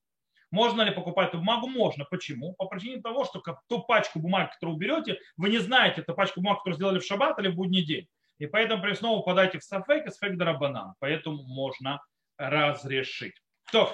Можно 0.51 0.81
ли 0.81 0.91
покупать 0.91 1.29
эту 1.29 1.37
бумагу? 1.37 1.67
Можно. 1.67 2.05
Почему? 2.05 2.53
По 2.55 2.65
причине 2.65 3.01
того, 3.01 3.25
что 3.25 3.43
ту 3.67 3.83
пачку 3.83 4.19
бумаги, 4.19 4.51
которую 4.53 4.77
уберете, 4.77 5.19
вы 5.37 5.49
не 5.49 5.59
знаете, 5.59 6.01
это 6.01 6.13
пачка 6.13 6.39
бумаг, 6.39 6.59
которую 6.59 6.75
сделали 6.75 6.99
в 6.99 7.05
шаббат 7.05 7.37
или 7.39 7.49
в 7.49 7.55
будний 7.55 7.85
день. 7.85 8.07
И 8.39 8.47
поэтому 8.47 8.81
при 8.81 8.93
снова 8.93 9.19
попадаете 9.19 9.59
в 9.59 9.63
сафек 9.63 10.07
и 10.07 10.09
сафек 10.09 10.37
дарабанан. 10.37 10.95
Поэтому 10.99 11.43
можно 11.43 12.01
разрешить. 12.37 13.35
То, 13.71 13.93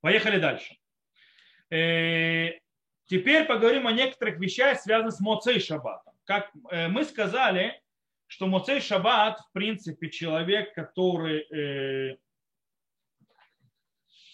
поехали 0.00 0.38
дальше. 0.38 0.76
Теперь 3.06 3.44
поговорим 3.44 3.86
о 3.86 3.92
некоторых 3.92 4.38
вещах, 4.38 4.78
связанных 4.80 5.14
с 5.14 5.20
Моцей 5.20 5.60
Шаббатом. 5.60 6.14
Как 6.24 6.50
э, 6.70 6.88
мы 6.88 7.04
сказали, 7.04 7.80
что 8.26 8.46
Моцей 8.46 8.80
Шаббат, 8.80 9.38
в 9.40 9.52
принципе, 9.52 10.08
человек, 10.10 10.74
который... 10.74 11.42
Э, 11.50 12.16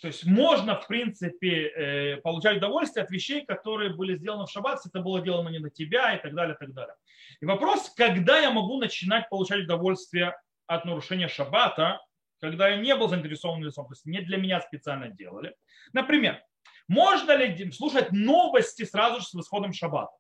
то 0.00 0.06
есть 0.06 0.24
можно, 0.24 0.76
в 0.76 0.87
принципе, 0.87 1.66
э, 1.66 2.16
получать 2.18 2.56
удовольствие 2.59 3.04
от 3.04 3.11
вещей, 3.11 3.44
которые 3.44 3.94
были 3.94 4.16
сделаны 4.16 4.46
в 4.46 4.50
шаббат, 4.50 4.76
если 4.78 4.90
это 4.90 5.02
было 5.02 5.20
сделано 5.20 5.50
не 5.50 5.59
на 5.59 5.68
тебя 5.68 6.14
и 6.14 6.22
так 6.22 6.35
далее, 6.35 6.54
и 6.54 6.59
так 6.59 6.72
далее. 6.72 6.94
И 7.40 7.44
вопрос, 7.44 7.92
когда 7.94 8.38
я 8.38 8.50
могу 8.50 8.78
начинать 8.78 9.28
получать 9.28 9.64
удовольствие 9.64 10.35
от 10.66 10.87
нарушения 10.87 11.28
шаббата, 11.28 12.00
когда 12.40 12.68
я 12.68 12.76
не 12.76 12.96
был 12.96 13.09
заинтересован 13.09 13.62
лицом, 13.62 13.87
то 13.88 13.92
есть 13.92 14.06
не 14.06 14.20
для 14.22 14.38
меня 14.38 14.62
специально 14.62 15.09
делали. 15.09 15.54
Например, 15.92 16.42
можно 16.90 17.37
ли 17.37 17.70
слушать 17.70 18.11
новости 18.11 18.83
сразу 18.83 19.20
же 19.20 19.26
с 19.26 19.33
восходом 19.33 19.72
шаббата? 19.72 20.12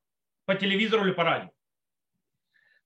По 0.44 0.54
телевизору 0.54 1.04
или 1.04 1.12
по 1.12 1.24
радио? 1.24 1.50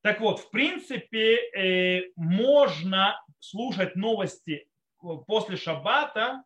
Так 0.01 0.21
вот, 0.21 0.41
в 0.41 0.51
принципе, 0.51 1.37
э, 1.37 2.11
можно 2.17 3.23
слушать 3.41 3.95
новости 3.95 4.67
э, 5.03 5.07
после 5.27 5.59
шаббата 5.59 6.45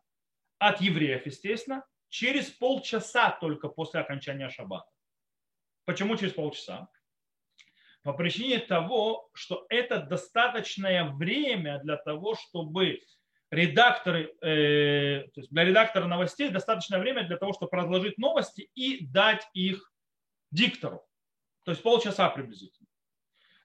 от 0.57 0.81
евреев, 0.81 1.25
естественно, 1.25 1.85
через 2.09 2.49
полчаса 2.49 3.31
только 3.31 3.69
после 3.69 4.01
окончания 4.01 4.49
шаббата. 4.49 4.91
Почему 5.85 6.17
через 6.17 6.33
полчаса? 6.33 6.89
По 8.03 8.11
причине 8.11 8.59
того, 8.59 9.29
что 9.33 9.65
это 9.69 10.01
достаточное 10.01 11.09
время 11.09 11.79
для 11.83 11.95
того, 11.95 12.35
чтобы 12.35 12.99
редакторы, 13.51 14.35
э, 14.41 15.27
то 15.33 15.41
есть 15.41 15.49
для 15.49 15.63
редактора 15.63 16.05
новостей 16.05 16.49
достаточное 16.49 16.99
время 16.99 17.27
для 17.27 17.37
того, 17.37 17.53
чтобы 17.53 17.75
разложить 17.75 18.17
новости 18.17 18.69
и 18.75 19.05
дать 19.05 19.47
их 19.53 19.91
диктору. 20.51 21.03
То 21.65 21.71
есть 21.71 21.83
полчаса 21.83 22.29
приблизительно. 22.29 22.87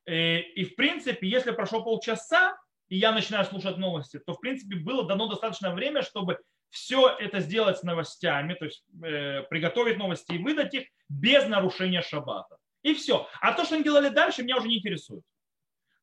Э, 0.07 0.41
и 0.41 0.64
в 0.64 0.74
принципе, 0.76 1.28
если 1.28 1.51
прошло 1.51 1.82
полчаса, 1.82 2.57
и 2.89 2.97
я 2.97 3.12
начинаю 3.12 3.45
слушать 3.45 3.76
новости, 3.76 4.18
то 4.18 4.35
в 4.35 4.41
принципе 4.41 4.76
было 4.76 5.07
дано 5.07 5.26
достаточное 5.28 5.72
время, 5.72 6.03
чтобы 6.03 6.39
все 6.70 7.09
это 7.09 7.41
сделать 7.41 7.78
с 7.78 7.82
новостями, 7.82 8.55
то 8.55 8.64
есть 8.64 8.85
э, 9.03 9.43
приготовить 9.45 9.97
новости 9.97 10.32
и 10.32 10.39
выдать 10.39 10.74
их 10.74 10.89
без 11.09 11.47
нарушения 11.47 12.03
шаббата. 12.03 12.57
И 12.82 12.95
все. 12.95 13.28
А 13.41 13.53
то, 13.53 13.64
что 13.64 13.76
они 13.76 13.85
делали 13.85 14.09
дальше, 14.09 14.43
меня 14.43 14.57
уже 14.57 14.68
не 14.68 14.78
интересует. 14.78 15.24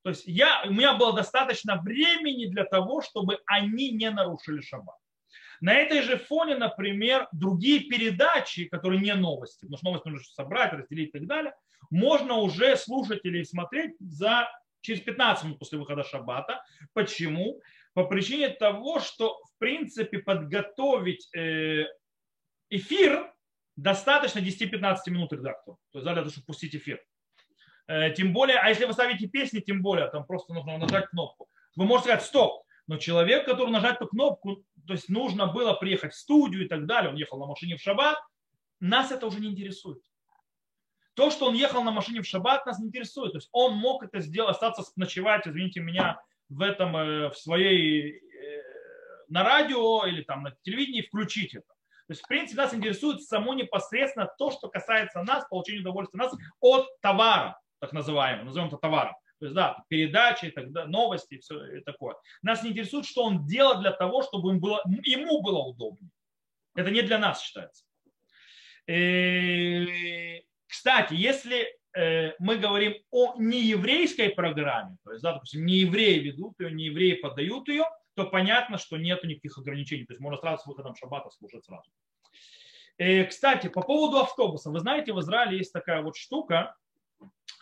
То 0.03 0.09
есть 0.09 0.23
я, 0.25 0.63
у 0.65 0.71
меня 0.71 0.95
было 0.95 1.13
достаточно 1.13 1.79
времени 1.81 2.47
для 2.47 2.65
того, 2.65 3.01
чтобы 3.01 3.39
они 3.45 3.91
не 3.91 4.09
нарушили 4.09 4.61
шаббат. 4.61 4.95
На 5.61 5.75
этой 5.75 6.01
же 6.01 6.17
фоне, 6.17 6.55
например, 6.55 7.27
другие 7.31 7.81
передачи, 7.81 8.65
которые 8.65 8.99
не 8.99 9.13
новости, 9.13 9.65
потому 9.65 9.77
что 9.77 9.85
новости 9.85 10.07
нужно 10.07 10.25
собрать, 10.33 10.73
разделить 10.73 11.09
и 11.09 11.19
так 11.19 11.27
далее, 11.27 11.53
можно 11.91 12.35
уже 12.35 12.75
слушать 12.77 13.19
или 13.23 13.43
смотреть 13.43 13.95
за, 13.99 14.49
через 14.81 15.01
15 15.01 15.43
минут 15.43 15.59
после 15.59 15.77
выхода 15.77 16.03
шаббата. 16.03 16.63
Почему? 16.93 17.61
По 17.93 18.05
причине 18.05 18.49
того, 18.49 18.99
что 18.99 19.37
в 19.43 19.59
принципе 19.59 20.19
подготовить 20.19 21.29
э, 21.35 21.85
эфир 22.69 23.31
достаточно 23.75 24.39
10-15 24.39 24.95
минут 25.07 25.33
редактору. 25.33 25.77
То 25.91 25.99
есть 25.99 26.05
для 26.05 26.15
того, 26.15 26.29
чтобы 26.29 26.45
пустить 26.45 26.75
эфир. 26.75 27.03
Э, 27.91 28.09
тем 28.11 28.31
более, 28.31 28.57
а 28.57 28.69
если 28.69 28.85
вы 28.85 28.93
ставите 28.93 29.27
песни, 29.27 29.59
тем 29.59 29.81
более, 29.81 30.07
там 30.07 30.25
просто 30.25 30.53
нужно 30.53 30.77
нажать 30.77 31.07
кнопку. 31.07 31.49
Вы 31.75 31.83
можете 31.83 32.09
сказать 32.09 32.25
стоп, 32.25 32.63
но 32.87 32.95
человек, 32.95 33.45
который 33.45 33.69
нажать 33.69 33.95
эту 33.95 34.07
кнопку, 34.07 34.63
то 34.87 34.93
есть 34.93 35.09
нужно 35.09 35.47
было 35.47 35.73
приехать 35.73 36.13
в 36.13 36.17
студию 36.17 36.63
и 36.63 36.67
так 36.69 36.85
далее, 36.85 37.09
он 37.09 37.17
ехал 37.17 37.37
на 37.37 37.47
машине 37.47 37.75
в 37.75 37.81
шаббат, 37.81 38.17
нас 38.79 39.11
это 39.11 39.27
уже 39.27 39.41
не 39.41 39.49
интересует. 39.49 40.01
То, 41.15 41.29
что 41.31 41.47
он 41.47 41.53
ехал 41.53 41.83
на 41.83 41.91
машине 41.91 42.21
в 42.21 42.25
шаббат, 42.25 42.65
нас 42.65 42.79
не 42.79 42.87
интересует. 42.87 43.33
То 43.33 43.39
есть 43.39 43.49
он 43.51 43.73
мог 43.73 44.03
это 44.03 44.21
сделать, 44.21 44.55
остаться 44.55 44.83
ночевать, 44.95 45.45
извините 45.45 45.81
меня, 45.81 46.21
в 46.47 46.61
этом, 46.61 46.95
э, 46.95 47.29
в 47.29 47.35
своей, 47.35 48.19
э, 48.19 48.63
на 49.27 49.43
радио 49.43 50.05
или 50.05 50.23
там 50.23 50.43
на 50.43 50.55
телевидении 50.61 51.01
включить 51.01 51.55
это. 51.55 51.67
То 51.67 52.13
есть, 52.13 52.21
в 52.21 52.27
принципе, 52.27 52.61
нас 52.61 52.73
интересует 52.73 53.21
само 53.21 53.53
непосредственно 53.53 54.29
то, 54.37 54.49
что 54.51 54.69
касается 54.69 55.23
нас, 55.23 55.45
получения 55.49 55.81
удовольствия 55.81 56.19
нас 56.19 56.33
от 56.61 56.87
товара, 57.01 57.60
так 57.81 57.93
называемого, 57.93 58.45
назовем 58.45 58.67
это 58.67 58.77
товаром. 58.77 59.15
То 59.39 59.45
есть, 59.45 59.55
да, 59.55 59.83
передачи, 59.87 60.51
тогда 60.51 60.85
новости 60.85 61.33
и 61.33 61.39
все 61.39 61.77
и 61.77 61.81
такое. 61.81 62.15
Нас 62.43 62.63
не 62.63 62.69
интересует, 62.69 63.07
что 63.07 63.23
он 63.23 63.47
делал 63.47 63.81
для 63.81 63.91
того, 63.91 64.21
чтобы 64.21 64.51
им 64.51 64.59
было, 64.59 64.81
ему 65.03 65.41
было 65.41 65.57
удобнее. 65.57 66.11
Это 66.75 66.91
не 66.91 67.01
для 67.01 67.17
нас 67.17 67.41
считается. 67.41 67.83
И, 68.87 68.93
э, 68.93 70.41
кстати, 70.67 71.15
если 71.15 71.67
э, 71.97 72.33
мы 72.37 72.57
говорим 72.57 72.93
о 73.09 73.35
нееврейской 73.37 74.29
программе, 74.29 74.97
то 75.03 75.11
есть, 75.11 75.23
да, 75.23 75.33
допустим, 75.33 75.65
не 75.65 75.79
евреи 75.79 76.19
ведут 76.19 76.59
ее, 76.59 76.71
не 76.71 76.85
евреи 76.85 77.15
подают 77.15 77.67
ее, 77.67 77.85
то 78.15 78.25
понятно, 78.25 78.77
что 78.77 78.97
нет 78.97 79.23
никаких 79.23 79.57
ограничений. 79.57 80.05
То 80.05 80.13
есть 80.13 80.21
можно 80.21 80.37
сразу 80.37 80.63
с 80.63 80.67
выходом 80.67 80.95
шаббата 80.95 81.31
служить 81.31 81.65
сразу. 81.65 81.89
И, 82.97 83.03
э, 83.03 83.25
кстати, 83.25 83.69
по 83.69 83.81
поводу 83.81 84.19
автобуса. 84.19 84.69
Вы 84.69 84.79
знаете, 84.81 85.13
в 85.13 85.19
Израиле 85.19 85.57
есть 85.57 85.73
такая 85.73 86.03
вот 86.03 86.15
штука, 86.15 86.75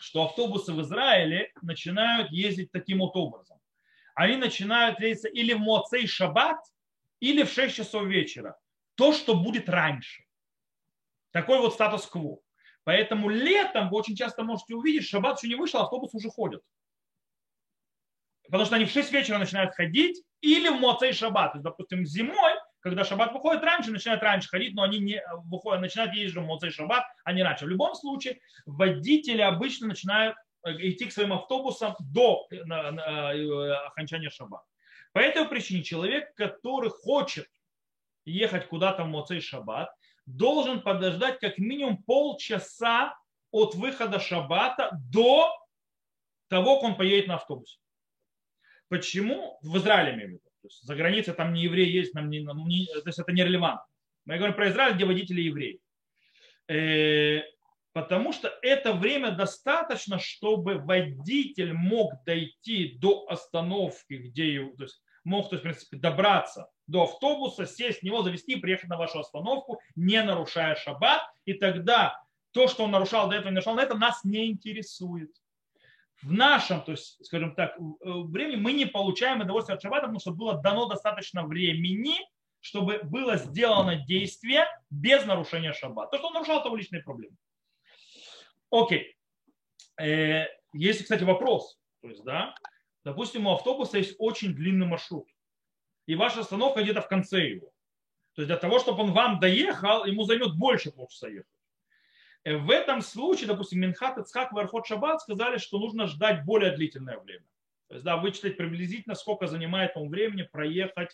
что 0.00 0.24
автобусы 0.24 0.72
в 0.72 0.80
Израиле 0.80 1.52
начинают 1.62 2.30
ездить 2.30 2.72
таким 2.72 2.98
вот 2.98 3.14
образом. 3.14 3.58
Они 4.14 4.36
начинают 4.36 4.98
ездить 5.00 5.32
или 5.34 5.52
в 5.52 5.60
Моцей 5.60 6.06
Шаббат, 6.06 6.58
или 7.20 7.42
в 7.42 7.52
6 7.52 7.76
часов 7.76 8.06
вечера. 8.06 8.58
То, 8.94 9.12
что 9.12 9.34
будет 9.34 9.68
раньше. 9.68 10.24
Такой 11.32 11.58
вот 11.60 11.74
статус-кво. 11.74 12.40
Поэтому 12.84 13.28
летом 13.28 13.90
вы 13.90 13.98
очень 13.98 14.16
часто 14.16 14.42
можете 14.42 14.74
увидеть, 14.74 15.06
шаббат 15.06 15.38
еще 15.38 15.48
не 15.48 15.54
вышел, 15.54 15.80
автобус 15.80 16.14
уже 16.14 16.30
ходит. 16.30 16.62
Потому 18.44 18.64
что 18.64 18.76
они 18.76 18.86
в 18.86 18.90
6 18.90 19.12
вечера 19.12 19.38
начинают 19.38 19.74
ходить, 19.74 20.24
или 20.40 20.68
в 20.68 20.80
Моцей 20.80 21.12
Шаббат. 21.12 21.52
То 21.52 21.58
есть, 21.58 21.64
допустим, 21.64 22.04
зимой 22.04 22.52
когда 22.80 23.04
шаббат 23.04 23.32
выходит 23.32 23.62
раньше, 23.62 23.90
начинают 23.90 24.22
раньше 24.22 24.48
ходить, 24.48 24.74
но 24.74 24.82
они 24.82 24.98
не 24.98 25.22
выходят, 25.44 25.80
начинают 25.80 26.14
ездить 26.14 26.36
в 26.36 26.44
Моцей 26.44 26.70
шаббат, 26.70 27.04
а 27.24 27.32
не 27.32 27.42
раньше. 27.42 27.66
В 27.66 27.68
любом 27.68 27.94
случае, 27.94 28.40
водители 28.66 29.42
обычно 29.42 29.88
начинают 29.88 30.36
э, 30.64 30.72
идти 30.78 31.06
к 31.06 31.12
своим 31.12 31.32
автобусам 31.32 31.94
до 32.00 32.46
э, 32.50 32.56
э, 32.56 33.72
окончания 33.86 34.30
шаббата. 34.30 34.64
По 35.12 35.18
этой 35.18 35.46
причине 35.46 35.82
человек, 35.82 36.34
который 36.34 36.90
хочет 36.90 37.48
ехать 38.24 38.68
куда-то 38.68 39.04
в 39.04 39.08
Моцей 39.08 39.40
шаббат, 39.40 39.90
должен 40.26 40.82
подождать 40.82 41.38
как 41.38 41.58
минимум 41.58 42.02
полчаса 42.02 43.14
от 43.50 43.74
выхода 43.74 44.20
шаббата 44.20 44.90
до 45.10 45.52
того, 46.48 46.76
как 46.76 46.90
он 46.90 46.96
поедет 46.96 47.26
на 47.26 47.34
автобусе. 47.34 47.78
Почему? 48.88 49.58
В 49.62 49.76
Израиле, 49.78 50.14
имею 50.14 50.28
в 50.28 50.32
виду. 50.32 50.49
За 50.82 50.94
границей 50.94 51.34
там 51.34 51.52
не 51.52 51.62
евреи 51.62 51.90
есть, 51.90 52.14
нам 52.14 52.28
не, 52.28 52.40
не, 52.40 52.86
то 52.86 53.02
есть 53.06 53.18
это 53.18 53.32
нерелевантно. 53.32 53.86
Мы 54.26 54.36
говорим 54.36 54.54
про 54.54 54.68
Израиль, 54.68 54.94
где 54.94 55.04
водители 55.04 55.40
евреи. 55.40 55.80
Э, 56.68 57.42
потому 57.92 58.32
что 58.32 58.52
это 58.62 58.92
время 58.92 59.32
достаточно, 59.32 60.18
чтобы 60.18 60.78
водитель 60.78 61.72
мог 61.72 62.12
дойти 62.24 62.98
до 62.98 63.26
остановки, 63.28 64.14
где 64.14 64.64
то 64.76 64.84
есть 64.84 65.02
мог, 65.24 65.48
то 65.48 65.56
есть, 65.56 65.64
в 65.64 65.68
принципе, 65.68 65.96
добраться 65.96 66.70
до 66.86 67.04
автобуса, 67.04 67.66
сесть 67.66 68.00
в 68.00 68.02
него, 68.02 68.22
завести 68.22 68.52
и 68.52 68.60
приехать 68.60 68.88
на 68.88 68.96
вашу 68.96 69.20
остановку, 69.20 69.80
не 69.96 70.22
нарушая 70.22 70.74
шаббат. 70.76 71.22
И 71.44 71.54
тогда 71.54 72.20
то, 72.52 72.68
что 72.68 72.84
он 72.84 72.90
нарушал 72.90 73.28
до 73.28 73.36
этого, 73.36 73.48
не 73.48 73.54
нарушал, 73.54 73.74
на 73.74 73.82
это 73.82 73.96
нас 73.96 74.24
не 74.24 74.46
интересует 74.46 75.30
в 76.22 76.32
нашем, 76.32 76.82
то 76.82 76.92
есть, 76.92 77.24
скажем 77.24 77.54
так, 77.54 77.76
э, 77.78 77.82
времени 78.04 78.56
мы 78.56 78.72
не 78.72 78.86
получаем 78.86 79.40
удовольствие 79.40 79.76
от 79.76 79.82
шаббата, 79.82 80.02
потому 80.02 80.20
что 80.20 80.32
было 80.32 80.60
дано 80.60 80.86
достаточно 80.86 81.46
времени, 81.46 82.14
чтобы 82.60 83.00
было 83.04 83.36
сделано 83.36 83.96
действие 83.96 84.66
без 84.90 85.24
нарушения 85.24 85.72
шаббата. 85.72 86.12
То, 86.12 86.18
что 86.18 86.26
он 86.28 86.34
нарушал, 86.34 86.58
это 86.58 86.68
его 86.68 86.76
личные 86.76 87.02
проблемы. 87.02 87.36
Окей. 88.70 89.16
Э, 89.98 90.46
есть, 90.72 91.02
кстати, 91.02 91.24
вопрос. 91.24 91.78
То 92.02 92.08
есть, 92.08 92.24
да, 92.24 92.54
допустим, 93.04 93.46
у 93.46 93.52
автобуса 93.52 93.98
есть 93.98 94.16
очень 94.18 94.54
длинный 94.54 94.86
маршрут, 94.86 95.26
и 96.06 96.14
ваша 96.14 96.40
остановка 96.40 96.82
где-то 96.82 97.02
в 97.02 97.08
конце 97.08 97.48
его. 97.48 97.72
То 98.34 98.42
есть 98.42 98.46
для 98.46 98.56
того, 98.56 98.78
чтобы 98.78 99.02
он 99.02 99.12
вам 99.12 99.40
доехал, 99.40 100.04
ему 100.04 100.24
займет 100.24 100.56
больше 100.56 100.92
полчаса 100.92 101.28
ехать. 101.28 101.59
Э, 102.44 102.56
в 102.56 102.70
этом 102.70 103.02
случае, 103.02 103.48
допустим, 103.48 103.80
Минхат, 103.80 104.18
Ицхак, 104.18 104.52
Вархот, 104.52 104.86
Шаббат 104.86 105.20
сказали, 105.20 105.58
что 105.58 105.78
нужно 105.78 106.06
ждать 106.06 106.44
более 106.44 106.72
длительное 106.72 107.18
время. 107.18 107.44
То 107.88 107.94
есть, 107.94 108.04
да, 108.04 108.16
вычислить 108.16 108.56
приблизительно, 108.56 109.14
сколько 109.14 109.46
занимает 109.46 109.96
ему 109.96 110.08
времени 110.08 110.42
проехать 110.42 111.10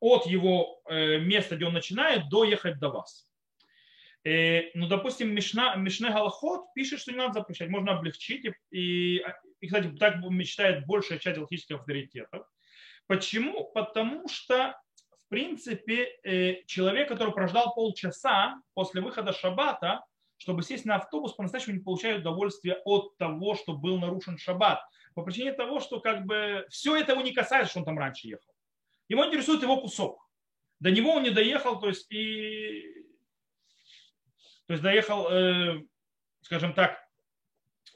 от 0.00 0.26
его 0.26 0.80
э, 0.88 1.18
места, 1.18 1.56
где 1.56 1.66
он 1.66 1.72
начинает, 1.72 2.28
до 2.28 2.44
ехать 2.44 2.78
до 2.78 2.90
вас. 2.90 3.26
Э, 4.24 4.70
ну, 4.74 4.86
допустим, 4.86 5.34
Мишна, 5.34 5.74
Мишне 5.76 6.10
Галахот 6.10 6.72
пишет, 6.74 7.00
что 7.00 7.10
не 7.10 7.18
надо 7.18 7.40
запрещать, 7.40 7.68
можно 7.68 7.96
облегчить. 7.96 8.46
И, 8.70 9.24
и 9.60 9.66
кстати, 9.66 9.88
так 9.98 10.16
мечтает 10.18 10.86
большая 10.86 11.18
часть 11.18 11.36
галактических 11.36 11.76
авторитетов. 11.76 12.46
Почему? 13.06 13.64
Потому 13.72 14.28
что, 14.28 14.78
в 15.10 15.28
принципе, 15.30 16.62
человек, 16.66 17.08
который 17.08 17.32
прождал 17.32 17.74
полчаса 17.74 18.60
после 18.74 19.00
выхода 19.00 19.32
шаббата, 19.32 20.04
чтобы 20.38 20.62
сесть 20.62 20.84
на 20.84 20.96
автобус, 20.96 21.34
по-настоящему 21.34 21.76
не 21.76 21.82
получают 21.82 22.20
удовольствие 22.20 22.80
от 22.84 23.16
того, 23.18 23.54
что 23.54 23.74
был 23.74 23.98
нарушен 23.98 24.38
шаббат. 24.38 24.80
По 25.14 25.22
причине 25.22 25.52
того, 25.52 25.80
что 25.80 26.00
как 26.00 26.24
бы 26.24 26.64
все 26.70 26.96
это 26.96 27.12
его 27.12 27.22
не 27.22 27.32
касается, 27.32 27.70
что 27.70 27.80
он 27.80 27.84
там 27.84 27.98
раньше 27.98 28.28
ехал. 28.28 28.52
Его 29.08 29.26
интересует 29.26 29.62
его 29.62 29.80
кусок. 29.80 30.26
До 30.80 30.90
него 30.90 31.12
он 31.12 31.24
не 31.24 31.30
доехал, 31.30 31.80
то 31.80 31.88
есть 31.88 32.10
и 32.10 32.98
то 34.66 34.74
есть 34.74 34.82
доехал, 34.82 35.28
э, 35.30 35.82
скажем 36.42 36.74
так, 36.74 37.02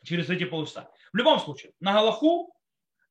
через 0.04 0.30
эти 0.30 0.44
полчаса. 0.44 0.90
В 1.12 1.16
любом 1.16 1.38
случае, 1.38 1.72
на 1.80 1.92
Галаху, 1.92 2.56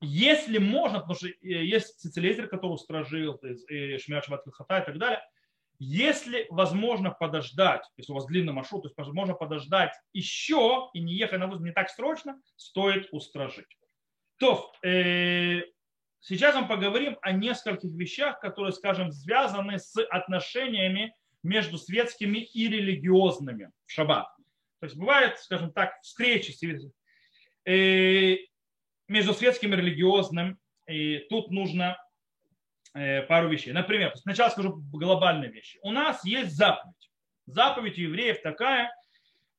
если 0.02 0.58
можно, 0.58 1.00
потому 1.00 1.16
что 1.16 1.28
э, 1.28 1.36
есть 1.42 2.00
Цицелезер, 2.00 2.48
который 2.48 2.74
устражил, 2.74 3.40
Шмир 3.40 4.24
Шабат 4.24 4.48
и 4.48 4.52
так 4.68 4.98
далее, 4.98 5.22
если 5.84 6.46
возможно 6.52 7.10
подождать, 7.10 7.84
если 7.98 8.12
у 8.12 8.16
вас 8.16 8.28
длинный 8.28 8.54
маршрут, 8.54 8.84
то 8.84 8.90
есть 8.90 8.98
возможно 9.00 9.34
подождать 9.34 9.92
еще 10.14 10.92
и 10.94 11.02
не 11.02 11.16
ехать 11.16 11.40
на 11.40 11.48
воздух 11.48 11.66
не 11.66 11.72
так 11.72 11.90
срочно, 11.90 12.40
стоит 12.56 13.08
устражить. 13.12 13.66
То, 14.38 14.72
э, 14.86 15.64
сейчас 16.20 16.54
мы 16.56 16.68
поговорим 16.68 17.18
о 17.24 17.32
нескольких 17.32 17.94
вещах, 17.94 18.40
которые, 18.42 18.74
скажем, 18.74 19.12
связаны 19.12 19.80
с 19.80 20.00
отношениями 20.06 21.16
между 21.42 21.80
светскими 21.80 22.38
и 22.38 22.68
религиозными 22.68 23.72
в 23.88 23.92
шаббат. 23.92 24.28
То 24.82 24.86
есть 24.86 24.96
бывает, 24.96 25.40
скажем 25.40 25.74
так, 25.74 26.00
встречи 26.04 26.54
э, 27.66 28.38
между 29.08 29.34
светским 29.34 29.74
и 29.74 29.78
религиозным, 29.78 30.60
и 30.88 31.26
тут 31.32 31.50
нужно 31.50 31.98
пару 32.94 33.50
вещей. 33.50 33.72
Например, 33.72 34.16
сначала 34.18 34.50
скажу 34.50 34.82
глобальные 34.92 35.52
вещи. 35.52 35.80
У 35.82 35.92
нас 35.92 36.24
есть 36.26 36.56
заповедь. 36.56 37.12
Заповедь 37.46 37.98
у 37.98 38.02
евреев 38.02 38.42
такая, 38.42 38.94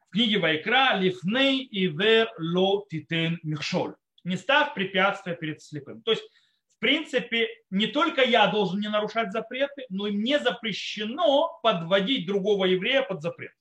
в 0.09 0.11
книге 0.13 0.39
Вайкра 0.39 0.95
«Лифней 0.97 1.67
ивер 1.71 2.31
ло 2.39 2.85
титен 2.89 3.39
михшоль». 3.43 3.97
Не 4.25 4.37
ставь 4.37 4.75
препятствия 4.75 5.35
перед 5.35 5.63
слепым. 5.63 6.03
То 6.03 6.13
есть, 6.13 6.23
в 6.77 6.79
принципе, 6.79 7.49
не 7.71 7.87
только 7.87 8.23
я 8.23 8.47
должен 8.47 8.81
не 8.81 8.89
нарушать 8.89 9.33
запреты, 9.33 9.87
но 9.89 10.07
и 10.07 10.13
мне 10.13 10.39
запрещено 10.39 11.59
подводить 11.63 12.27
другого 12.27 12.67
еврея 12.67 13.03
под 13.03 13.23
запрет. 13.23 13.53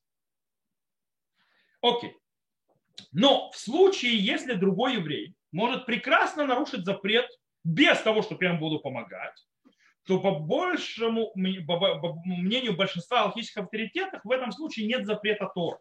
Окей. 1.82 2.15
Но 3.11 3.49
в 3.51 3.57
случае, 3.57 4.17
если 4.17 4.53
другой 4.53 4.95
еврей 4.95 5.34
может 5.51 5.86
прекрасно 5.86 6.45
нарушить 6.45 6.86
запрет 6.86 7.30
без 7.63 7.99
того, 8.01 8.22
чтобы 8.22 8.43
я 8.43 8.51
ему 8.51 8.59
буду 8.59 8.80
помогать, 8.80 9.45
то 10.12 10.20
по 10.20 10.32
большему 10.39 11.32
мнению 11.36 12.76
большинства 12.76 13.22
алхимических 13.22 13.64
авторитетов 13.64 14.20
в 14.26 14.30
этом 14.30 14.51
случае 14.51 14.86
нет 14.88 15.05
запрета 15.05 15.49
Тор. 15.55 15.80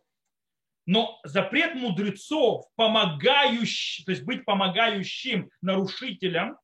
Но 0.87 1.19
запрет 1.25 1.75
мудрецов, 1.75 2.65
помогающий, 2.77 4.05
то 4.05 4.13
есть 4.13 4.23
быть 4.23 4.45
помогающим 4.45 5.51
нарушителям, 5.63 6.57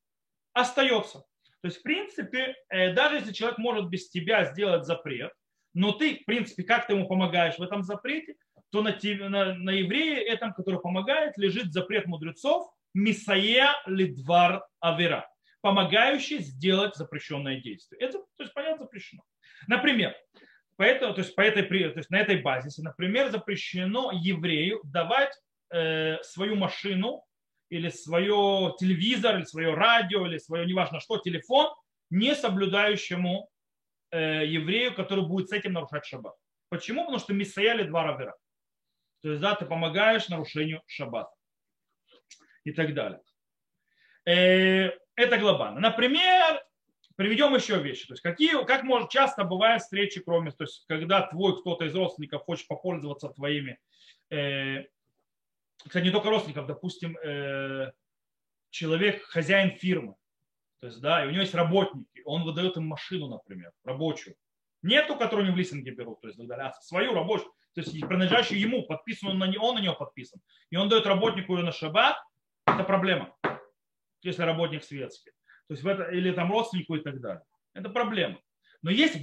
остается. 0.52 1.24
То 1.60 1.64
есть, 1.64 1.78
в 1.78 1.82
принципе, 1.82 2.54
э, 2.68 2.92
даже 2.92 3.16
если 3.16 3.32
человек 3.32 3.58
может 3.58 3.88
без 3.88 4.10
тебя 4.10 4.44
сделать 4.44 4.84
запрет, 4.84 5.32
но 5.74 5.90
ты, 5.90 6.20
в 6.20 6.24
принципе, 6.24 6.62
как 6.62 6.86
ты 6.86 6.92
ему 6.92 7.08
помогаешь 7.08 7.58
в 7.58 7.62
этом 7.62 7.82
запрете, 7.82 8.36
то 8.70 8.80
на, 8.80 8.96
на, 9.28 9.54
на 9.54 9.70
евреи 9.70 10.20
этом, 10.20 10.54
который 10.54 10.78
помогает, 10.78 11.36
лежит 11.36 11.72
запрет 11.72 12.06
мудрецов 12.06 12.70
Мисая 12.94 13.74
Лидвар 13.86 14.64
Авера, 14.78 15.28
помогающий 15.66 16.38
сделать 16.38 16.94
запрещенное 16.94 17.60
действие. 17.60 18.00
Это, 18.00 18.18
то 18.18 18.42
есть, 18.44 18.54
понятно, 18.54 18.84
запрещено. 18.84 19.24
Например, 19.66 20.14
поэтому, 20.76 21.12
то 21.12 21.22
есть, 21.22 21.34
по 21.34 21.40
этой, 21.40 21.64
то 21.64 21.98
есть 21.98 22.08
на 22.08 22.20
этой 22.20 22.40
базисе, 22.40 22.82
например, 22.82 23.30
запрещено 23.30 24.12
еврею 24.12 24.80
давать 24.84 25.36
э, 25.74 26.22
свою 26.22 26.54
машину 26.54 27.24
или 27.68 27.88
свое 27.88 28.76
телевизор, 28.78 29.38
или 29.38 29.44
свое 29.44 29.74
радио, 29.74 30.24
или 30.28 30.38
свое, 30.38 30.66
неважно 30.66 31.00
что, 31.00 31.18
телефон, 31.18 31.74
не 32.10 32.36
соблюдающему 32.36 33.50
э, 34.12 34.46
еврею, 34.46 34.94
который 34.94 35.26
будет 35.26 35.48
с 35.48 35.52
этим 35.52 35.72
нарушать 35.72 36.06
шаббат. 36.06 36.36
Почему? 36.68 37.00
Потому 37.00 37.18
что 37.18 37.34
миссаяли 37.34 37.82
два 37.82 38.04
равера. 38.04 38.36
То 39.22 39.30
есть, 39.30 39.40
да, 39.40 39.56
ты 39.56 39.66
помогаешь 39.66 40.28
нарушению 40.28 40.80
шаббата 40.86 41.34
и 42.62 42.70
так 42.70 42.94
далее. 42.94 43.20
Э, 44.26 44.92
это 45.16 45.38
глобально. 45.38 45.80
Например, 45.80 46.62
приведем 47.16 47.54
еще 47.54 47.82
вещи. 47.82 48.06
То 48.06 48.12
есть 48.12 48.22
какие, 48.22 48.64
как 48.64 48.84
может 48.84 49.10
часто 49.10 49.44
бывает 49.44 49.82
встречи, 49.82 50.20
кроме, 50.20 50.52
то 50.52 50.64
есть 50.64 50.84
когда 50.86 51.22
твой 51.22 51.58
кто-то 51.58 51.84
из 51.86 51.94
родственников 51.94 52.42
хочет 52.42 52.68
попользоваться 52.68 53.28
твоими, 53.30 53.78
э, 54.30 54.84
кстати, 55.78 56.04
не 56.04 56.10
только 56.10 56.30
родственников, 56.30 56.66
допустим, 56.66 57.16
э, 57.18 57.92
человек, 58.70 59.22
хозяин 59.24 59.70
фирмы, 59.70 60.14
то 60.80 60.86
есть, 60.86 61.00
да, 61.00 61.24
и 61.24 61.28
у 61.28 61.30
него 61.30 61.40
есть 61.40 61.54
работники, 61.54 62.22
он 62.24 62.44
выдает 62.44 62.76
им 62.76 62.86
машину, 62.86 63.28
например, 63.28 63.72
рабочую. 63.84 64.36
Не 64.82 65.02
ту, 65.02 65.16
которую 65.16 65.46
они 65.46 65.54
в 65.54 65.58
лизинге 65.58 65.90
берут, 65.92 66.20
то 66.20 66.28
есть, 66.28 66.38
а 66.38 66.72
свою 66.80 67.14
рабочую, 67.14 67.50
то 67.74 67.80
есть 67.80 67.98
принадлежащую 68.00 68.60
ему, 68.60 68.82
подписан 68.82 69.30
он 69.30 69.38
на, 69.38 69.52
он 69.58 69.76
на 69.76 69.80
него 69.80 69.94
подписан. 69.94 70.40
И 70.70 70.76
он 70.76 70.88
дает 70.88 71.06
работнику 71.06 71.56
ее 71.56 71.64
на 71.64 71.72
шаббат, 71.72 72.16
это 72.66 72.84
проблема, 72.84 73.34
если 74.22 74.42
работник 74.42 74.84
светский. 74.84 75.30
То 75.68 75.74
есть 75.74 75.82
в 75.82 75.88
это, 75.88 76.04
или 76.04 76.32
там 76.32 76.50
родственнику 76.50 76.96
и 76.96 77.00
так 77.00 77.20
далее. 77.20 77.42
Это 77.74 77.88
проблема. 77.90 78.38
Но 78.82 78.90
есть 78.90 79.16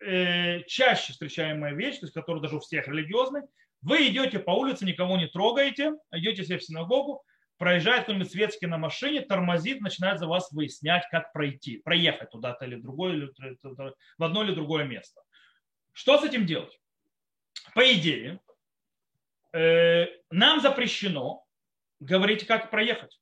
э, 0.00 0.62
чаще 0.66 1.12
встречаемая 1.12 1.74
вещь, 1.74 1.98
то 1.98 2.06
есть, 2.06 2.14
которая 2.14 2.42
даже 2.42 2.56
у 2.56 2.60
всех 2.60 2.88
религиозная. 2.88 3.46
Вы 3.82 4.08
идете 4.08 4.38
по 4.38 4.52
улице, 4.52 4.84
никого 4.84 5.16
не 5.18 5.26
трогаете, 5.26 5.92
идете 6.12 6.44
себе 6.44 6.58
в 6.58 6.64
синагогу, 6.64 7.24
проезжает 7.58 8.04
кто-нибудь 8.04 8.30
светский 8.30 8.66
на 8.66 8.78
машине, 8.78 9.20
тормозит, 9.20 9.80
начинает 9.80 10.18
за 10.18 10.26
вас 10.26 10.50
выяснять, 10.52 11.04
как 11.10 11.32
пройти, 11.32 11.78
проехать 11.78 12.30
туда-то 12.30 12.64
или 12.64 12.76
другое, 12.76 13.14
или 13.14 13.32
в 13.62 14.22
одно 14.22 14.44
или 14.44 14.54
другое 14.54 14.84
место. 14.84 15.20
Что 15.92 16.18
с 16.18 16.24
этим 16.24 16.46
делать? 16.46 16.76
По 17.74 17.92
идее, 17.92 18.40
э, 19.52 20.06
нам 20.30 20.60
запрещено 20.60 21.44
говорить, 22.00 22.46
как 22.46 22.70
проехать. 22.70 23.20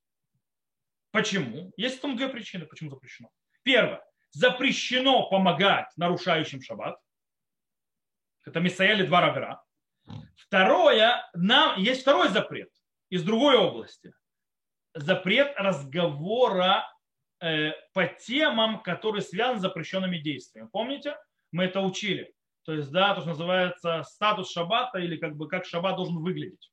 Почему? 1.10 1.72
Есть 1.76 2.00
там 2.00 2.16
две 2.16 2.28
причины, 2.28 2.66
почему 2.66 2.90
запрещено. 2.90 3.30
Первое. 3.62 4.02
Запрещено 4.30 5.28
помогать 5.28 5.88
нарушающим 5.96 6.62
шаббат. 6.62 6.98
Это 8.44 8.60
Мисаэли 8.60 9.04
два 9.06 9.20
равера. 9.20 9.62
Второе, 10.36 11.28
нам 11.34 11.78
есть 11.78 12.02
второй 12.02 12.28
запрет 12.28 12.70
из 13.10 13.22
другой 13.22 13.56
области. 13.56 14.12
Запрет 14.94 15.54
разговора 15.56 16.84
э, 17.40 17.72
по 17.92 18.06
темам, 18.06 18.82
которые 18.82 19.22
связаны 19.22 19.58
с 19.58 19.62
запрещенными 19.62 20.18
действиями. 20.18 20.68
Помните? 20.72 21.16
Мы 21.52 21.64
это 21.64 21.80
учили. 21.80 22.32
То 22.64 22.74
есть, 22.74 22.90
да, 22.90 23.14
то, 23.14 23.20
что 23.20 23.30
называется 23.30 24.02
статус 24.04 24.52
шаббата 24.52 24.98
или 24.98 25.16
как 25.16 25.36
бы 25.36 25.48
как 25.48 25.64
шаббат 25.64 25.96
должен 25.96 26.18
выглядеть. 26.18 26.70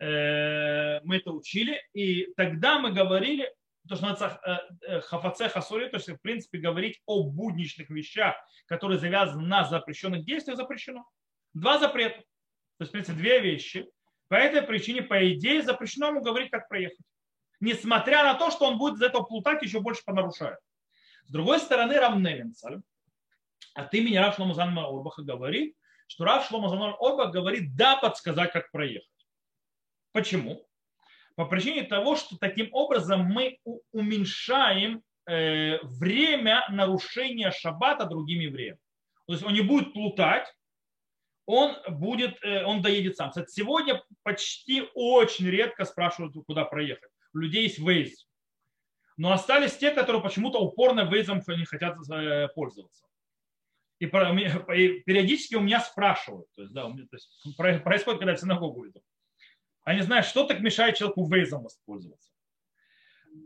Э, 0.00 1.00
мы 1.04 1.16
это 1.16 1.32
учили, 1.32 1.80
и 1.92 2.32
тогда 2.36 2.78
мы 2.78 2.92
говорили, 2.92 3.52
то, 3.88 3.96
что 3.96 4.06
называется 4.06 4.40
э, 4.46 4.86
э, 4.86 5.00
хафаце 5.02 5.48
хасури, 5.48 5.88
то 5.88 5.96
есть, 5.96 6.08
в 6.08 6.16
принципе, 6.18 6.58
говорить 6.58 7.02
о 7.06 7.22
будничных 7.24 7.90
вещах, 7.90 8.34
которые 8.66 8.98
завязаны 8.98 9.46
на 9.46 9.64
запрещенных 9.64 10.24
действиях, 10.24 10.56
запрещено. 10.56 11.06
Два 11.52 11.78
запрета. 11.78 12.18
То 12.18 12.82
есть, 12.82 12.90
в 12.90 12.92
принципе, 12.92 13.18
две 13.18 13.40
вещи. 13.40 13.86
По 14.28 14.34
этой 14.34 14.62
причине, 14.62 15.02
по 15.02 15.32
идее, 15.32 15.62
запрещено 15.62 16.08
ему 16.08 16.22
говорить, 16.22 16.50
как 16.50 16.68
проехать. 16.68 16.98
Несмотря 17.60 18.24
на 18.24 18.34
то, 18.34 18.50
что 18.50 18.66
он 18.66 18.78
будет 18.78 18.94
из 18.94 19.02
этого 19.02 19.22
плутать, 19.22 19.62
еще 19.62 19.80
больше 19.80 20.02
понарушает. 20.04 20.58
С 21.26 21.30
другой 21.30 21.60
стороны, 21.60 21.98
Равневенцаль 21.98 22.80
от 23.74 23.92
имени 23.94 24.16
Рав 24.16 24.36
Шломазана 24.36 24.86
Орбаха 24.86 25.22
говорит, 25.22 25.76
что 26.06 26.24
Рав 26.24 26.46
Шломазан 26.46 26.94
Орбах 27.00 27.32
говорит, 27.32 27.76
да, 27.76 27.96
подсказать, 27.96 28.52
как 28.52 28.70
проехать. 28.70 29.08
Почему? 30.12 30.66
По 31.36 31.46
причине 31.46 31.82
того, 31.82 32.16
что 32.16 32.36
таким 32.38 32.68
образом 32.72 33.24
мы 33.24 33.58
уменьшаем 33.92 35.02
э, 35.26 35.78
время 35.82 36.64
нарушения 36.70 37.50
шаббата 37.50 38.06
другим 38.06 38.40
евреям. 38.40 38.78
То 39.26 39.32
есть 39.32 39.44
он 39.44 39.54
не 39.54 39.62
будет 39.62 39.92
плутать, 39.92 40.46
он, 41.46 41.76
будет, 41.88 42.36
э, 42.42 42.64
он 42.64 42.82
доедет 42.82 43.16
сам. 43.16 43.30
Кстати, 43.30 43.50
сегодня 43.50 44.02
почти 44.22 44.84
очень 44.94 45.48
редко 45.48 45.84
спрашивают, 45.84 46.34
куда 46.46 46.64
проехать. 46.64 47.10
У 47.32 47.38
людей 47.38 47.64
есть 47.64 47.80
Waze. 47.80 48.14
Но 49.16 49.32
остались 49.32 49.76
те, 49.76 49.90
которые 49.90 50.22
почему-то 50.22 50.58
упорно 50.60 51.00
Waze 51.00 51.56
не 51.56 51.64
хотят 51.64 51.96
э, 52.10 52.48
пользоваться. 52.54 53.04
И 53.98 54.06
периодически 54.06 55.54
у 55.54 55.60
меня 55.60 55.80
спрашивают. 55.80 56.46
То 56.54 56.62
есть, 56.62 56.74
да, 56.74 56.82
то 56.82 57.16
есть 57.66 57.84
происходит, 57.84 58.18
когда 58.18 58.32
я 58.32 58.36
в 58.36 58.40
синагогу 58.40 58.86
иду. 58.88 59.02
Они 59.84 60.00
знают, 60.00 60.26
что 60.26 60.44
так 60.46 60.60
мешает 60.60 60.96
человеку 60.96 61.26
вейзом 61.26 61.62
воспользоваться. 61.62 62.30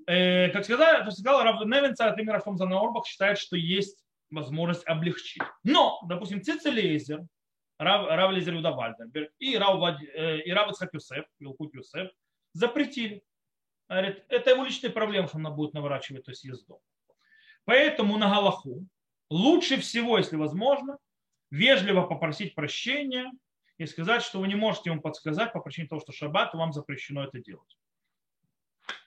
Э, 0.06 0.50
как 0.50 0.64
сказал, 0.64 1.04
как 1.04 1.12
сказал 1.12 1.42
Рав 1.42 1.64
Невинца 1.64 2.08
от 2.08 2.18
имени 2.18 2.30
Рафамзана 2.30 2.78
Орбах 2.78 3.06
считает, 3.06 3.38
что 3.38 3.56
есть 3.56 4.04
возможность 4.30 4.86
облегчить. 4.86 5.42
Но, 5.64 6.00
допустим, 6.06 6.42
Цицелезер, 6.42 7.26
Рав, 7.78 8.08
Рав 8.08 8.32
Лезер 8.32 8.54
Юда 8.54 8.72
Вальденберг 8.72 9.32
и 9.38 9.56
Рав, 9.56 9.82
э, 10.14 10.40
и 10.40 10.52
Рав 10.52 10.70
Ицхак 10.70 10.94
Юсеф, 10.94 11.24
Вилкут 11.38 11.74
Юсеф, 11.74 12.10
запретили. 12.52 13.22
Говорит, 13.88 14.24
это 14.28 14.50
его 14.50 14.64
личные 14.64 14.90
проблемы, 14.90 15.28
что 15.28 15.38
она 15.38 15.50
будет 15.50 15.72
наворачивать 15.74 16.24
то 16.24 16.30
есть 16.30 16.44
езду. 16.44 16.80
Поэтому 17.64 18.18
на 18.18 18.28
Галаху 18.28 18.86
лучше 19.30 19.80
всего, 19.80 20.18
если 20.18 20.36
возможно, 20.36 20.98
вежливо 21.50 22.02
попросить 22.02 22.54
прощения 22.54 23.30
и 23.78 23.86
сказать, 23.86 24.22
что 24.22 24.40
вы 24.40 24.48
не 24.48 24.56
можете 24.56 24.90
ему 24.90 25.00
подсказать 25.00 25.52
по 25.52 25.60
причине 25.60 25.88
того, 25.88 26.00
что 26.00 26.12
шаббат, 26.12 26.52
вам 26.54 26.72
запрещено 26.72 27.24
это 27.24 27.38
делать. 27.38 27.78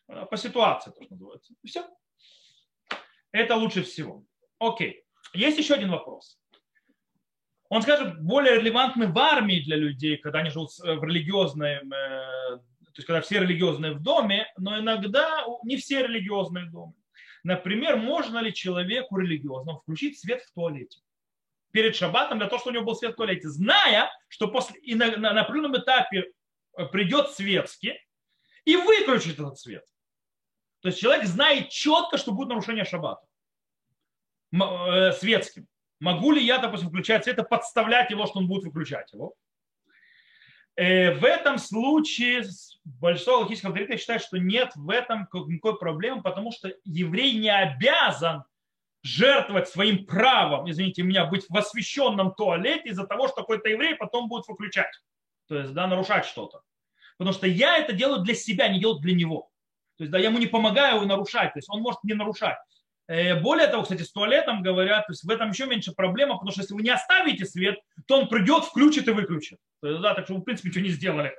Э, 0.07 0.26
по 0.26 0.38
ситуации, 0.38 0.91
то, 0.91 1.03
что 1.03 1.13
называется. 1.13 1.53
Все. 1.65 1.88
Это 3.32 3.55
лучше 3.55 3.84
всего. 3.84 4.26
Окей. 4.59 5.03
Есть 5.34 5.57
еще 5.57 5.76
один 5.76 5.91
вопрос. 5.91 6.39
Он 7.69 7.82
скажет, 7.82 8.22
более 8.22 8.59
релевантный 8.59 9.07
в 9.07 9.17
армии 9.17 9.61
для 9.61 9.78
людей, 9.78 10.17
когда 10.17 10.39
они 10.39 10.49
живут 10.49 10.72
э, 10.84 10.95
в 10.95 11.03
религиозной, 11.03 11.76
э, 11.76 11.82
то 11.82 12.97
есть 12.97 13.07
когда 13.07 13.22
все 13.22 13.39
религиозные 13.39 13.93
в 13.93 14.01
доме, 14.01 14.51
но 14.57 14.80
иногда 14.80 15.45
не 15.63 15.78
все 15.78 16.03
религиозные 16.03 16.65
в 16.65 16.72
доме. 16.72 16.93
Например, 17.43 17.97
можно 17.97 18.39
ли 18.39 18.53
человеку 18.53 19.17
религиозному 19.17 19.80
включить 19.80 20.19
свет 20.19 20.41
в 20.41 20.53
туалете? 20.53 20.99
Перед 21.72 21.95
шаббатом 21.95 22.39
для 22.39 22.47
того, 22.47 22.59
чтобы 22.59 22.72
у 22.72 22.76
него 22.76 22.86
был 22.86 22.95
свет 22.95 23.13
в 23.13 23.17
туалете, 23.17 23.47
зная, 23.49 24.11
что 24.28 24.47
после, 24.47 24.80
и 24.82 24.95
на, 24.95 25.15
на, 25.17 25.34
на 25.34 25.41
определенном 25.41 25.78
этапе 25.78 26.32
э, 26.78 26.86
придет 26.86 27.32
светский 27.32 27.99
и 28.65 28.76
выключит 28.76 29.39
этот 29.39 29.57
свет. 29.59 29.86
То 30.82 30.89
есть 30.89 30.99
человек 30.99 31.26
знает 31.26 31.69
четко, 31.69 32.17
что 32.17 32.32
будет 32.32 32.49
нарушение 32.49 32.86
шаббата 32.86 33.26
э, 34.53 35.11
светским. 35.13 35.67
Могу 35.99 36.32
ли 36.32 36.43
я, 36.43 36.57
допустим, 36.57 36.89
включать 36.89 37.24
свет 37.24 37.38
и 37.39 37.43
подставлять 37.43 38.09
его, 38.09 38.26
что 38.26 38.39
он 38.39 38.47
будет 38.47 38.63
выключать 38.63 39.11
его? 39.13 39.36
Э, 40.76 41.13
в 41.13 41.24
этом 41.24 41.57
случае 41.57 42.43
большинство 42.84 43.39
логических 43.39 43.69
авторитетов 43.69 43.99
считает, 43.99 44.22
что 44.22 44.38
нет 44.38 44.72
в 44.76 44.89
этом 44.89 45.28
никакой 45.47 45.78
проблемы, 45.78 46.24
потому 46.24 46.51
что 46.51 46.74
еврей 46.84 47.38
не 47.38 47.49
обязан 47.49 48.43
жертвовать 49.04 49.68
своим 49.68 50.06
правом, 50.06 50.70
извините 50.70 51.04
меня, 51.04 51.26
быть 51.26 51.45
в 51.49 51.58
освященном 51.58 52.34
туалете 52.36 52.89
из-за 52.89 53.06
того, 53.06 53.28
что 53.28 53.38
какой-то 53.38 53.70
еврей 53.70 53.95
потом 53.95 54.28
будет 54.28 54.47
выключать. 54.47 54.91
То 55.47 55.58
есть, 55.58 55.74
да, 55.74 55.88
нарушать 55.88 56.26
что-то. 56.26 56.62
Потому 57.18 57.34
что 57.34 57.47
я 57.47 57.78
это 57.78 57.93
делаю 57.93 58.22
для 58.22 58.36
себя, 58.36 58.68
не 58.68 58.80
делаю 58.80 58.99
для 58.99 59.14
него. 59.14 59.49
То 59.97 60.04
есть, 60.04 60.12
да, 60.12 60.20
я 60.20 60.30
ему 60.30 60.39
не 60.39 60.47
помогаю 60.47 61.06
нарушать. 61.06 61.54
То 61.54 61.60
есть, 61.60 61.70
он 61.70 61.82
может 61.82 62.04
не 62.04 62.14
нарушать. 62.14 62.58
Э, 63.08 63.39
более 63.39 63.68
того, 63.68 63.84
кстати, 63.84 64.04
с 64.04 64.12
туалетом 64.12 64.62
говорят, 64.64 65.08
то 65.08 65.12
есть 65.12 65.24
в 65.24 65.30
этом 65.30 65.49
еще 65.49 65.66
меньше 65.66 65.91
проблема, 65.91 66.36
потому 66.36 66.52
что 66.52 66.62
если 66.62 66.74
вы 66.74 66.82
не 66.82 66.91
оставите 66.91 67.45
свет, 67.45 67.80
то 68.08 68.20
он 68.20 68.30
придет, 68.30 68.64
включит 68.64 69.08
и 69.08 69.12
выключит. 69.12 69.60
То 69.82 69.89
есть, 69.89 70.02
да, 70.02 70.14
так 70.14 70.26
что 70.26 70.36
вы, 70.36 70.41
в 70.41 70.43
принципе, 70.43 70.70
ничего 70.70 70.86
не 70.86 70.91
сделали. 70.91 71.36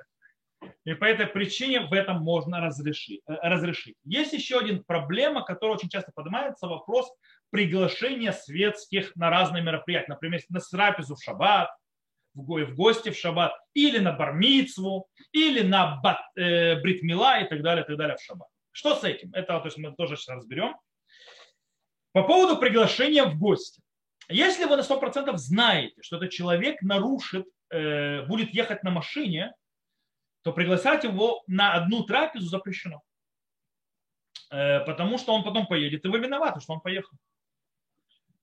И 0.85 0.93
по 0.93 1.05
этой 1.05 1.27
причине 1.27 1.81
в 1.81 1.93
этом 1.93 2.21
можно 2.21 2.61
разрешить. 2.61 3.21
Э, 3.27 3.33
разрешить. 3.41 3.95
Есть 4.03 4.33
еще 4.33 4.59
один 4.59 4.83
проблема, 4.83 5.43
которая 5.43 5.77
очень 5.77 5.89
часто 5.89 6.11
поднимается, 6.13 6.67
вопрос 6.67 7.11
приглашения 7.53 8.31
светских 8.31 9.15
на 9.15 9.29
разные 9.29 9.61
мероприятия. 9.61 10.09
Например, 10.09 10.41
на 10.49 10.59
трапезу 10.59 11.15
в 11.15 11.23
шаббат, 11.23 11.69
в 12.33 12.73
гости 12.73 13.11
в 13.11 13.15
шаббат, 13.15 13.53
или 13.75 13.99
на 13.99 14.11
бармицву, 14.11 15.07
или 15.31 15.61
на 15.61 15.97
бат, 16.01 16.19
э, 16.35 16.81
бритмила 16.81 17.41
и 17.41 17.47
так 17.47 17.61
далее, 17.61 17.83
и 17.83 17.87
так 17.87 17.95
далее 17.95 18.17
в 18.17 18.23
шаббат. 18.23 18.47
Что 18.71 18.95
с 18.95 19.03
этим? 19.03 19.31
Это 19.33 19.59
то 19.59 19.65
есть 19.65 19.77
мы 19.77 19.93
тоже 19.93 20.17
сейчас 20.17 20.37
разберем. 20.37 20.75
По 22.11 22.23
поводу 22.23 22.59
приглашения 22.59 23.23
в 23.23 23.37
гости. 23.37 23.83
Если 24.29 24.65
вы 24.65 24.75
на 24.75 24.81
100% 24.81 25.37
знаете, 25.37 26.01
что 26.01 26.17
этот 26.17 26.31
человек 26.31 26.81
нарушит, 26.81 27.45
э, 27.69 28.23
будет 28.25 28.51
ехать 28.51 28.81
на 28.81 28.89
машине, 28.89 29.53
то 30.41 30.53
приглашать 30.53 31.03
его 31.03 31.43
на 31.45 31.73
одну 31.73 32.03
трапезу 32.03 32.47
запрещено. 32.47 33.03
Э, 34.49 34.79
потому 34.79 35.19
что 35.19 35.35
он 35.35 35.43
потом 35.43 35.67
поедет, 35.67 36.03
и 36.03 36.07
вы 36.07 36.17
виноваты, 36.17 36.59
что 36.59 36.73
он 36.73 36.81
поехал. 36.81 37.15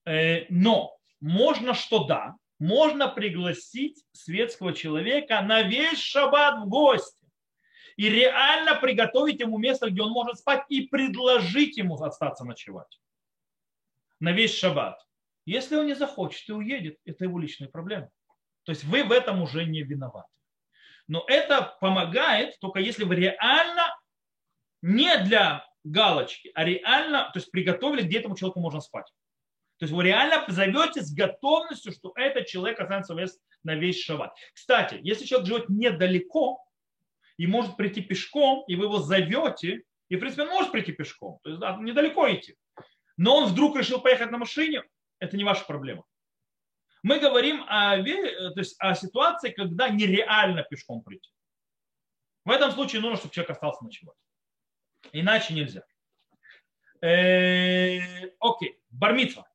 Э, 0.05 0.45
но 0.49 0.97
можно 1.19 1.73
что 1.73 2.05
да, 2.05 2.35
можно 2.59 3.07
пригласить 3.07 4.03
светского 4.11 4.73
человека 4.73 5.41
на 5.41 5.63
весь 5.63 5.99
шаббат 5.99 6.63
в 6.63 6.69
гости 6.69 7.27
и 7.97 8.09
реально 8.09 8.75
приготовить 8.75 9.39
ему 9.39 9.57
место, 9.57 9.89
где 9.89 10.01
он 10.01 10.11
может 10.11 10.37
спать, 10.37 10.63
и 10.69 10.87
предложить 10.87 11.77
ему 11.77 11.95
остаться 12.01 12.45
ночевать 12.45 12.99
на 14.19 14.31
весь 14.31 14.57
шаббат. 14.57 15.03
Если 15.45 15.75
он 15.75 15.87
не 15.87 15.95
захочет 15.95 16.47
и 16.47 16.53
уедет, 16.53 16.97
это 17.03 17.25
его 17.25 17.39
личная 17.39 17.67
проблема. 17.67 18.09
То 18.63 18.71
есть 18.71 18.83
вы 18.83 19.03
в 19.03 19.11
этом 19.11 19.41
уже 19.41 19.65
не 19.65 19.81
виноваты. 19.81 20.29
Но 21.07 21.25
это 21.27 21.75
помогает 21.81 22.57
только 22.59 22.79
если 22.79 23.03
вы 23.03 23.15
реально 23.15 23.87
не 24.81 25.17
для 25.23 25.65
галочки, 25.83 26.51
а 26.53 26.63
реально, 26.63 27.31
то 27.33 27.39
есть 27.39 27.51
приготовили, 27.51 28.03
где 28.03 28.19
этому 28.19 28.37
человеку 28.37 28.59
можно 28.59 28.81
спать. 28.81 29.11
То 29.81 29.85
есть 29.85 29.95
вы 29.95 30.03
реально 30.03 30.45
зовете 30.47 31.01
с 31.01 31.11
готовностью, 31.11 31.91
что 31.91 32.13
этот 32.15 32.45
человек 32.45 32.79
останется 32.79 33.15
на 33.63 33.73
весь 33.73 33.99
шаббат. 33.99 34.31
Кстати, 34.53 34.99
если 35.01 35.25
человек 35.25 35.47
живет 35.47 35.69
недалеко 35.69 36.63
и 37.37 37.47
может 37.47 37.77
прийти 37.77 38.01
пешком, 38.01 38.63
и 38.67 38.75
вы 38.75 38.85
его 38.85 38.99
зовете, 38.99 39.81
и 40.07 40.17
в 40.17 40.19
принципе 40.19 40.43
он 40.43 40.49
может 40.49 40.71
прийти 40.71 40.91
пешком, 40.91 41.39
то 41.41 41.49
есть 41.49 41.59
да, 41.59 41.77
недалеко 41.81 42.31
идти, 42.31 42.55
но 43.17 43.37
он 43.37 43.45
вдруг 43.47 43.75
решил 43.75 43.99
поехать 43.99 44.29
на 44.29 44.37
машине, 44.37 44.83
это 45.17 45.35
не 45.35 45.43
ваша 45.43 45.65
проблема. 45.65 46.03
Мы 47.01 47.17
говорим 47.17 47.63
о, 47.67 47.97
то 47.97 48.59
есть 48.59 48.75
о 48.77 48.93
ситуации, 48.93 49.49
когда 49.49 49.89
нереально 49.89 50.61
пешком 50.61 51.01
прийти. 51.01 51.31
В 52.45 52.51
этом 52.51 52.69
случае 52.69 53.01
нужно, 53.01 53.17
чтобы 53.17 53.33
человек 53.33 53.49
остался 53.49 53.83
ночевать. 53.83 54.17
Иначе 55.11 55.55
нельзя. 55.55 55.81
Э, 57.01 58.29
окей, 58.39 58.79
бармитва. 58.91 59.47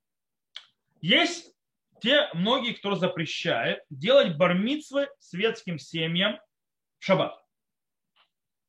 Есть 1.06 1.54
те 2.02 2.28
многие, 2.34 2.72
кто 2.72 2.96
запрещает 2.96 3.80
делать 3.90 4.36
бармитвы 4.36 5.08
светским 5.20 5.78
семьям 5.78 6.40
в 6.98 7.04
шаббат. 7.04 7.40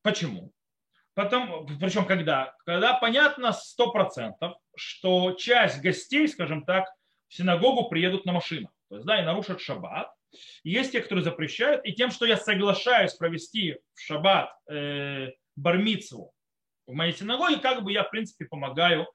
Почему? 0.04 0.54
Потом, 1.16 1.66
причем 1.80 2.06
когда? 2.06 2.54
Когда 2.64 2.94
понятно 2.94 3.54
сто 3.54 3.92
процентов, 3.92 4.56
что 4.76 5.32
часть 5.32 5.82
гостей, 5.82 6.28
скажем 6.28 6.64
так, 6.64 6.86
в 7.28 7.34
синагогу 7.34 7.90
приедут 7.90 8.26
на 8.26 8.34
машинах. 8.34 8.70
То 8.90 8.98
есть, 8.98 9.08
да, 9.08 9.20
и 9.20 9.26
нарушат 9.26 9.60
шаббат. 9.60 10.14
Есть 10.64 10.92
те, 10.92 11.02
которые 11.02 11.24
запрещают. 11.24 11.84
И 11.86 11.94
тем, 11.94 12.12
что 12.12 12.28
я 12.28 12.38
соглашаюсь 12.38 13.16
провести 13.16 13.80
в 13.96 14.00
шаббат 14.00 14.52
э, 14.70 15.30
бармицу 15.56 16.32
в 16.86 16.94
моей 16.94 17.14
синагоге, 17.14 17.58
как 17.58 17.84
бы 17.84 17.92
я, 17.92 18.04
в 18.04 18.12
принципе, 18.12 18.46
помогаю 18.46 19.08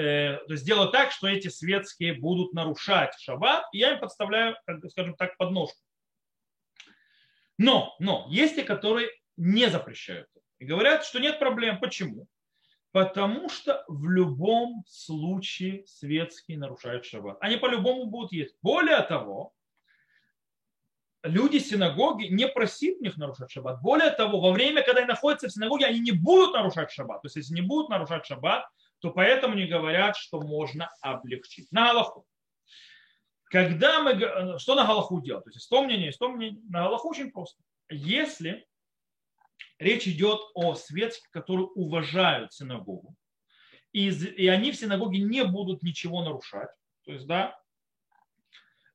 э, 0.00 0.56
делаю 0.64 0.90
так, 0.90 1.12
что 1.12 1.28
эти 1.28 1.48
светские 1.48 2.14
будут 2.14 2.52
нарушать 2.52 3.14
шаббат, 3.18 3.64
и 3.72 3.78
я 3.78 3.94
им 3.94 4.00
подставляю, 4.00 4.56
скажем 4.88 5.14
так, 5.14 5.36
подножку. 5.36 5.80
Но, 7.58 7.94
но 7.98 8.26
есть 8.30 8.56
те, 8.56 8.62
которые 8.62 9.10
не 9.36 9.68
запрещают. 9.68 10.28
И 10.58 10.64
говорят, 10.64 11.04
что 11.04 11.20
нет 11.20 11.38
проблем. 11.38 11.78
Почему? 11.78 12.26
Потому 12.92 13.48
что 13.48 13.84
в 13.86 14.08
любом 14.08 14.82
случае 14.86 15.84
светские 15.86 16.58
нарушают 16.58 17.04
шаббат. 17.04 17.38
Они 17.40 17.56
по-любому 17.56 18.06
будут 18.06 18.32
есть. 18.32 18.56
Более 18.62 19.00
того, 19.02 19.52
люди 21.22 21.58
синагоги 21.58 22.26
не 22.26 22.48
просит 22.48 23.00
них 23.00 23.16
нарушать 23.16 23.50
шаббат. 23.50 23.80
Более 23.80 24.10
того, 24.10 24.40
во 24.40 24.52
время, 24.52 24.82
когда 24.82 25.00
они 25.00 25.08
находятся 25.08 25.48
в 25.48 25.52
синагоге, 25.52 25.86
они 25.86 26.00
не 26.00 26.12
будут 26.12 26.54
нарушать 26.54 26.90
шаббат. 26.90 27.22
То 27.22 27.26
есть, 27.26 27.36
если 27.36 27.54
не 27.54 27.62
будут 27.62 27.90
нарушать 27.90 28.26
шаббат, 28.26 28.66
то 29.00 29.10
поэтому 29.10 29.54
не 29.54 29.66
говорят, 29.66 30.16
что 30.16 30.40
можно 30.40 30.90
облегчить. 31.00 31.70
На 31.72 31.86
Галаху. 31.86 32.26
Когда 33.44 34.02
мы, 34.02 34.58
что 34.58 34.74
на 34.74 34.86
Галаху 34.86 35.20
делать? 35.20 35.44
То 35.44 35.48
есть, 35.48 35.56
есть 35.56 35.68
то 35.68 35.82
мнение, 35.82 36.06
есть 36.06 36.18
то 36.18 36.28
мнение. 36.28 36.60
На 36.68 36.84
Галаху 36.84 37.08
очень 37.08 37.30
просто. 37.30 37.62
Если 37.88 38.66
речь 39.78 40.06
идет 40.06 40.40
о 40.54 40.74
светских, 40.74 41.30
которые 41.30 41.66
уважают 41.66 42.52
синагогу, 42.52 43.14
и, 43.92 44.08
и 44.08 44.46
они 44.46 44.70
в 44.70 44.76
синагоге 44.76 45.18
не 45.18 45.44
будут 45.44 45.82
ничего 45.82 46.22
нарушать, 46.22 46.70
то 47.04 47.12
есть, 47.12 47.26
да, 47.26 47.58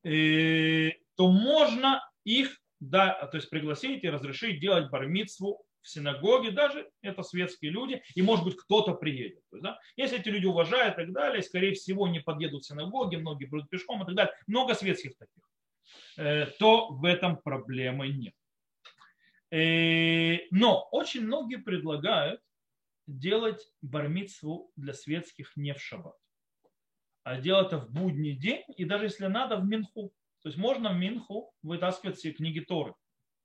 э, 0.04 0.92
то 1.16 1.30
можно 1.30 2.08
их 2.24 2.62
да, 2.80 3.28
то 3.28 3.38
есть 3.38 3.50
пригласить 3.50 4.04
и 4.04 4.10
разрешить 4.10 4.60
делать 4.60 4.90
бармитсву 4.90 5.65
в 5.86 5.90
синагоге, 5.90 6.50
даже 6.50 6.90
это 7.02 7.22
светские 7.22 7.70
люди, 7.70 8.02
и 8.16 8.22
может 8.24 8.44
быть 8.44 8.58
кто-то 8.58 8.96
приедет. 8.96 9.44
Есть, 9.52 9.64
да, 9.64 9.80
если 9.96 10.20
эти 10.20 10.30
люди 10.30 10.48
уважают 10.48 10.98
и 10.98 11.02
так 11.02 11.14
далее, 11.14 11.44
скорее 11.44 11.74
всего 11.74 12.08
не 12.08 12.20
подъедут 12.20 12.64
в 12.64 12.68
синагоги, 12.68 13.18
многие 13.18 13.46
будут 13.46 13.70
пешком 13.70 14.02
и 14.02 14.06
так 14.06 14.16
далее, 14.16 14.34
много 14.48 14.74
светских 14.74 15.16
таких, 15.16 15.44
э, 16.18 16.48
то 16.58 16.90
в 16.90 17.06
этом 17.06 17.38
проблемы 17.38 18.08
нет. 18.08 18.34
Э, 19.52 20.40
но 20.50 20.88
очень 20.92 21.22
многие 21.22 21.58
предлагают 21.58 22.42
делать 23.06 23.62
бармитсву 23.84 24.72
для 24.76 24.96
светских 24.96 25.56
не 25.56 25.76
в 25.76 25.80
шаббат, 25.80 26.18
а 27.22 27.40
делать 27.40 27.68
это 27.68 27.78
в 27.78 27.92
будний 27.92 28.36
день, 28.36 28.64
и 28.76 28.86
даже 28.86 29.06
если 29.06 29.28
надо, 29.28 29.58
в 29.58 29.66
Минху. 29.66 30.12
То 30.42 30.50
есть 30.50 30.58
можно 30.58 30.92
в 30.92 30.96
Минху 30.96 31.54
вытаскивать 31.62 32.18
все 32.18 32.32
книги 32.32 32.60
Торы 32.60 32.96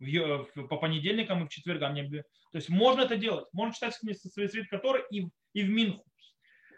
по 0.00 0.76
понедельникам 0.76 1.44
и 1.44 1.46
в 1.46 1.50
четвергам. 1.50 1.94
То 1.94 2.24
есть 2.54 2.68
можно 2.68 3.02
это 3.02 3.16
делать. 3.16 3.46
Можно 3.52 3.74
читать 3.74 3.94
свет 3.94 4.68
который 4.68 5.02
и, 5.10 5.26
и 5.52 5.62
в 5.62 5.68
Минху, 5.68 6.04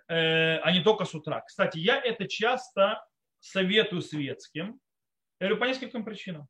э, 0.09 0.59
а 0.59 0.73
не 0.73 0.83
только 0.83 1.05
с 1.05 1.14
утра. 1.14 1.41
Кстати, 1.43 1.79
я 1.79 2.01
это 2.01 2.27
часто 2.27 3.05
советую 3.41 4.03
светским. 4.03 4.81
Я 5.41 5.49
говорю 5.49 5.61
по 5.61 5.64
нескольким 5.64 6.05
причинам. 6.05 6.49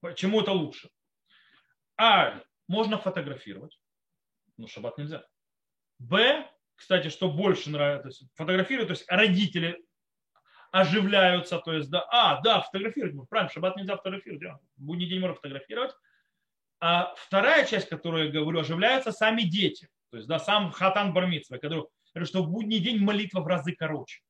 Почему 0.00 0.40
это 0.40 0.52
лучше? 0.52 0.90
А, 1.96 2.42
можно 2.68 2.98
фотографировать. 2.98 3.78
Но 4.56 4.66
шаббат 4.66 4.98
нельзя. 4.98 5.26
Б, 5.98 6.50
кстати, 6.74 7.08
что 7.08 7.30
больше 7.30 7.70
нравится, 7.70 8.28
фотографировать, 8.34 8.88
то 8.88 8.94
есть 8.94 9.10
родители 9.10 9.82
оживляются, 10.80 11.58
то 11.58 11.72
есть, 11.72 11.88
да, 11.88 12.06
а, 12.10 12.40
да, 12.42 12.60
фотографировать, 12.60 13.28
правильно, 13.30 13.50
шаббат 13.50 13.76
нельзя 13.76 13.96
фотографировать, 13.96 14.42
да, 14.42 14.60
в 14.76 14.82
будний 14.82 15.08
день 15.08 15.20
можно 15.20 15.34
фотографировать. 15.34 15.94
А 16.80 17.14
вторая 17.16 17.64
часть, 17.64 17.88
которую 17.88 18.26
я 18.26 18.30
говорю, 18.30 18.60
оживляются 18.60 19.10
сами 19.10 19.42
дети, 19.42 19.88
то 20.10 20.18
есть, 20.18 20.28
да, 20.28 20.38
сам 20.38 20.70
хатан 20.70 21.14
бармитсва, 21.14 21.56
который 21.56 21.86
говорю, 22.12 22.26
что 22.26 22.42
в 22.42 22.50
будний 22.50 22.78
день 22.78 23.02
молитва 23.02 23.40
в 23.40 23.46
разы 23.46 23.74
короче. 23.74 24.20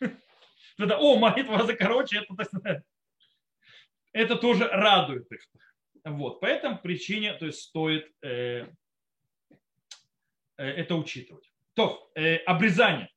Тогда, 0.76 0.98
о, 0.98 1.18
молитва 1.18 1.52
в 1.54 1.56
разы 1.60 1.74
короче, 1.74 2.18
это, 2.18 2.82
это 4.12 4.36
тоже 4.36 4.68
радует 4.68 5.32
их. 5.32 5.40
Вот, 6.04 6.40
по 6.40 6.46
этому 6.46 6.78
причине 6.78 7.32
то 7.32 7.46
есть, 7.46 7.62
стоит 7.62 8.12
э, 8.22 8.66
э, 10.58 10.64
это 10.64 10.94
учитывать. 10.94 11.50
То, 11.72 12.10
э, 12.14 12.36
обрезание. 12.36 13.10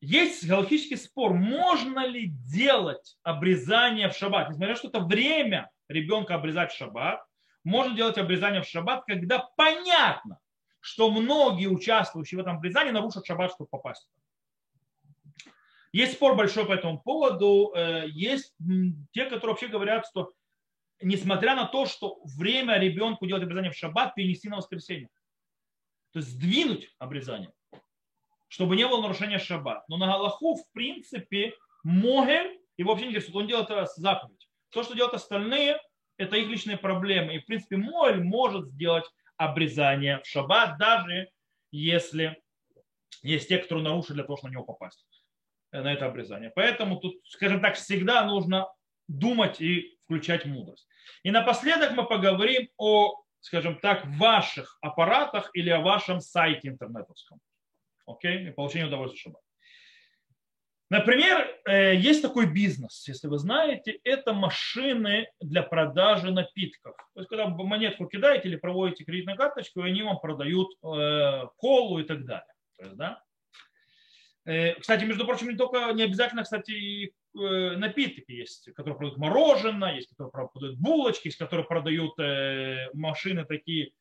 Есть 0.00 0.46
галактический 0.46 0.96
спор, 0.96 1.34
можно 1.34 2.06
ли 2.06 2.28
делать 2.28 3.18
обрезание 3.22 4.08
в 4.08 4.16
шаббат. 4.16 4.48
Несмотря 4.48 4.70
на 4.70 4.76
что 4.76 4.88
это 4.88 5.00
время 5.00 5.70
ребенка 5.88 6.36
обрезать 6.36 6.72
в 6.72 6.76
шаббат, 6.76 7.22
можно 7.64 7.94
делать 7.94 8.16
обрезание 8.16 8.62
в 8.62 8.66
шаббат, 8.66 9.04
когда 9.06 9.50
понятно, 9.56 10.38
что 10.80 11.10
многие 11.10 11.66
участвующие 11.66 12.38
в 12.38 12.40
этом 12.40 12.56
обрезании 12.56 12.92
нарушат 12.92 13.26
шаббат, 13.26 13.52
чтобы 13.52 13.68
попасть. 13.68 14.08
Есть 15.92 16.14
спор 16.14 16.34
большой 16.34 16.66
по 16.66 16.72
этому 16.72 17.00
поводу. 17.00 17.72
Э, 17.74 18.04
есть 18.08 18.54
те, 19.12 19.24
которые 19.24 19.50
вообще 19.50 19.68
говорят, 19.68 20.06
что 20.06 20.32
несмотря 21.02 21.54
на 21.54 21.66
то, 21.66 21.84
что 21.84 22.20
время 22.24 22.78
ребенку 22.78 23.26
делать 23.26 23.42
обрезание 23.42 23.72
в 23.72 23.76
шаббат, 23.76 24.14
перенести 24.14 24.48
на 24.48 24.56
воскресенье. 24.56 25.08
То 26.12 26.20
есть 26.20 26.30
сдвинуть 26.30 26.94
обрезание. 26.98 27.52
Чтобы 28.50 28.76
не 28.76 28.86
было 28.86 29.00
нарушения 29.00 29.38
шаббат. 29.38 29.88
Но 29.88 29.96
на 29.96 30.06
Галаху, 30.06 30.56
в 30.56 30.72
принципе, 30.72 31.54
Могель, 31.84 32.60
и 32.76 32.82
вообще 32.82 33.04
не 33.04 33.10
интересует, 33.10 33.36
он 33.36 33.46
делает 33.46 33.68
заповедь. 33.96 34.48
То, 34.70 34.82
что 34.82 34.94
делают 34.94 35.14
остальные, 35.14 35.80
это 36.16 36.36
их 36.36 36.48
личные 36.48 36.76
проблемы. 36.76 37.36
И, 37.36 37.38
в 37.38 37.46
принципе, 37.46 37.76
Могель 37.76 38.22
может 38.22 38.66
сделать 38.66 39.04
обрезание 39.36 40.18
в 40.18 40.26
шаббат, 40.26 40.78
даже 40.78 41.30
если 41.70 42.42
есть 43.22 43.48
те, 43.48 43.58
которые 43.58 43.84
нарушили 43.84 44.14
для 44.14 44.24
того, 44.24 44.36
чтобы 44.36 44.50
на 44.50 44.54
него 44.54 44.64
попасть, 44.64 45.06
э, 45.70 45.80
на 45.80 45.92
это 45.92 46.06
обрезание. 46.06 46.50
Поэтому 46.54 46.98
тут, 46.98 47.14
скажем 47.26 47.60
так, 47.60 47.76
всегда 47.76 48.24
нужно 48.24 48.68
думать 49.06 49.60
и 49.60 49.96
включать 50.04 50.44
мудрость. 50.44 50.88
И 51.22 51.30
напоследок 51.30 51.92
мы 51.92 52.04
поговорим 52.04 52.68
о, 52.76 53.14
скажем 53.38 53.78
так, 53.78 54.04
ваших 54.06 54.76
аппаратах 54.82 55.50
или 55.54 55.70
о 55.70 55.80
вашем 55.80 56.20
сайте 56.20 56.68
интернетовском. 56.68 57.40
Окей? 58.12 58.48
И 58.48 58.50
получению 58.50 58.88
удовольствия 58.88 59.20
шаббат. 59.20 59.42
Например, 60.90 61.46
э, 61.66 61.94
есть 61.94 62.20
такой 62.20 62.52
бизнес, 62.52 63.06
если 63.06 63.28
вы 63.28 63.38
знаете, 63.38 64.00
это 64.02 64.32
машины 64.32 65.28
для 65.40 65.62
продажи 65.62 66.32
напитков. 66.32 66.96
То 67.14 67.20
есть, 67.20 67.28
когда 67.30 67.46
монетку 67.46 68.06
кидаете 68.06 68.48
или 68.48 68.56
проводите 68.56 69.04
кредитную 69.04 69.38
карточку, 69.38 69.82
они 69.82 70.02
вам 70.02 70.18
продают 70.18 70.68
э, 70.82 71.44
колу 71.58 72.00
и 72.00 72.02
так 72.02 72.24
далее. 72.24 72.52
То 72.76 72.84
есть, 72.84 72.96
да? 72.96 73.22
Э, 74.44 74.74
кстати, 74.80 75.04
между 75.04 75.24
прочим, 75.24 75.48
не 75.48 75.56
только 75.56 75.92
не 75.92 76.02
обязательно, 76.02 76.42
кстати, 76.42 77.14
напитки 77.32 78.32
есть, 78.32 78.72
которые 78.74 78.96
продают 78.96 79.18
мороженое, 79.18 79.94
есть, 79.94 80.08
которые 80.08 80.48
продают 80.48 80.80
булочки, 80.80 81.28
есть, 81.28 81.38
которые 81.38 81.64
продают 81.64 82.18
машины 82.92 83.44
такие 83.44 83.92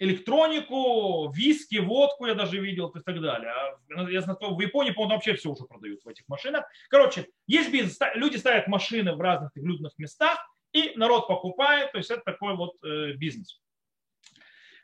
электронику, 0.00 1.30
виски, 1.30 1.76
водку 1.76 2.26
я 2.26 2.34
даже 2.34 2.58
видел 2.58 2.88
и 2.88 3.00
так 3.00 3.20
далее. 3.20 3.52
А 3.94 4.10
я 4.10 4.22
знаю, 4.22 4.38
в 4.40 4.60
Японии, 4.60 4.90
по-моему, 4.92 5.14
вообще 5.14 5.34
все 5.34 5.50
уже 5.50 5.64
продают 5.64 6.02
в 6.02 6.08
этих 6.08 6.26
машинах. 6.26 6.64
Короче, 6.88 7.28
есть 7.46 7.70
бизнес, 7.70 7.98
люди 8.14 8.38
ставят 8.38 8.66
машины 8.66 9.14
в 9.14 9.20
разных 9.20 9.50
людных 9.54 9.92
местах, 9.98 10.38
и 10.72 10.92
народ 10.96 11.28
покупает, 11.28 11.92
то 11.92 11.98
есть 11.98 12.10
это 12.10 12.22
такой 12.22 12.56
вот 12.56 12.82
э, 12.82 13.12
бизнес. 13.12 13.60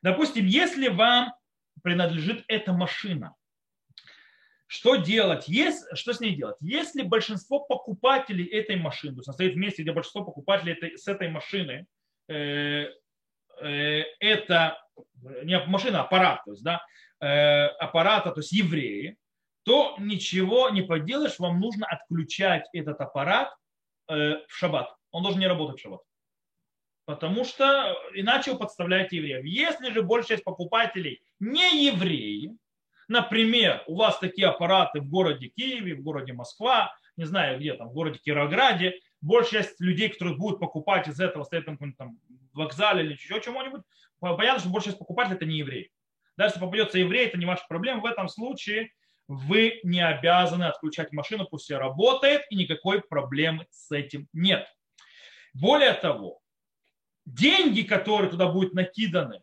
Допустим, 0.02 0.46
если 0.46 0.88
вам 0.88 1.32
принадлежит 1.82 2.44
эта 2.48 2.72
машина, 2.72 3.34
что 4.66 4.96
делать? 4.96 5.48
Есть, 5.48 5.86
что 5.96 6.12
с 6.12 6.20
ней 6.20 6.34
делать? 6.34 6.56
Если 6.60 7.02
большинство 7.02 7.60
покупателей 7.60 8.44
этой 8.44 8.76
машины, 8.76 9.14
то 9.14 9.20
есть 9.20 9.32
стоит 9.32 9.54
в 9.54 9.58
месте, 9.58 9.82
где 9.82 9.92
большинство 9.92 10.24
покупателей 10.24 10.72
этой, 10.72 10.98
с 10.98 11.06
этой 11.06 11.28
машины, 11.28 11.86
э, 12.28 12.88
э, 13.62 14.02
это 14.18 14.85
не 15.42 15.58
машина, 15.66 16.00
а 16.00 16.04
аппарат, 16.04 16.42
то 16.44 16.52
есть, 16.52 16.62
да, 16.62 16.84
э, 17.20 17.66
аппарата, 17.66 18.30
то 18.30 18.40
есть 18.40 18.52
евреи, 18.52 19.16
то 19.64 19.96
ничего 19.98 20.70
не 20.70 20.82
поделаешь, 20.82 21.38
вам 21.38 21.60
нужно 21.60 21.86
отключать 21.86 22.68
этот 22.72 23.00
аппарат 23.00 23.52
э, 24.08 24.36
в 24.46 24.52
шаббат. 24.52 24.94
Он 25.10 25.22
должен 25.22 25.40
не 25.40 25.48
работать 25.48 25.78
в 25.78 25.82
шаббат. 25.82 26.02
Потому 27.04 27.44
что 27.44 27.96
иначе 28.14 28.52
вы 28.52 28.58
подставляете 28.58 29.16
евреев. 29.16 29.44
Если 29.44 29.90
же 29.92 30.02
большая 30.02 30.36
часть 30.36 30.44
покупателей 30.44 31.22
не 31.38 31.86
евреи, 31.86 32.56
например, 33.08 33.82
у 33.86 33.96
вас 33.96 34.18
такие 34.18 34.48
аппараты 34.48 35.00
в 35.00 35.08
городе 35.08 35.48
Киеве, 35.48 35.94
в 35.94 36.02
городе 36.02 36.32
Москва, 36.32 36.94
не 37.16 37.24
знаю 37.24 37.58
где 37.58 37.74
там, 37.74 37.88
в 37.88 37.92
городе 37.92 38.18
Кирограде, 38.18 39.00
большая 39.20 39.62
часть 39.62 39.80
людей, 39.80 40.08
которые 40.08 40.36
будут 40.36 40.60
покупать 40.60 41.08
из 41.08 41.20
этого, 41.20 41.44
стоят 41.44 41.66
там, 41.66 41.78
там 41.94 42.18
вокзале 42.52 43.04
или 43.04 43.12
еще 43.12 43.40
чего-нибудь, 43.40 43.82
понятно, 44.20 44.60
что 44.60 44.68
большая 44.68 44.92
часть 44.92 44.98
покупателей 44.98 45.36
это 45.36 45.46
не 45.46 45.58
евреи. 45.58 45.90
Даже 46.36 46.54
если 46.54 46.60
попадется 46.60 46.98
еврей, 46.98 47.26
это 47.26 47.38
не 47.38 47.46
ваша 47.46 47.64
проблема. 47.68 48.00
В 48.00 48.06
этом 48.06 48.28
случае 48.28 48.90
вы 49.28 49.80
не 49.82 50.00
обязаны 50.00 50.64
отключать 50.64 51.12
машину, 51.12 51.46
пусть 51.46 51.64
все 51.64 51.78
работает, 51.78 52.42
и 52.50 52.56
никакой 52.56 53.02
проблемы 53.02 53.66
с 53.70 53.90
этим 53.90 54.28
нет. 54.32 54.66
Более 55.54 55.94
того, 55.94 56.40
деньги, 57.24 57.82
которые 57.82 58.30
туда 58.30 58.46
будут 58.46 58.74
накиданы 58.74 59.42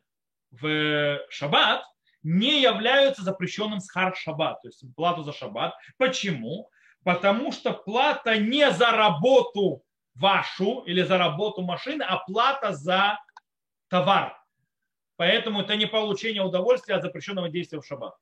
в 0.51 1.19
шаббат, 1.29 1.83
не 2.21 2.61
являются 2.61 3.23
запрещенным 3.23 3.79
с 3.79 3.89
хар 3.89 4.15
шаббат, 4.15 4.61
то 4.61 4.69
есть 4.69 4.83
плату 4.95 5.23
за 5.23 5.33
шаббат. 5.33 5.73
Почему? 5.97 6.69
Потому 7.03 7.51
что 7.51 7.73
плата 7.73 8.37
не 8.37 8.71
за 8.71 8.91
работу 8.91 9.83
вашу 10.15 10.83
или 10.85 11.01
за 11.01 11.17
работу 11.17 11.63
машины, 11.63 12.03
а 12.03 12.17
плата 12.17 12.71
за 12.71 13.19
товар. 13.89 14.39
Поэтому 15.15 15.61
это 15.61 15.75
не 15.75 15.85
получение 15.85 16.41
удовольствия 16.41 16.95
от 16.95 17.03
запрещенного 17.03 17.49
действия 17.49 17.79
в 17.79 17.85
шаббат. 17.85 18.15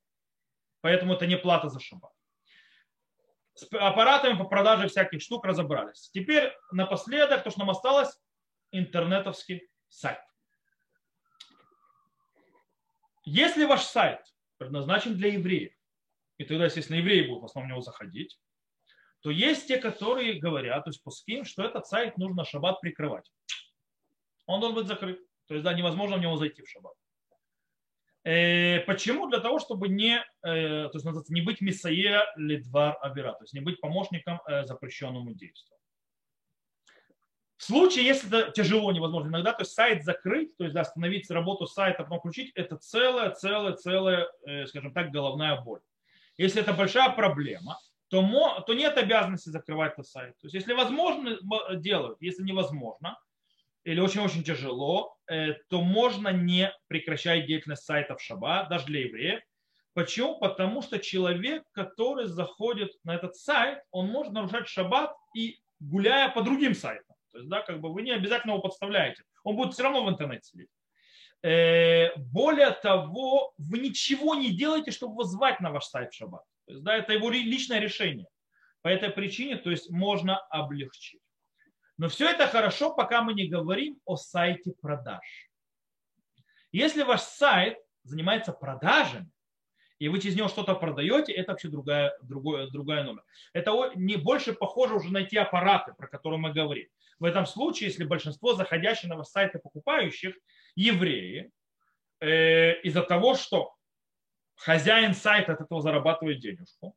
Поэтому 0.82 1.14
это 1.14 1.26
не 1.26 1.38
плата 1.38 1.70
за 1.70 1.80
шаббат. 1.80 2.12
С 3.54 3.64
аппаратами 3.72 4.38
по 4.38 4.46
продаже 4.46 4.88
всяких 4.88 5.22
штук 5.22 5.46
разобрались. 5.46 6.10
Теперь 6.14 6.52
напоследок, 6.72 7.44
то, 7.44 7.50
что 7.50 7.60
нам 7.60 7.70
осталось, 7.70 8.20
интернетовский 8.72 9.70
сайт. 9.90 10.22
Если 13.24 13.66
ваш 13.66 13.84
сайт 13.84 14.22
предназначен 14.58 15.16
для 15.16 15.34
евреев, 15.34 15.74
и 16.38 16.44
тогда, 16.44 16.66
естественно, 16.66 16.98
евреи 16.98 17.28
будут 17.28 17.44
в 17.44 17.46
основном 17.46 17.70
в 17.70 17.72
него 17.74 17.82
заходить, 17.82 18.40
то 19.22 19.30
есть 19.30 19.68
те, 19.68 19.78
которые 19.78 20.40
говорят, 20.40 20.84
то 20.84 20.90
есть 20.90 21.04
пуским, 21.04 21.46
что 21.46 21.64
этот 21.64 21.86
сайт 21.86 22.18
нужно 22.18 22.44
шаббат 22.44 22.82
прикрывать. 22.82 23.32
Он 24.48 24.60
должен 24.60 24.76
быть 24.76 24.88
закрыт. 24.88 25.20
То 25.52 25.56
есть, 25.56 25.66
да, 25.66 25.74
невозможно 25.74 26.16
в 26.16 26.22
него 26.22 26.38
зайти 26.38 26.62
в 26.62 26.70
шаббат. 26.70 26.94
Э, 28.24 28.80
почему? 28.86 29.28
Для 29.28 29.42
того, 29.42 29.60
чтобы 29.60 29.90
не, 29.90 30.24
э, 30.44 30.88
то 30.88 30.92
есть, 30.94 31.30
не 31.30 31.42
быть 31.42 31.60
миссае 31.60 32.22
лидвар 32.38 32.98
авера, 33.02 33.34
то 33.34 33.44
есть 33.44 33.54
не 33.54 33.60
быть 33.60 33.82
помощником 33.82 34.40
э, 34.48 34.64
запрещенному 34.64 35.34
действию. 35.34 35.78
В 37.58 37.64
случае, 37.64 38.06
если 38.06 38.30
это 38.30 38.54
тяжело, 38.54 38.94
невозможно 38.94 39.28
иногда, 39.28 39.52
то 39.52 39.64
есть 39.64 39.74
сайт 39.74 40.06
закрыть, 40.06 40.56
то 40.56 40.64
есть 40.64 40.74
да, 40.74 40.82
остановить 40.82 41.30
работу 41.30 41.68
сайта, 41.68 42.04
потом 42.04 42.20
включить, 42.20 42.54
это 42.56 42.78
целая, 42.78 43.32
целая, 43.32 43.74
целая, 43.74 44.30
скажем 44.68 44.94
так, 44.94 45.12
головная 45.12 45.60
боль. 45.60 45.82
Если 46.38 46.62
это 46.62 46.72
большая 46.72 47.10
проблема, 47.10 47.78
то, 48.08 48.24
то 48.66 48.74
нет 48.74 48.98
обязанности 48.98 49.50
закрывать 49.50 49.94
этот 49.96 50.08
сайт. 50.08 50.38
То 50.40 50.46
есть 50.46 50.54
если 50.54 50.72
возможно, 50.72 51.38
делают, 51.76 52.22
если 52.22 52.42
невозможно, 52.44 53.20
или 53.84 54.00
очень-очень 54.00 54.44
тяжело, 54.44 55.16
э, 55.28 55.54
то 55.70 55.82
можно 55.82 56.30
не 56.30 56.72
прекращать 56.88 57.48
деятельность 57.48 57.84
сайта 57.84 58.16
в 58.16 58.22
шаббат, 58.22 58.70
даже 58.70 58.86
для 58.86 59.02
евреев. 59.02 59.42
Почему? 59.94 60.40
Потому 60.40 60.82
что 60.82 61.00
человек, 61.00 61.64
который 61.72 62.26
заходит 62.26 62.92
на 63.04 63.16
этот 63.16 63.36
сайт, 63.36 63.80
он 63.92 64.08
может 64.08 64.32
нарушать 64.34 64.68
шаббат 64.68 65.14
и 65.36 65.60
гуляя 65.80 66.30
по 66.30 66.42
другим 66.42 66.74
сайтам. 66.76 67.16
То 67.32 67.40
есть, 67.40 67.50
да, 67.50 67.62
как 67.62 67.82
бы 67.82 67.92
вы 67.92 68.04
не 68.04 68.12
обязательно 68.12 68.52
его 68.52 68.62
подставляете. 68.62 69.24
Он 69.44 69.56
будет 69.56 69.74
все 69.74 69.84
равно 69.84 70.06
в 70.06 70.10
интернете 70.10 70.44
сидеть. 70.44 70.70
Э, 71.44 72.16
более 72.18 72.72
того, 72.72 73.54
вы 73.58 73.80
ничего 73.80 74.36
не 74.36 74.52
делаете, 74.52 74.92
чтобы 74.92 75.16
вызвать 75.16 75.60
на 75.60 75.72
ваш 75.72 75.86
сайт 75.86 76.12
в 76.12 76.16
шаббат. 76.16 76.44
То 76.68 76.74
есть, 76.74 76.84
да, 76.84 76.96
это 76.96 77.14
его 77.14 77.30
личное 77.30 77.80
решение. 77.80 78.28
По 78.82 78.88
этой 78.88 79.10
причине, 79.10 79.58
то 79.58 79.72
есть 79.72 79.90
можно 79.90 80.38
облегчить. 80.38 81.22
Но 82.02 82.10
все 82.10 82.28
это 82.32 82.48
хорошо, 82.48 82.96
пока 82.96 83.22
мы 83.22 83.36
не 83.36 83.48
говорим 83.48 84.00
о 84.06 84.16
сайте 84.16 84.72
продаж. 84.82 85.52
Если 86.72 87.04
ваш 87.04 87.22
сайт 87.22 87.78
занимается 88.02 88.54
продажами, 88.54 89.30
и 90.00 90.10
вы 90.10 90.20
через 90.20 90.36
него 90.36 90.48
что-то 90.48 90.74
продаете, 90.74 91.32
это 91.32 91.52
вообще 91.52 91.68
другая, 91.68 92.18
другой, 92.24 92.72
другая 92.72 93.04
номер. 93.04 93.24
Это 93.54 93.92
не 93.94 94.16
больше 94.16 94.54
похоже 94.54 94.96
уже 94.96 95.14
на 95.14 95.26
те 95.26 95.42
аппараты, 95.42 95.94
про 95.94 96.08
которые 96.08 96.40
мы 96.40 96.52
говорим. 96.52 96.88
В 97.20 97.24
этом 97.26 97.46
случае, 97.46 97.90
если 97.90 98.04
большинство 98.04 98.56
заходящих 98.56 99.08
на 99.08 99.18
ваш 99.18 99.28
сайт 99.28 99.54
и 99.54 99.60
покупающих 99.60 100.34
евреи, 100.74 101.52
э, 102.20 102.82
из-за 102.82 103.04
того, 103.04 103.36
что 103.36 103.76
хозяин 104.56 105.14
сайта 105.14 105.54
от 105.54 105.62
этого 105.62 105.82
зарабатывает 105.82 106.40
денежку, 106.40 106.96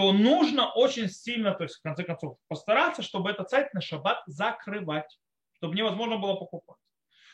то 0.00 0.12
нужно 0.12 0.72
очень 0.72 1.10
сильно, 1.10 1.52
то 1.52 1.64
есть 1.64 1.76
в 1.76 1.82
конце 1.82 2.04
концов, 2.04 2.38
постараться, 2.48 3.02
чтобы 3.02 3.30
этот 3.30 3.50
сайт 3.50 3.74
на 3.74 3.82
шаббат 3.82 4.22
закрывать, 4.24 5.18
чтобы 5.56 5.74
невозможно 5.74 6.16
было 6.16 6.36
покупать. 6.36 6.78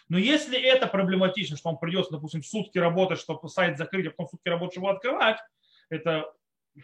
Но 0.09 0.19
если 0.19 0.61
это 0.61 0.89
проблематично, 0.89 1.57
что 1.57 1.69
вам 1.69 1.79
придется, 1.79 2.11
допустим, 2.11 2.43
сутки 2.43 2.79
работать, 2.79 3.21
чтобы 3.21 3.49
сайт 3.49 3.79
закрыть, 3.79 4.09
а 4.09 4.11
потом 4.11 4.31
сутки 4.31 4.49
работать, 4.49 4.73
чтобы 4.73 4.91
открывать, 4.91 5.39
это 5.91 6.29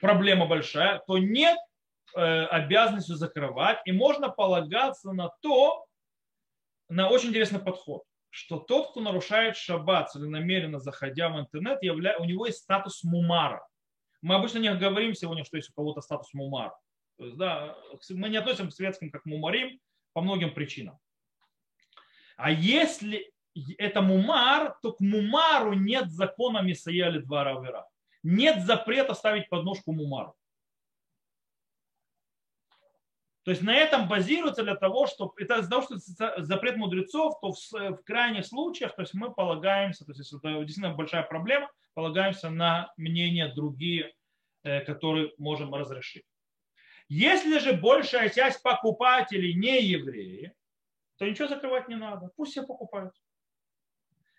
проблема 0.00 0.46
большая, 0.46 1.02
то 1.04 1.18
нет 1.18 1.58
э, 2.14 2.20
обязанности 2.20 3.14
закрывать, 3.14 3.80
и 3.84 3.90
можно 3.90 4.28
полагаться 4.28 5.10
на 5.10 5.30
то, 5.40 5.84
на 6.88 7.08
очень 7.08 7.30
интересный 7.30 7.58
подход, 7.58 8.04
что 8.30 8.60
тот, 8.60 8.92
кто 8.92 9.00
нарушает 9.00 9.56
шаббат, 9.56 10.12
целенамеренно 10.12 10.78
заходя 10.78 11.28
в 11.28 11.40
интернет, 11.40 11.82
явля... 11.82 12.18
у 12.20 12.24
него 12.24 12.46
есть 12.46 12.58
статус 12.58 13.02
мумара. 13.02 13.66
Мы 14.22 14.36
обычно 14.36 14.58
не 14.58 14.74
говорим 14.74 15.14
сегодня, 15.14 15.44
что 15.44 15.56
есть 15.56 15.70
у 15.70 15.74
кого-то 15.74 16.00
статус 16.00 16.32
мумар. 16.32 16.72
То 17.18 17.24
есть, 17.26 17.36
да, 17.36 17.76
мы 18.10 18.28
не 18.28 18.36
относим 18.36 18.68
к 18.68 18.72
светским 18.72 19.10
как 19.10 19.26
мумарим 19.26 19.80
по 20.12 20.20
многим 20.22 20.54
причинам. 20.54 20.98
А 22.36 22.50
если 22.50 23.32
это 23.78 24.00
мумар, 24.00 24.78
то 24.82 24.92
к 24.92 25.00
мумару 25.00 25.74
нет 25.74 26.10
закона 26.10 26.62
Мисая 26.62 27.10
или 27.10 27.18
два 27.18 27.44
равера. 27.44 27.86
Нет 28.22 28.64
запрета 28.64 29.14
ставить 29.14 29.48
подножку 29.48 29.92
мумару. 29.92 30.34
То 33.44 33.50
есть 33.50 33.62
на 33.62 33.74
этом 33.74 34.06
базируется 34.06 34.62
для 34.62 34.76
того, 34.76 35.06
что 35.06 35.32
это 35.36 35.58
из-за 35.58 35.70
того, 35.70 35.82
что 35.82 35.98
запрет 36.42 36.76
мудрецов, 36.76 37.40
то 37.40 37.52
в, 37.52 37.56
в 37.72 38.04
крайних 38.04 38.46
случаях, 38.46 38.94
то 38.94 39.02
есть 39.02 39.14
мы 39.14 39.32
полагаемся, 39.34 40.04
то 40.04 40.12
есть 40.12 40.32
это 40.32 40.60
действительно 40.60 40.94
большая 40.94 41.24
проблема, 41.24 41.68
полагаемся 41.94 42.50
на 42.50 42.92
мнения 42.96 43.52
другие, 43.52 44.14
э, 44.62 44.80
которые 44.80 45.32
можем 45.38 45.74
разрешить. 45.74 46.24
Если 47.08 47.58
же 47.58 47.72
большая 47.72 48.28
часть 48.28 48.62
покупателей 48.62 49.54
не 49.54 49.82
евреи, 49.82 50.54
то 51.18 51.28
ничего 51.28 51.48
закрывать 51.48 51.88
не 51.88 51.96
надо, 51.96 52.30
пусть 52.36 52.52
все 52.52 52.64
покупают. 52.64 53.12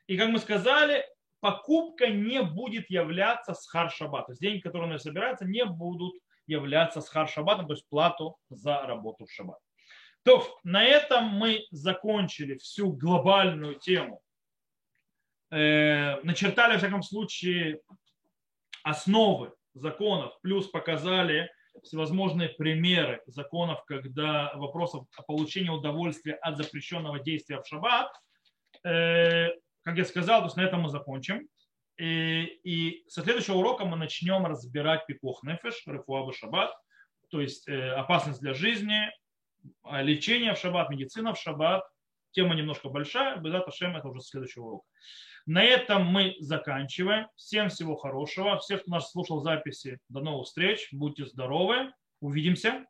И 0.07 0.17
как 0.17 0.29
мы 0.29 0.39
сказали, 0.39 1.05
покупка 1.41 2.07
не 2.07 2.41
будет 2.41 2.89
являться 2.89 3.53
с 3.53 3.67
харшаба. 3.67 4.23
То 4.23 4.31
есть 4.31 4.41
деньги, 4.41 4.61
которые 4.61 4.89
у 4.89 4.93
нас 4.93 5.03
собираются, 5.03 5.45
не 5.45 5.65
будут 5.65 6.15
являться 6.47 7.01
с 7.01 7.09
харшабатом, 7.09 7.67
то 7.67 7.73
есть 7.73 7.87
плату 7.89 8.37
за 8.49 8.81
работу 8.81 9.25
в 9.25 9.31
шаббат. 9.31 9.59
То, 10.23 10.59
на 10.63 10.83
этом 10.83 11.25
мы 11.25 11.65
закончили 11.71 12.57
всю 12.57 12.93
глобальную 12.93 13.75
тему. 13.75 14.21
Э, 15.51 16.21
начертали, 16.23 16.75
в 16.75 16.77
всяком 16.79 17.03
случае, 17.03 17.81
основы 18.83 19.53
законов, 19.73 20.39
плюс 20.41 20.67
показали 20.67 21.51
всевозможные 21.81 22.49
примеры 22.49 23.21
законов, 23.25 23.83
когда 23.85 24.53
вопросов 24.55 25.05
о 25.17 25.23
получении 25.23 25.69
удовольствия 25.69 26.35
от 26.35 26.57
запрещенного 26.57 27.19
действия 27.19 27.61
в 27.61 27.67
шаббат. 27.67 28.11
Э, 28.85 29.49
как 29.83 29.97
я 29.97 30.05
сказал, 30.05 30.39
то 30.39 30.45
есть 30.45 30.57
на 30.57 30.61
этом 30.61 30.81
мы 30.81 30.89
закончим. 30.89 31.47
И, 31.97 32.43
и 32.63 33.03
со 33.07 33.21
следующего 33.21 33.55
урока 33.55 33.85
мы 33.85 33.97
начнем 33.97 34.45
разбирать 34.45 35.05
пикох 35.05 35.43
нефеш, 35.43 35.83
рефуаба 35.85 36.33
шаббат, 36.33 36.71
то 37.29 37.39
есть 37.39 37.67
э, 37.67 37.91
опасность 37.91 38.41
для 38.41 38.53
жизни, 38.53 39.09
а, 39.83 40.01
лечение 40.01 40.53
в 40.53 40.57
шаббат, 40.57 40.89
медицина 40.89 41.33
в 41.33 41.39
шаббат. 41.39 41.83
Тема 42.31 42.55
немножко 42.55 42.89
большая, 42.89 43.37
Безат 43.37 43.67
Ашем, 43.67 43.95
это 43.95 44.07
уже 44.07 44.21
следующий 44.21 44.59
урок. 44.59 44.83
На 45.45 45.63
этом 45.63 46.05
мы 46.05 46.35
заканчиваем. 46.39 47.27
Всем 47.35 47.69
всего 47.69 47.95
хорошего. 47.95 48.57
Всех, 48.57 48.81
кто 48.81 48.91
нас 48.91 49.11
слушал 49.11 49.41
записи, 49.41 49.99
до 50.09 50.21
новых 50.21 50.47
встреч. 50.47 50.87
Будьте 50.91 51.25
здоровы. 51.25 51.91
Увидимся. 52.21 52.85